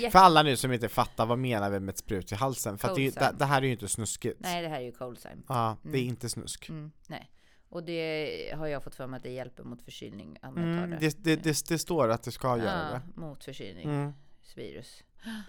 jätte... 0.00 0.10
För 0.10 0.18
alla 0.18 0.42
nu 0.42 0.56
som 0.56 0.72
inte 0.72 0.88
fattar, 0.88 1.26
vad 1.26 1.38
menar 1.38 1.70
vi 1.70 1.80
med 1.80 1.92
ett 1.92 1.98
sprut 1.98 2.32
i 2.32 2.34
halsen? 2.34 2.78
För 2.78 2.94
det, 2.96 3.14
det, 3.14 3.34
det 3.38 3.44
här 3.44 3.62
är 3.62 3.66
ju 3.66 3.72
inte 3.72 3.88
snuskigt. 3.88 4.40
Nej, 4.40 4.62
det 4.62 4.68
här 4.68 4.76
är 4.80 4.84
ju 4.84 4.92
Coldsime. 4.92 5.42
Ja, 5.48 5.76
det 5.82 5.88
är 5.88 5.94
Mm. 5.94 6.08
inte 6.08 6.28
snusk. 6.28 6.68
Mm, 6.68 6.90
nej. 7.08 7.30
Och 7.70 7.82
det 7.82 8.54
har 8.56 8.66
jag 8.66 8.84
fått 8.84 8.94
för 8.94 9.06
mig 9.06 9.16
att 9.16 9.22
det 9.22 9.30
hjälper 9.30 9.64
mot 9.64 9.82
förkylning. 9.82 10.38
Att 10.42 10.54
man 10.54 10.78
tar 10.78 10.84
Mm, 10.84 11.00
det. 11.00 11.24
det, 11.24 11.36
det, 11.68 11.78
står 11.78 12.08
att 12.08 12.22
det 12.22 12.32
ska 12.32 12.58
göra 12.58 12.88
ja, 12.92 13.00
det. 13.14 13.20
mot 13.20 13.44
förkylning. 13.44 14.12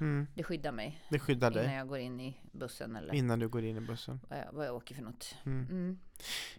Mm. 0.01 0.27
Det 0.35 0.43
skyddar 0.43 0.71
mig 0.71 1.01
Det 1.09 1.19
skyddar 1.19 1.51
innan 1.51 1.63
dig 1.63 1.75
jag 1.75 1.87
går 1.87 1.97
in 1.97 2.19
i 2.19 2.37
bussen 2.51 2.95
eller 2.95 3.13
innan 3.13 3.39
du 3.39 3.47
går 3.47 3.63
in 3.63 3.77
i 3.77 3.81
bussen. 3.81 4.19
vad 4.29 4.39
jag, 4.39 4.45
vad 4.53 4.67
jag 4.67 4.75
åker 4.75 4.95
för 4.95 5.01
något. 5.01 5.35
Mm. 5.45 5.65
Mm. 5.69 5.99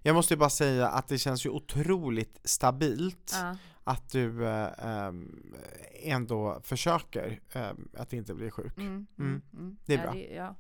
Jag 0.03 0.15
måste 0.15 0.35
ju 0.35 0.39
bara 0.39 0.51
säga 0.51 0.89
att 0.89 1.09
det 1.09 1.19
känns 1.19 1.47
ju 1.47 1.51
otroligt 1.51 2.41
stabilt 2.45 3.31
Ja. 3.35 3.57
att 3.85 4.13
du 4.13 4.47
eh, 4.47 4.69
ehm, 4.79 5.53
ändå 6.03 6.61
försöker 6.65 7.41
ehm, 7.53 7.89
att 7.95 8.13
inte 8.13 8.35
bli 8.35 8.51
sjuk. 8.51 8.77
Mm, 8.79 9.07
Mm. 9.19 9.43
mm. 9.53 9.77
Det 9.87 9.95
är 9.95 9.99
ja, 9.99 10.03
bra. 10.05 10.13
Det, 10.13 10.35
ja. 10.35 10.57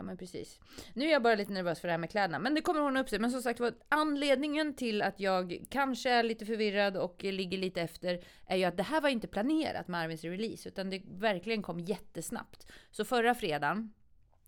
Ja 0.00 0.04
men 0.04 0.16
precis. 0.16 0.60
Nu 0.94 1.04
är 1.06 1.10
jag 1.12 1.22
bara 1.22 1.34
lite 1.34 1.52
nervös 1.52 1.80
för 1.80 1.88
det 1.88 1.92
här 1.92 1.98
med 1.98 2.10
kläderna. 2.10 2.38
Men 2.38 2.54
det 2.54 2.60
kommer 2.60 2.80
ordna 2.82 3.00
upp 3.00 3.08
sig. 3.08 3.18
Men 3.18 3.30
som 3.30 3.42
sagt 3.42 3.60
var, 3.60 3.74
anledningen 3.88 4.74
till 4.74 5.02
att 5.02 5.20
jag 5.20 5.64
kanske 5.70 6.10
är 6.10 6.22
lite 6.22 6.46
förvirrad 6.46 6.96
och 6.96 7.24
ligger 7.24 7.58
lite 7.58 7.82
efter 7.82 8.24
är 8.46 8.56
ju 8.56 8.64
att 8.64 8.76
det 8.76 8.82
här 8.82 9.00
var 9.00 9.08
inte 9.08 9.26
planerat 9.28 9.88
med 9.88 10.00
Arvins 10.00 10.24
release. 10.24 10.68
Utan 10.68 10.90
det 10.90 11.02
verkligen 11.10 11.62
kom 11.62 11.80
jättesnabbt. 11.80 12.66
Så 12.90 13.04
förra 13.04 13.34
fredagen, 13.34 13.92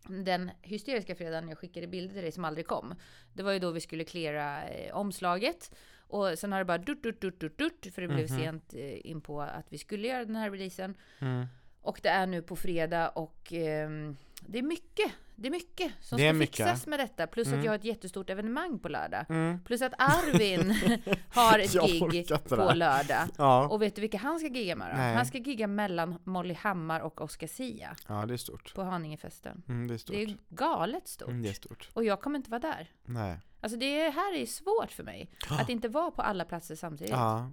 den 0.08 0.50
hysteriska 0.62 1.14
fredagen 1.14 1.48
jag 1.48 1.58
skickade 1.58 1.86
bilder 1.86 2.14
till 2.14 2.22
dig 2.22 2.32
som 2.32 2.44
aldrig 2.44 2.66
kom. 2.66 2.94
Det 3.32 3.42
var 3.42 3.52
ju 3.52 3.58
då 3.58 3.70
vi 3.70 3.80
skulle 3.80 4.04
klära 4.04 4.68
eh, 4.68 4.94
omslaget. 4.96 5.74
Och 5.98 6.38
sen 6.38 6.52
har 6.52 6.58
det 6.58 6.64
bara 6.64 6.78
dut, 6.78 7.02
dut, 7.02 7.20
dut, 7.20 7.40
dut, 7.40 7.58
dut 7.58 7.94
för 7.94 8.02
det 8.02 8.08
blev 8.08 8.30
Mhm. 8.30 8.38
sent 8.40 8.74
eh, 8.74 9.06
in 9.10 9.20
på 9.20 9.42
att 9.42 9.66
vi 9.72 9.78
skulle 9.78 10.08
göra 10.08 10.24
den 10.24 10.36
här 10.36 10.50
releasen. 10.50 10.94
Mm. 11.20 11.46
Och 11.80 12.00
det 12.02 12.08
är 12.08 12.26
nu 12.26 12.42
på 12.42 12.56
fredag 12.56 13.08
och 13.08 13.52
ehm, 13.52 14.16
det 14.46 14.58
är 14.58 14.62
mycket. 14.62 15.12
Det 15.36 15.48
är 15.48 15.50
mycket 15.50 15.92
som 16.00 16.18
Det 16.18 16.28
ska 16.28 16.32
mycket. 16.32 16.56
fixas 16.56 16.86
med 16.86 16.98
detta. 16.98 17.26
Plus 17.26 17.46
Mm. 17.48 17.58
att 17.58 17.64
jag 17.64 17.72
har 17.72 17.76
ett 17.78 17.84
jättestort 17.84 18.30
evenemang 18.30 18.78
på 18.78 18.88
lördag. 18.88 19.24
Mm. 19.28 19.64
Plus 19.64 19.82
att 19.82 19.92
Arvin 19.98 20.70
har 21.34 21.58
ett 21.58 21.72
gig 21.72 22.28
på 22.48 22.72
lördag. 22.74 23.28
Ja. 23.38 23.68
Och 23.68 23.82
vet 23.82 23.94
du 23.94 24.00
vilka 24.00 24.18
han 24.18 24.38
ska 24.38 24.48
gigga 24.48 24.76
med 24.76 24.90
då? 24.92 24.96
Nej. 24.96 25.14
Han 25.14 25.26
ska 25.26 25.38
gigga 25.38 25.66
mellan 25.66 26.18
Molly 26.24 26.54
Hammar 26.54 27.00
och 27.00 27.20
Oscar 27.20 27.46
Sia 27.46 27.96
ja, 28.08 28.26
det 28.26 28.34
är 28.34 28.38
stort. 28.38 28.74
på 28.74 28.82
Haningefesten. 28.82 29.62
Mm, 29.68 29.88
det 29.88 29.94
är 29.94 29.98
stort. 29.98 30.16
Det 30.16 30.22
är 30.22 30.36
galet 30.48 31.08
stort. 31.08 31.28
Mm, 31.28 31.42
det 31.42 31.48
är 31.48 31.52
stort. 31.52 31.90
Och 31.92 32.04
jag 32.04 32.20
kommer 32.20 32.36
inte 32.38 32.50
vara 32.50 32.60
där. 32.60 32.90
Nej. 33.04 33.38
Alltså 33.60 33.78
det 33.78 34.10
här 34.10 34.36
är 34.36 34.46
svårt 34.46 34.92
för 34.92 35.02
mig. 35.04 35.30
Att 35.50 35.68
inte 35.68 35.88
vara 35.88 36.10
på 36.10 36.22
alla 36.22 36.44
platser 36.44 36.74
samtidigt. 36.76 37.12
Ja. 37.12 37.50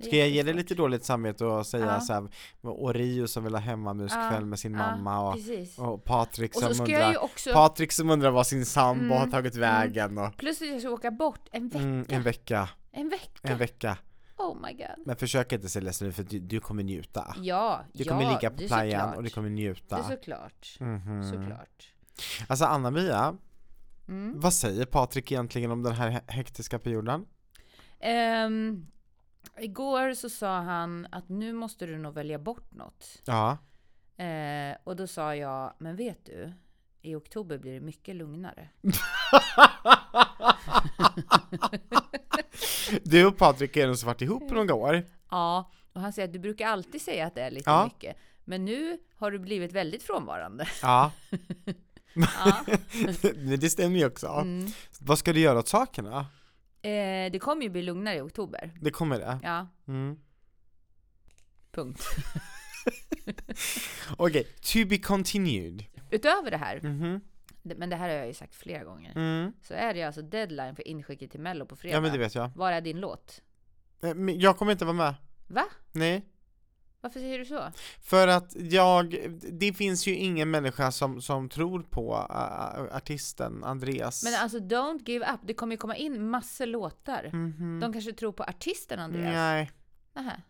Ska 0.00 0.16
jag 0.16 0.28
ge 0.28 0.42
dig 0.42 0.54
lite 0.54 0.74
dåligt 0.74 1.04
samvete 1.04 1.44
och 1.44 1.66
säga 1.66 1.84
Ja. 1.86 2.00
så 2.00 2.12
här, 2.12 2.28
och 2.60 2.94
Rio 2.94 3.26
som 3.26 3.44
vill 3.44 3.54
ha 3.54 3.60
hemmamuskväll 3.60 4.32
Ja, 4.34 4.40
med 4.40 4.58
sin 4.58 4.74
ja, 4.74 4.78
mamma 4.96 5.28
och, 5.28 5.34
Precis. 5.34 5.78
och 5.78 6.04
Patrik 6.04 6.54
som 6.54 6.80
undrar 6.80 7.18
också... 7.24 7.52
Patrik 7.52 7.92
som 7.92 8.10
undrar 8.10 8.30
vad 8.30 8.46
sin 8.46 8.66
sambo 8.66 9.04
Mm, 9.04 9.18
har 9.18 9.26
tagit 9.26 9.56
vägen 9.56 10.18
och 10.18 10.36
Plus 10.36 10.62
att 10.62 10.68
jag 10.68 10.80
ska 10.80 10.90
åka 10.90 11.10
bort 11.10 11.48
en 11.52 11.68
vecka. 11.68 11.78
mm, 11.84 12.06
en 12.08 12.22
vecka, 12.22 12.68
En 12.92 13.08
vecka. 13.08 13.28
en 13.42 13.58
vecka 13.58 13.96
Oh 14.36 14.56
my 14.62 14.72
god. 14.72 15.06
Men 15.06 15.16
försök 15.16 15.52
inte 15.52 15.68
se 15.68 15.80
ledsen 15.80 16.08
ut 16.08 16.14
för 16.16 16.22
du, 16.22 16.38
du 16.38 16.60
kommer 16.60 16.82
njuta 16.82 17.34
Ja, 17.40 17.80
Du 17.92 18.04
ja, 18.04 18.12
kommer 18.12 18.32
ligga 18.34 18.50
på 18.50 18.56
playan 18.56 19.14
och 19.14 19.22
du 19.22 19.30
kommer 19.30 19.48
Det 19.48 19.52
är 19.52 19.56
njuta 19.56 20.02
såklart. 20.02 20.76
Mhm. 20.80 21.24
Såklart. 21.32 21.88
Alltså 22.48 22.64
Anna-Mia, 22.64 23.36
Mm. 24.08 24.40
vad 24.40 24.54
säger 24.54 24.84
Patrik 24.84 25.32
egentligen 25.32 25.70
om 25.70 25.82
den 25.82 25.92
här 25.92 26.10
he- 26.10 26.30
hektiska 26.32 26.78
perioden? 26.78 27.26
Ehm, 28.00 28.86
igår 29.58 30.14
så 30.14 30.30
sa 30.30 30.60
han 30.60 31.06
att 31.12 31.28
nu 31.28 31.52
måste 31.52 31.86
du 31.86 31.98
nog 31.98 32.14
välja 32.14 32.38
bort 32.38 32.72
något. 32.74 33.22
Ja, 33.24 33.58
Eh, 34.16 34.76
och 34.84 34.96
då 34.96 35.06
sa 35.06 35.34
jag, 35.36 35.72
men 35.78 35.96
vet 35.96 36.26
du? 36.26 36.52
I 37.02 37.14
oktober 37.14 37.58
blir 37.58 37.72
det 37.72 37.80
mycket 37.80 38.16
lugnare. 38.16 38.68
du 43.04 43.26
och 43.26 43.36
Patrik 43.38 43.76
nog 43.76 43.98
så 43.98 44.06
varit 44.06 44.22
ihop 44.22 44.50
några 44.50 44.74
år 44.74 45.04
Ja, 45.30 45.70
och 45.92 46.00
han 46.00 46.12
säger 46.12 46.28
att 46.28 46.32
du 46.32 46.38
brukar 46.38 46.66
alltid 46.68 47.02
säga 47.02 47.26
att 47.26 47.34
det 47.34 47.42
är 47.42 47.50
lite 47.50 47.70
Ja. 47.70 47.84
mycket. 47.84 48.16
Men 48.44 48.64
nu 48.64 48.98
har 49.16 49.30
du 49.30 49.38
blivit 49.38 49.72
väldigt 49.72 50.02
frånvarande. 50.02 50.68
Ja, 50.82 51.12
Ja. 52.14 52.64
Det 53.58 53.70
stämmer 53.70 53.98
ju 53.98 54.06
också 54.06 54.26
Mm. 54.26 54.66
Vad 55.00 55.18
ska 55.18 55.32
du 55.32 55.40
göra 55.40 55.58
åt 55.58 55.68
sakerna? 55.68 56.26
Eh, 56.82 57.32
det 57.32 57.38
kommer 57.40 57.62
ju 57.62 57.68
bli 57.68 57.82
lugnare 57.82 58.16
i 58.16 58.20
oktober. 58.20 58.70
Det 58.80 58.90
kommer 58.90 59.18
det? 59.18 59.38
Ja, 59.42 59.68
Mm. 59.88 60.18
punkt. 61.72 62.02
Okej, 64.16 64.44
to 64.44 64.78
be 64.88 64.98
continued 64.98 65.84
Utöver 66.10 66.50
det 66.50 66.56
här, 66.56 66.80
Mhm. 66.82 67.20
det- 67.62 67.74
men 67.76 67.90
det 67.90 67.96
här 67.96 68.08
har 68.08 68.16
jag 68.16 68.26
ju 68.26 68.34
sagt 68.34 68.54
flera 68.54 68.84
gånger, 68.84 69.12
mm. 69.16 69.52
så 69.62 69.74
är 69.74 69.94
det 69.94 70.00
ju 70.00 70.06
alltså 70.06 70.22
deadline 70.22 70.76
för 70.76 70.88
inskicket 70.88 71.30
till 71.30 71.40
Mello 71.40 71.66
på 71.66 71.76
fredag. 71.76 71.96
Ja 71.96 72.00
men 72.00 72.12
det 72.12 72.18
vet 72.18 72.34
jag 72.34 72.50
Var 72.56 72.72
är 72.72 72.80
din 72.80 73.00
låt? 73.00 73.42
Eh, 74.02 74.10
Jag 74.36 74.56
kommer 74.58 74.72
inte 74.72 74.84
vara 74.84 74.96
med 74.96 75.14
Va? 75.48 75.64
Nej 75.92 76.24
Varför 77.00 77.20
säger 77.20 77.38
du 77.38 77.44
så? 77.44 77.72
För 78.02 78.28
att 78.28 78.56
jag, 78.56 79.16
det 79.52 79.72
finns 79.72 80.06
ju 80.06 80.14
ingen 80.14 80.50
människa 80.50 80.92
som, 80.92 81.22
som 81.22 81.48
tror 81.48 81.82
på 81.82 82.12
uh, 82.30 82.96
artisten 82.96 83.64
Andreas 83.64 84.24
Men 84.24 84.34
alltså 84.34 84.58
don't 84.58 85.08
give 85.10 85.32
up, 85.32 85.40
det 85.42 85.54
kommer 85.54 85.74
ju 85.74 85.76
komma 85.78 85.96
in 85.96 86.30
massor 86.30 86.66
låtar. 86.66 87.30
Mhm. 87.32 87.80
De 87.80 87.92
kanske 87.92 88.12
tror 88.12 88.32
på 88.32 88.42
artisten 88.42 88.98
Andreas? 88.98 89.32
Nej 89.32 89.70
Nähä. 90.14 90.42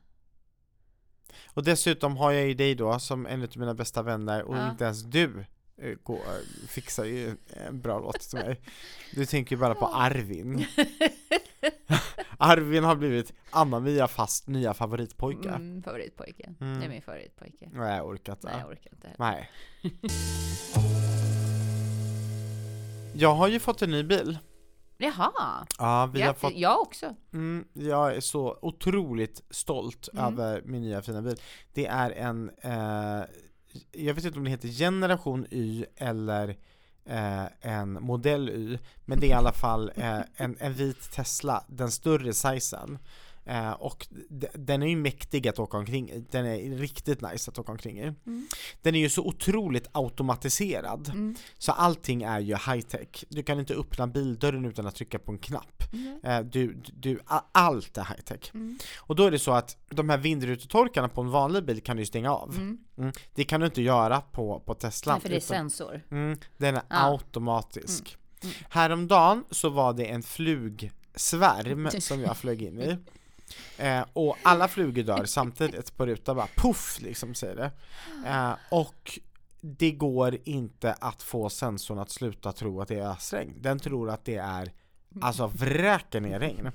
Och 1.47 1.65
dessutom 1.65 2.17
har 2.17 2.33
jag 2.33 2.47
ju 2.49 2.55
dig 2.55 2.75
då 2.75 2.99
som 2.99 3.27
en 3.27 3.43
av 3.43 3.49
mina 3.57 3.75
bästa 3.75 4.03
vänner 4.03 4.43
och 4.43 4.57
Ja. 4.57 4.71
inte 4.71 4.85
ens 4.85 5.03
du 5.03 5.45
eh, 5.77 5.95
går, 6.03 6.21
fixar 6.69 7.05
ju 7.05 7.37
en 7.67 7.81
bra 7.81 7.99
låt 7.99 8.21
till 8.21 8.39
mig 8.39 8.61
Du 9.15 9.27
tänker 9.27 9.57
ju 9.57 9.61
bara 9.61 9.75
på 9.75 9.87
Arvin 9.87 10.67
Arvin 12.39 12.85
har 12.85 12.97
blivit 12.97 13.33
Anna-Mia 13.51 14.09
fast 14.09 14.47
nya 14.49 14.75
favoritpojke 14.75 15.49
Mm, 15.49 15.83
favoritpojke. 15.83 16.55
Mm. 16.61 16.81
Det 16.81 16.87
är 16.87 16.89
min 16.91 17.03
favoritpojke. 17.03 17.69
Nej 17.73 17.97
jag 17.97 18.07
orkar 18.07 18.33
inte 18.33 18.47
Nej, 18.47 18.57
jag 18.61 18.69
orkar 18.71 18.91
inte. 18.93 19.15
Nej 19.19 19.51
Jag 23.15 23.35
har 23.35 23.49
ju 23.49 23.59
fått 23.61 23.83
en 23.83 23.91
ny 23.91 24.03
bil 24.03 24.39
Jaha! 24.99 25.67
Ja, 25.79 26.07
vi 26.15 26.21
har 26.21 26.27
Grattis. 26.27 26.41
fått 26.41 26.57
Jag 26.57 26.81
också. 26.81 27.15
Mm, 27.33 27.65
jag 27.73 28.17
är 28.17 28.21
så 28.21 28.59
otroligt 28.63 29.43
stolt 29.51 30.09
Mm. 30.13 30.25
över 30.25 30.63
min 30.65 30.83
nya 30.83 31.03
fina 31.03 31.23
bil. 31.23 31.37
Det 31.73 31.87
är 31.87 32.11
en, 32.11 32.51
eh, 32.63 33.23
jag 33.93 34.15
vet 34.15 34.25
inte 34.25 34.39
om 34.39 34.45
det 34.45 34.51
heter 34.51 34.69
generation 34.69 35.47
Y 35.51 35.85
eller 35.97 36.57
eh, 37.11 37.45
en 37.61 37.93
modell 37.93 38.49
Y, 38.49 38.79
men 39.05 39.21
det 39.21 39.27
är 39.27 39.31
i 39.31 39.33
alla 39.33 39.53
fall 39.53 39.93
eh, 39.97 40.21
en, 40.37 40.57
en 40.61 40.73
vit 40.73 41.11
Tesla, 41.13 41.65
den 41.67 41.91
större 41.91 42.33
sizen. 42.33 42.99
Eh, 43.51 43.71
och 43.73 44.07
den 44.55 44.83
är 44.83 44.87
ju 44.87 44.97
mäktig 44.97 45.49
att 45.49 45.59
åka 45.59 45.77
omkring 45.77 46.27
den 46.31 46.47
är 46.47 46.79
riktigt 46.79 47.21
nice 47.23 47.51
att 47.51 47.59
åka 47.59 47.73
omkring 47.73 47.99
i. 47.99 48.03
Mm. 48.03 48.49
Den 48.83 48.95
är 48.95 48.99
ju 48.99 49.09
så 49.09 49.23
otroligt 49.27 49.89
automatiserad, 49.93 51.09
Mm. 51.09 51.37
så 51.59 51.73
allting 51.73 52.23
är 52.23 52.41
ju 52.41 52.55
high 52.55 52.81
tech. 52.81 53.25
Du 53.29 53.43
kan 53.43 53.61
inte 53.61 53.75
öppna 53.75 54.07
bildörren 54.07 54.65
utan 54.65 54.87
att 54.87 54.95
trycka 54.95 55.19
på 55.19 55.33
en 55.33 55.39
knapp. 55.39 55.83
Mm. 55.93 56.21
Eh, 56.25 56.41
Du, 56.41 56.83
du, 56.93 57.21
allt 57.53 57.99
är 57.99 58.05
high 58.05 58.21
tech. 58.21 58.51
Mm. 58.55 58.79
Och 58.99 59.17
då 59.17 59.25
är 59.27 59.31
det 59.31 59.39
så 59.39 59.53
att 59.53 59.77
de 59.89 60.09
här 60.09 60.19
vindrutetorkarna 60.19 61.09
på 61.09 61.21
en 61.21 61.31
vanlig 61.31 61.65
bil 61.65 61.81
kan 61.83 61.97
du 61.97 62.07
stänga 62.07 62.31
av. 62.35 62.51
Mm. 62.55 62.79
Mm. 62.99 63.13
Det 63.35 63.45
kan 63.45 63.61
du 63.61 63.67
inte 63.67 63.83
göra 63.83 64.21
på, 64.21 64.61
på 64.61 64.75
Tesla. 64.75 65.13
Nej, 65.13 65.21
för 65.23 65.29
det 65.29 65.37
är 65.37 65.41
sensor. 65.41 66.01
den 66.57 66.75
är 66.77 66.83
Ja. 66.89 66.97
automatisk. 67.13 68.17
Mm. 68.43 68.55
Häromdagen 68.71 69.45
så 69.51 69.69
var 69.69 69.93
det 69.93 70.05
en 70.07 70.23
flugsvärm 70.23 71.91
som 72.01 72.21
jag 72.21 72.37
flög 72.37 72.63
in 72.63 72.81
i. 72.81 72.97
Eh, 73.79 74.05
och 74.13 74.37
alla 74.43 74.69
flugor 74.69 75.03
dör 75.03 75.25
samtidigt 75.25 75.97
på 75.97 76.07
rutan 76.07 76.37
bara 76.37 76.49
poff 76.57 76.99
liksom 77.01 77.35
säger 77.35 77.57
det. 77.57 77.71
Eh, 78.29 78.53
och 78.71 79.19
det 79.61 79.91
går 79.93 80.39
inte 80.45 80.93
att 80.93 81.23
få 81.23 81.49
sensorn 81.51 81.99
att 81.99 82.11
sluta 82.11 82.53
tro 82.53 82.81
att 82.81 82.89
det 82.89 82.99
är 82.99 83.11
ösregn. 83.11 83.55
Den 83.61 83.79
tror 83.79 84.11
att 84.11 84.25
det 84.25 84.37
är 84.37 84.73
Alltså 85.21 85.47
vräker 85.47 86.21
ner 86.21 86.41
regn. 86.41 86.71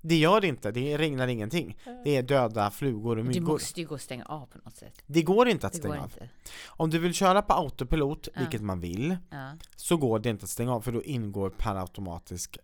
Det 0.00 0.16
gör 0.16 0.40
det 0.40 0.46
inte, 0.46 0.70
det 0.70 0.98
regnar 0.98 1.28
ingenting. 1.28 1.76
Det 2.04 2.16
är 2.16 2.22
döda 2.22 2.70
flugor 2.70 3.18
och 3.18 3.24
myggor. 3.24 3.40
måste 3.52 3.80
ju 3.80 3.86
gå 3.86 3.94
och 3.94 4.00
stänga 4.00 4.24
av 4.24 4.46
på 4.46 4.58
något 4.64 4.76
sätt. 4.76 5.02
Det 5.06 5.22
går 5.22 5.48
inte 5.48 5.66
att 5.66 5.72
Det 5.72 5.78
stänga 5.78 5.98
av. 5.98 6.04
inte. 6.04 6.28
Om 6.66 6.90
du 6.90 6.98
vill 6.98 7.14
köra 7.14 7.42
på 7.42 7.52
autopilot, 7.52 8.28
Ja. 8.34 8.40
vilket 8.40 8.60
man 8.62 8.80
vill, 8.80 9.16
Ja. 9.30 9.52
så 9.76 9.96
går 9.96 10.18
det 10.18 10.30
inte 10.30 10.44
att 10.44 10.50
stänga 10.50 10.74
av 10.74 10.80
för 10.80 10.92
då 10.92 11.02
ingår 11.02 11.50
per 11.50 11.74
automatisk 11.76 12.58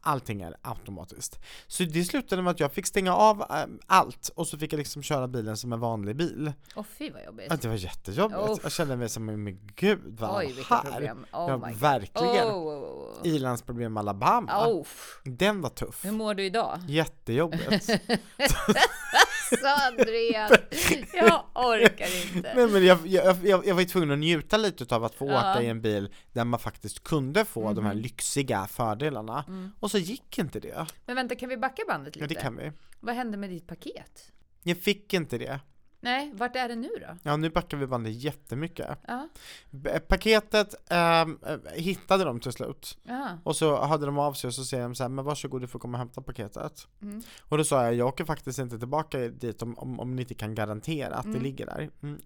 Allting 0.00 0.42
är 0.42 0.56
automatiskt. 0.62 1.40
Så 1.66 1.82
det 1.82 2.04
slutade 2.04 2.42
med 2.42 2.50
att 2.50 2.60
jag 2.60 2.72
fick 2.72 2.86
stänga 2.86 3.14
av 3.14 3.40
äh, 3.40 3.64
allt 3.86 4.30
och 4.34 4.46
så 4.46 4.58
fick 4.58 4.72
jag 4.72 4.78
liksom 4.78 5.02
köra 5.02 5.28
bilen 5.28 5.56
som 5.56 5.72
en 5.72 5.80
vanlig 5.80 6.16
bil. 6.16 6.52
Åh 6.76 6.84
fy 6.98 7.10
vad 7.10 7.24
jobbigt. 7.24 7.46
Ja, 7.50 7.56
det 7.56 7.68
var 7.68 7.74
jättejobbigt. 7.74 8.50
Uff. 8.50 8.58
Jag 8.62 8.72
kände 8.72 8.96
mig 8.96 9.08
som, 9.08 9.24
men 9.24 9.58
gud 9.76 10.00
vad 10.18 10.36
Oj 10.36 10.54
här? 10.68 10.82
problem. 10.82 11.26
Oh 11.32 11.46
ja, 11.48 11.56
my 11.56 11.74
verkligen. 11.74 12.46
Oh, 12.46 12.68
oh, 12.68 13.20
oh. 13.22 13.28
Ilandsproblem 13.28 13.96
Alabama. 13.96 14.68
Oh. 14.68 14.86
Den 15.24 15.60
var 15.60 15.70
tuff. 15.70 16.04
Hur 16.04 16.12
mår 16.12 16.34
du 16.34 16.44
idag? 16.44 16.80
Jättejobbigt. 16.88 17.90
Så 19.60 19.86
Andreas, 19.88 20.52
jag 21.12 21.44
orkar 21.54 22.36
inte. 22.36 22.54
Nej 22.54 22.66
men 22.68 22.84
jag, 22.86 23.06
jag, 23.06 23.36
jag, 23.44 23.66
jag 23.66 23.74
var 23.74 23.80
ju 23.80 23.86
tvungen 23.88 24.10
att 24.10 24.18
njuta 24.18 24.56
lite 24.56 24.94
av 24.96 25.04
att 25.04 25.14
få 25.14 25.28
Ja. 25.30 25.52
åka 25.52 25.62
i 25.62 25.66
en 25.68 25.80
bil 25.80 26.14
där 26.32 26.44
man 26.44 26.60
faktiskt 26.60 27.04
kunde 27.04 27.44
få 27.44 27.72
de 27.72 27.84
här 27.84 27.92
Mhm. 27.94 28.02
lyxiga 28.02 28.66
fördelarna. 28.66 29.44
Mm. 29.48 29.72
Och 29.80 29.90
så 29.90 29.98
gick 29.98 30.38
inte 30.38 30.60
det. 30.60 30.86
Men 31.06 31.16
vänta, 31.16 31.34
kan 31.34 31.48
vi 31.48 31.56
backa 31.56 31.82
bandet 31.88 32.16
Ja 32.16 32.22
lite? 32.22 32.34
det 32.34 32.40
kan 32.40 32.56
vi. 32.56 32.72
Vad 33.00 33.14
hände 33.14 33.36
med 33.36 33.50
ditt 33.50 33.66
paket? 33.66 34.32
Jag 34.62 34.78
fick 34.78 35.14
inte 35.14 35.38
det. 35.38 35.60
Nej, 36.04 36.32
vart 36.34 36.56
är 36.56 36.68
det 36.68 36.74
nu 36.76 36.88
då? 37.00 37.16
Ja, 37.22 37.36
nu 37.36 37.50
backar 37.50 37.76
vi 37.76 37.86
bandet 37.86 38.12
jättemycket. 38.12 38.98
Ja, 39.08 39.28
B- 39.70 40.00
Paketet 40.08 40.74
ehm, 40.92 41.38
eh, 41.46 41.58
hittade 41.74 42.24
de 42.24 42.40
till 42.40 42.52
slut. 42.52 42.98
ja. 43.02 43.38
Och 43.44 43.56
så 43.56 43.84
hörde 43.84 44.06
de 44.06 44.18
av 44.18 44.32
sig 44.32 44.48
och 44.48 44.54
så 44.54 44.64
säger 44.64 44.82
de 44.82 44.94
så 44.94 45.04
här, 45.04 45.08
men 45.08 45.24
varsågod 45.24 45.60
du 45.60 45.66
får 45.66 45.78
komma 45.78 45.94
och 45.94 45.98
hämta 45.98 46.22
paketet. 46.22 46.88
Mm. 47.02 47.22
Och 47.40 47.58
då 47.58 47.64
sa 47.64 47.84
jag, 47.84 47.94
jag 47.94 48.08
åker 48.08 48.24
faktiskt 48.24 48.58
inte 48.58 48.78
tillbaka 48.78 49.18
dit 49.18 49.62
om, 49.62 49.78
om, 49.78 50.00
om 50.00 50.16
ni 50.16 50.22
inte 50.22 50.34
kan 50.34 50.54
garantera 50.54 51.14
att 51.14 51.22
det 51.24 51.28
Mm. 51.28 51.42
ligger 51.42 51.66
där. 51.66 51.90
Mm. 52.02 52.20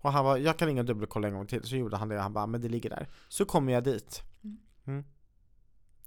Och 0.00 0.12
han 0.12 0.24
var, 0.24 0.36
jag 0.36 0.56
kan 0.58 0.68
ringa 0.68 0.80
och 0.80 0.86
dubbelkolla 0.86 1.28
en 1.28 1.34
gång 1.34 1.46
till. 1.46 1.64
Så 1.64 1.76
gjorde 1.76 1.96
han 1.96 2.08
det 2.08 2.16
och 2.16 2.22
han 2.22 2.32
bara, 2.32 2.46
men 2.46 2.60
det 2.60 2.68
ligger 2.68 2.90
där. 2.90 3.08
Så 3.28 3.44
kommer 3.44 3.72
jag 3.72 3.84
dit. 3.84 4.22
Mm. 4.44 4.58
Mm. 4.86 5.04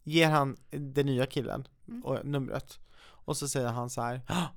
Ger 0.04 0.30
han 0.30 0.58
den 0.70 1.06
nya 1.06 1.26
killen 1.26 1.68
Mm. 1.88 2.04
och 2.06 2.26
numret. 2.26 2.80
Och 3.26 3.38
så 3.38 3.48
säger 3.48 3.68
han 3.70 3.90
så 3.90 4.02
här, 4.02 4.22
ja, 4.28 4.48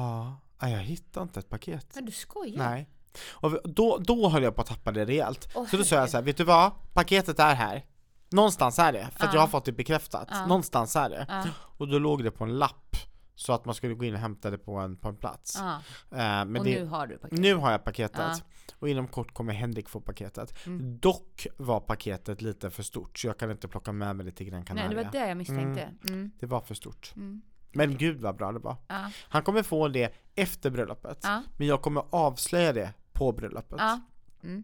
ah, 0.00 0.32
jag 0.70 0.78
hittar 0.78 1.22
inte 1.22 1.40
ett 1.40 1.48
paket. 1.48 1.86
Men 1.94 2.04
du 2.04 2.12
skojar? 2.12 2.58
Nej. 2.58 2.88
Och 3.30 3.70
då, 3.70 3.98
då 3.98 4.28
höll 4.28 4.42
jag 4.42 4.54
på 4.54 4.60
att 4.60 4.66
tappa 4.66 4.92
det 4.92 5.04
rejält. 5.04 5.48
Åh, 5.54 5.66
så 5.66 5.76
då 5.76 5.84
sa 5.84 5.96
jag 5.96 6.10
så 6.10 6.16
här, 6.16 6.24
vet 6.24 6.36
du 6.36 6.44
vad? 6.44 6.72
Paketet 6.92 7.38
är 7.38 7.54
här. 7.54 7.84
Någonstans 8.30 8.78
är 8.78 8.92
det, 8.92 9.08
för 9.16 9.24
Ja. 9.26 9.30
jag 9.34 9.40
har 9.40 9.48
fått 9.48 9.64
det 9.64 9.72
bekräftat. 9.72 10.28
Ja. 10.30 10.46
Någonstans 10.46 10.96
är 10.96 11.10
det. 11.10 11.26
Ja, 11.28 11.44
Och 11.78 11.88
då 11.88 11.98
låg 11.98 12.24
det 12.24 12.30
på 12.30 12.44
en 12.44 12.58
lapp 12.58 12.96
Så 13.34 13.52
att 13.52 13.64
man 13.64 13.74
skulle 13.74 13.94
gå 13.94 14.04
in 14.04 14.14
och 14.14 14.20
hämta 14.20 14.50
det 14.50 14.58
på 14.58 14.76
en, 14.76 14.96
på 14.96 15.08
en 15.08 15.16
plats. 15.16 15.56
Eh, 15.60 15.64
Men 16.10 16.56
Och 16.56 16.64
det, 16.64 16.80
nu 16.80 16.86
har 16.86 17.06
du 17.06 17.18
paketet? 17.18 17.38
nu 17.38 17.54
har 17.54 17.70
jag 17.70 17.84
paketet. 17.84 18.44
Och 18.78 18.88
inom 18.88 19.08
kort 19.08 19.34
kommer 19.34 19.52
Henrik 19.52 19.88
få 19.88 20.00
paketet 20.00 20.66
Mm. 20.66 20.98
Dock 20.98 21.46
var 21.56 21.80
paketet 21.80 22.42
lite 22.42 22.70
för 22.70 22.82
stort 22.82 23.18
Så 23.18 23.26
jag 23.26 23.38
kan 23.38 23.50
inte 23.50 23.68
plocka 23.68 23.92
med 23.92 24.16
mig 24.16 24.26
det 24.26 24.32
till 24.32 24.46
Gran 24.46 24.58
Nej, 24.58 24.66
Canaria 24.66 24.88
det 24.88 25.04
var 25.04 25.12
det 25.12 25.28
jag 25.28 25.36
misstänkte. 25.36 25.88
Mm. 26.08 26.30
Det 26.40 26.46
var 26.46 26.60
för 26.60 26.74
stort 26.74 27.12
Mm. 27.16 27.42
Men 27.72 27.96
gud 27.98 28.20
vad 28.20 28.36
bra 28.36 28.52
det 28.52 28.58
var 28.58 28.76
Ja, 28.88 29.10
Han 29.28 29.42
kommer 29.42 29.62
få 29.62 29.88
det 29.88 30.14
efter 30.34 30.70
bröllopet 30.70 31.18
ja, 31.22 31.42
Men 31.56 31.66
jag 31.66 31.82
kommer 31.82 32.04
avslöja 32.10 32.72
det 32.72 32.92
på 33.12 33.32
bröllopet 33.32 33.78
ja. 33.78 34.00
Mm. 34.42 34.62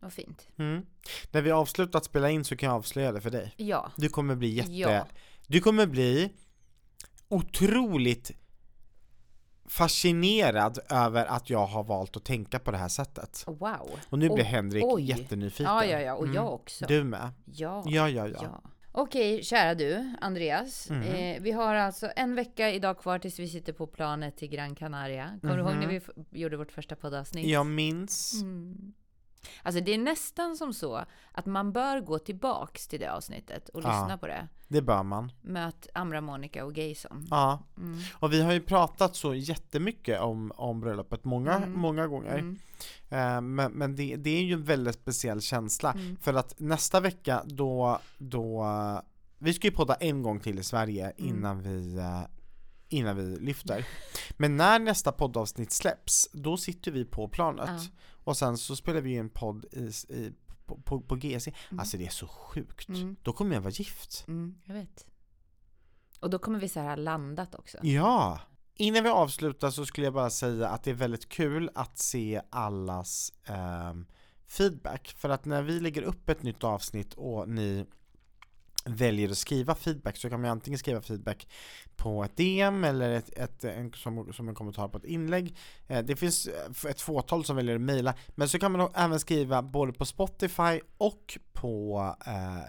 Vad 0.00 0.12
fint. 0.12 0.48
mm. 0.56 0.86
När 1.30 1.42
vi 1.42 1.50
avslutat 1.50 2.04
spela 2.04 2.30
in 2.30 2.44
så 2.44 2.56
kan 2.56 2.66
jag 2.68 2.76
avslöja 2.76 3.12
det 3.12 3.20
för 3.20 3.30
dig 3.30 3.54
Ja. 3.56 3.90
Du 3.96 4.08
kommer 4.08 4.34
bli 4.34 4.48
jätte 4.48 4.72
Ja. 4.72 5.06
Du 5.46 5.60
kommer 5.60 5.86
bli 5.86 6.32
otroligt 7.28 8.30
fascinerad 9.66 10.78
över 10.90 11.26
att 11.26 11.50
jag 11.50 11.66
har 11.66 11.84
valt 11.84 12.16
att 12.16 12.24
tänka 12.24 12.58
på 12.58 12.70
det 12.70 12.76
här 12.78 12.88
sättet 12.88 13.44
Wow. 13.46 13.90
Och 14.08 14.18
nu 14.18 14.26
blir 14.28 14.36
Oj, 14.44 14.50
Henrik 14.50 14.84
oj. 14.86 15.02
jättenyfiken 15.02 15.64
Ja, 15.74 15.84
ja, 15.84 16.00
ja. 16.00 16.14
Och 16.14 16.22
Mm. 16.24 16.34
jag 16.34 16.54
också. 16.54 16.84
Du 16.86 17.04
med? 17.04 17.30
Ja. 17.44 17.82
Ja, 17.86 18.08
ja, 18.08 18.28
ja, 18.28 18.38
Ja. 18.42 18.62
Okej, 18.92 19.42
kära 19.42 19.74
du, 19.74 20.14
Andreas. 20.20 20.90
Mhm. 20.90 21.02
Eh, 21.02 21.42
vi 21.42 21.52
har 21.52 21.74
alltså 21.74 22.10
en 22.16 22.34
vecka 22.34 22.70
idag 22.72 22.98
kvar 22.98 23.18
tills 23.18 23.38
vi 23.38 23.48
sitter 23.48 23.72
på 23.72 23.86
planet 23.86 24.36
till 24.36 24.48
Gran 24.48 24.74
Canaria. 24.74 25.38
Kommer 25.40 25.56
du 25.56 25.62
ihåg 25.62 25.70
Mhm. 25.72 25.80
när 25.80 25.86
vi 25.88 25.96
f- 25.96 26.10
gjorde 26.30 26.56
vårt 26.56 26.72
första 26.72 26.96
poddavsnitt? 26.96 27.46
Jag 27.46 27.66
minns 27.66 28.42
Mm. 28.42 28.92
Alltså 29.62 29.80
det 29.80 29.94
är 29.94 29.98
nästan 29.98 30.56
som 30.56 30.74
så 30.74 31.04
att 31.32 31.46
man 31.46 31.72
bör 31.72 32.00
gå 32.00 32.18
tillbaks 32.18 32.88
till 32.88 33.00
det 33.00 33.12
avsnittet 33.12 33.68
och 33.68 33.82
Ja. 33.82 33.88
lyssna 33.88 34.18
på 34.18 34.26
det. 34.26 34.48
Det 34.68 34.82
bör 34.82 35.02
man 35.02 35.32
Möt 35.42 35.86
Amra, 35.94 36.20
Monica 36.20 36.64
och 36.64 36.74
Gayson. 36.74 37.26
Ja, 37.30 37.62
Mm. 37.76 37.98
och 38.14 38.32
vi 38.32 38.42
har 38.42 38.52
ju 38.52 38.60
pratat 38.60 39.16
så 39.16 39.34
jättemycket 39.34 40.20
om, 40.20 40.52
om 40.56 40.80
bröllopet 40.80 41.24
många, 41.24 41.52
Mm. 41.54 41.72
många 41.72 42.06
gånger 42.06 42.38
Mm. 42.38 42.58
Eh, 43.08 43.40
Men, 43.40 43.72
men 43.72 43.96
det, 43.96 44.16
det 44.16 44.30
är 44.30 44.42
ju 44.42 44.52
en 44.52 44.64
väldigt 44.64 44.94
speciell 44.94 45.40
känsla 45.40 45.92
Mm. 45.92 46.16
För 46.16 46.34
att 46.34 46.54
nästa 46.60 47.00
vecka 47.00 47.42
då, 47.46 47.98
då 48.18 48.66
Vi 49.38 49.54
ska 49.54 49.66
ju 49.66 49.72
podda 49.72 49.94
en 49.94 50.22
gång 50.22 50.40
till 50.40 50.58
i 50.58 50.62
Sverige 50.64 51.10
Mm. 51.18 51.28
innan 51.36 51.62
vi 51.62 51.96
eh, 51.98 52.20
Innan 52.90 53.16
vi 53.16 53.36
lyfter 53.40 53.86
Men 54.36 54.56
när 54.56 54.78
nästa 54.78 55.12
poddavsnitt 55.12 55.72
släpps 55.72 56.28
Då 56.32 56.56
sitter 56.56 56.90
vi 56.90 57.04
på 57.04 57.28
planet 57.28 57.68
Ja. 57.68 57.80
Och 58.28 58.36
sen 58.36 58.58
så 58.58 58.76
spelar 58.76 59.00
vi 59.00 59.16
en 59.16 59.30
podd 59.30 59.64
i, 59.72 59.78
i, 60.14 60.32
på, 60.66 60.76
på, 60.76 61.00
på 61.00 61.16
GC 61.16 61.52
Mm. 61.70 61.80
Alltså 61.80 61.96
det 61.96 62.06
är 62.06 62.10
så 62.10 62.28
sjukt 62.28 62.88
Mm. 62.88 63.16
Då 63.22 63.32
kommer 63.32 63.54
jag 63.54 63.60
vara 63.60 63.70
gift 63.70 64.24
Mm, 64.28 64.54
jag 64.64 64.74
vet. 64.74 65.06
Och 66.20 66.30
då 66.30 66.38
kommer 66.38 66.60
vi 66.60 66.68
så 66.68 66.80
här 66.80 66.88
ha 66.88 66.96
landat 66.96 67.54
också. 67.54 67.78
Ja! 67.82 68.40
Innan 68.74 69.04
vi 69.04 69.10
avslutar 69.10 69.70
så 69.70 69.86
skulle 69.86 70.06
jag 70.06 70.14
bara 70.14 70.30
säga 70.30 70.68
att 70.68 70.82
det 70.82 70.90
är 70.90 70.94
väldigt 70.94 71.28
kul 71.28 71.70
att 71.74 71.98
se 71.98 72.42
allas 72.50 73.32
ehm, 73.44 74.06
feedback. 74.46 75.14
För 75.18 75.28
att 75.28 75.44
när 75.44 75.62
vi 75.62 75.80
lägger 75.80 76.02
upp 76.02 76.28
ett 76.28 76.42
nytt 76.42 76.64
avsnitt 76.64 77.14
och 77.14 77.48
ni 77.48 77.86
väljer 78.88 79.30
att 79.30 79.38
skriva 79.38 79.74
feedback 79.74 80.16
så 80.16 80.30
kan 80.30 80.40
man 80.40 80.50
antingen 80.50 80.78
skriva 80.78 81.00
feedback 81.00 81.48
på 81.96 82.24
ett 82.24 82.36
DM 82.36 82.84
eller 82.84 83.10
ett, 83.10 83.38
ett, 83.38 83.64
en, 83.64 83.92
som, 83.92 84.32
som 84.32 84.48
en 84.48 84.54
kommentar 84.54 84.88
på 84.88 84.98
ett 84.98 85.04
inlägg. 85.04 85.56
Eh, 85.88 86.04
det 86.04 86.16
finns 86.16 86.46
eh, 86.46 86.90
ett 86.90 87.00
fåtal 87.00 87.44
som 87.44 87.56
väljer 87.56 87.74
att 87.74 87.80
mejla, 87.80 88.14
men 88.28 88.48
så 88.48 88.58
kan 88.58 88.72
man 88.72 88.88
även 88.94 89.20
skriva 89.20 89.62
både 89.62 89.92
på 89.92 90.04
Spotify 90.04 90.80
och 90.98 91.38
på 91.52 91.98
eh, 92.26 92.62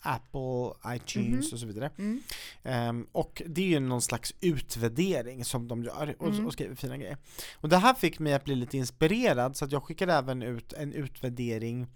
Apple, 0.00 0.94
iTunes 0.96 1.30
Mhm. 1.46 1.52
och 1.52 1.58
så 1.60 1.66
vidare. 1.66 1.90
Mm. 1.98 2.22
Ehm, 2.62 3.06
och 3.12 3.42
det 3.46 3.62
är 3.62 3.66
ju 3.66 3.80
någon 3.80 4.02
slags 4.02 4.34
utvärdering 4.40 5.44
som 5.44 5.68
de 5.68 5.84
gör 5.84 6.14
och, 6.18 6.28
Mm. 6.28 6.46
och 6.46 6.52
skriver 6.52 6.74
fina 6.74 6.96
grejer. 6.96 7.16
Och 7.54 7.68
det 7.68 7.76
här 7.76 7.94
fick 7.94 8.18
mig 8.18 8.34
att 8.34 8.44
bli 8.44 8.54
lite 8.54 8.76
inspirerad 8.78 9.56
så 9.56 9.64
att 9.64 9.72
jag 9.72 9.82
skickade 9.82 10.12
även 10.14 10.42
ut 10.42 10.72
en 10.72 10.92
utvärdering 10.92 11.86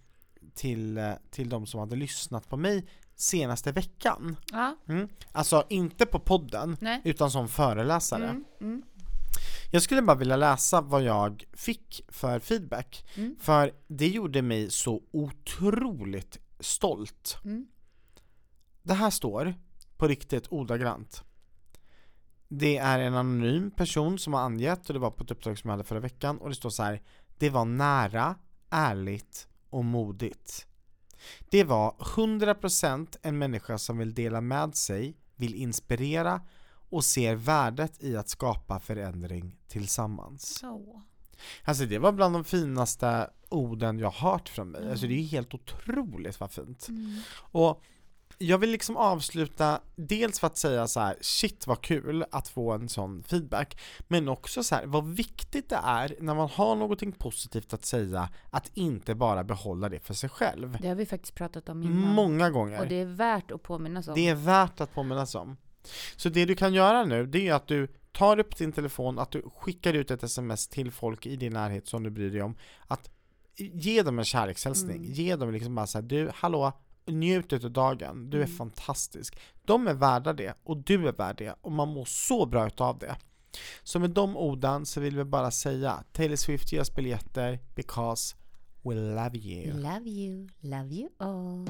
till, 0.55 0.99
eh, 0.99 1.13
till 1.31 1.49
de 1.49 1.67
som 1.67 1.81
hade 1.81 1.97
lyssnat 1.97 2.49
på 2.49 2.57
mig 2.57 2.87
senaste 3.17 3.73
veckan. 3.73 4.37
Ja, 4.53 4.77
Mm. 4.89 5.09
Alltså 5.33 5.65
inte 5.69 6.07
på 6.07 6.19
podden, 6.19 6.77
nej. 6.81 7.01
utan 7.05 7.31
som 7.31 7.49
föreläsare. 7.49 8.25
Mm, 8.29 8.45
mm, 8.61 8.83
Jag 9.73 9.83
skulle 9.83 10.03
bara 10.03 10.17
vilja 10.17 10.37
läsa 10.37 10.81
vad 10.81 11.03
jag 11.03 11.45
fick 11.53 12.05
för 12.09 12.41
feedback. 12.41 13.05
Mm. 13.17 13.37
För 13.41 13.73
det 13.89 14.09
gjorde 14.09 14.43
mig 14.43 14.71
så 14.71 15.03
otroligt 15.11 16.39
stolt. 16.61 17.39
mm. 17.45 17.67
Det 18.83 18.95
här 18.95 19.11
står 19.11 19.55
på 19.97 20.09
riktigt 20.09 20.47
ordagrant. 20.51 21.23
Det 22.49 22.77
är 22.79 22.99
en 22.99 23.15
anonym 23.15 23.71
person 23.71 24.19
som 24.19 24.33
har 24.35 24.41
angett 24.41 24.89
och 24.89 24.95
det 24.95 24.99
var 25.01 25.11
på 25.11 25.25
ett 25.25 25.31
uppdrag 25.31 25.59
som 25.59 25.69
jag 25.69 25.73
hade 25.77 25.85
förra 25.89 26.01
veckan 26.01 26.39
och 26.39 26.49
det 26.49 26.55
står 26.55 26.71
så 26.71 26.83
här. 26.83 27.03
Det 27.39 27.51
var 27.51 27.65
nära, 27.65 28.35
ärligt 28.71 29.49
och 29.71 29.85
modigt. 29.85 30.67
Det 31.51 31.65
var 31.65 31.91
100% 31.99 33.17
en 33.23 33.39
människa 33.39 33.79
som 33.79 33.99
vill 33.99 34.15
dela 34.15 34.41
med 34.41 34.75
sig, 34.75 35.17
vill 35.37 35.55
inspirera 35.55 36.41
och 36.91 37.05
ser 37.05 37.35
värdet 37.35 38.03
i 38.03 38.17
att 38.17 38.29
skapa 38.29 38.81
förändring 38.81 39.57
tillsammans. 39.69 40.59
Så. 40.59 41.03
Alltså 41.65 41.85
det 41.85 41.99
var 41.99 42.13
bland 42.13 42.35
de 42.35 42.45
finaste 42.45 43.31
orden 43.49 43.99
jag 43.99 44.11
hört 44.11 44.49
från 44.49 44.71
mig. 44.71 44.91
Alltså 44.91 45.07
det 45.07 45.15
är 45.15 45.19
ju 45.19 45.27
helt 45.27 45.55
otroligt 45.55 46.41
vad 46.41 46.51
fint. 46.51 46.89
Mm. 46.89 47.21
Och 47.37 47.83
jag 48.39 48.59
vill 48.59 48.71
liksom 48.71 48.97
avsluta 48.97 49.81
dels 49.97 50.41
för 50.41 50.47
att 50.47 50.57
säga 50.57 50.87
så 50.87 51.01
här: 51.01 51.17
shit 51.21 51.67
vad 51.67 51.83
kul 51.83 52.25
att 52.31 52.49
få 52.49 52.73
en 52.73 52.89
sån 52.89 53.23
feedback, 53.23 53.81
men 54.09 54.29
också 54.29 54.63
så 54.63 54.75
här, 54.75 54.87
vad 54.87 55.07
viktigt 55.09 55.69
det 55.69 55.81
är 55.85 56.17
när 56.21 56.35
man 56.35 56.49
har 56.49 56.77
någonting 56.77 57.13
positivt 57.13 57.73
att 57.73 57.85
säga, 57.85 58.29
att 58.51 58.71
inte 58.75 59.15
bara 59.15 59.45
behålla 59.45 59.89
det 59.89 60.01
för 60.01 60.15
sig 60.15 60.29
själv. 60.31 60.79
Det 60.81 60.89
har 60.89 60.95
vi 60.95 61.07
faktiskt 61.07 61.35
pratat 61.35 61.69
om 61.69 61.83
innan. 61.83 62.15
Många 62.15 62.51
gånger. 62.51 62.81
Och 62.81 62.87
det 62.89 63.01
är 63.01 63.05
värt 63.07 63.51
att 63.51 63.63
påminnas 63.63 64.09
om. 64.09 64.15
Det 64.15 64.29
är 64.29 64.35
värt 64.35 64.81
att 64.81 64.95
påminnas 64.95 65.35
om. 65.35 65.57
Så 66.17 66.29
det 66.29 66.45
du 66.45 66.55
kan 66.55 66.75
göra 66.75 67.05
nu, 67.05 67.27
det 67.27 67.49
är 67.49 67.55
att 67.55 67.67
du 67.67 67.89
tar 68.13 68.39
upp 68.39 68.57
din 68.57 68.73
telefon, 68.73 69.19
att 69.19 69.31
du 69.31 69.43
skickar 69.57 69.95
ut 69.95 70.11
ett 70.11 70.23
sms 70.23 70.69
till 70.69 70.91
folk 70.91 71.27
i 71.27 71.37
din 71.37 71.53
närhet 71.53 71.87
som 71.89 72.03
du 72.03 72.11
bryr 72.11 72.31
dig 72.31 72.43
om. 72.43 72.57
Att 72.87 73.11
ge 73.57 74.03
dem 74.03 74.19
en 74.19 74.25
kärlekshälsning, 74.25 74.97
Mm. 74.97 75.13
ge 75.13 75.37
dem 75.37 75.53
liksom 75.53 75.75
bara 75.75 75.87
såhär, 75.87 76.03
du, 76.03 76.31
hallå, 76.35 76.73
njut 77.07 77.53
av 77.53 77.71
dagen, 77.71 78.31
du 78.31 78.37
är 78.39 78.45
Mm. 78.45 78.57
fantastisk. 78.57 79.39
De 79.65 79.87
är 79.89 79.95
värda 79.95 80.33
det, 80.33 80.55
och 80.65 80.77
du 80.77 81.09
är 81.09 81.13
värd 81.13 81.37
det, 81.39 81.55
och 81.61 81.73
man 81.73 81.89
mår 81.89 82.05
så 82.05 82.47
bra 82.47 82.67
utav 82.67 82.99
det. 82.99 83.17
Så 83.83 83.99
med 83.99 84.11
de 84.11 84.37
orden 84.37 84.87
så 84.87 85.01
vill 85.01 85.17
vi 85.17 85.25
bara 85.25 85.51
säga, 85.51 86.05
Taylor 86.13 86.37
Swift 86.37 86.73
ger 86.73 86.81
oss 86.81 86.95
biljetter, 86.95 87.59
because 87.75 88.37
we 88.83 88.95
love 88.95 89.39
you. 89.39 89.73
Love 89.81 90.09
you, 90.11 90.49
love 90.61 90.89
you 90.95 91.09
all. 91.19 91.69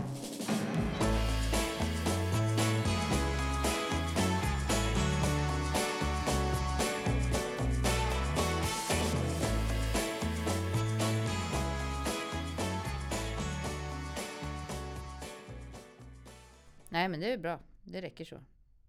Nej 16.94 17.08
men 17.08 17.20
det 17.20 17.32
är 17.32 17.38
bra, 17.38 17.60
det 17.82 18.02
räcker 18.02 18.24
så. 18.24 18.40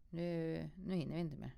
Nu, 0.10 0.70
nu 0.86 0.95
hinner 0.95 1.16
vi 1.16 1.22
inte 1.22 1.36
mer. 1.36 1.51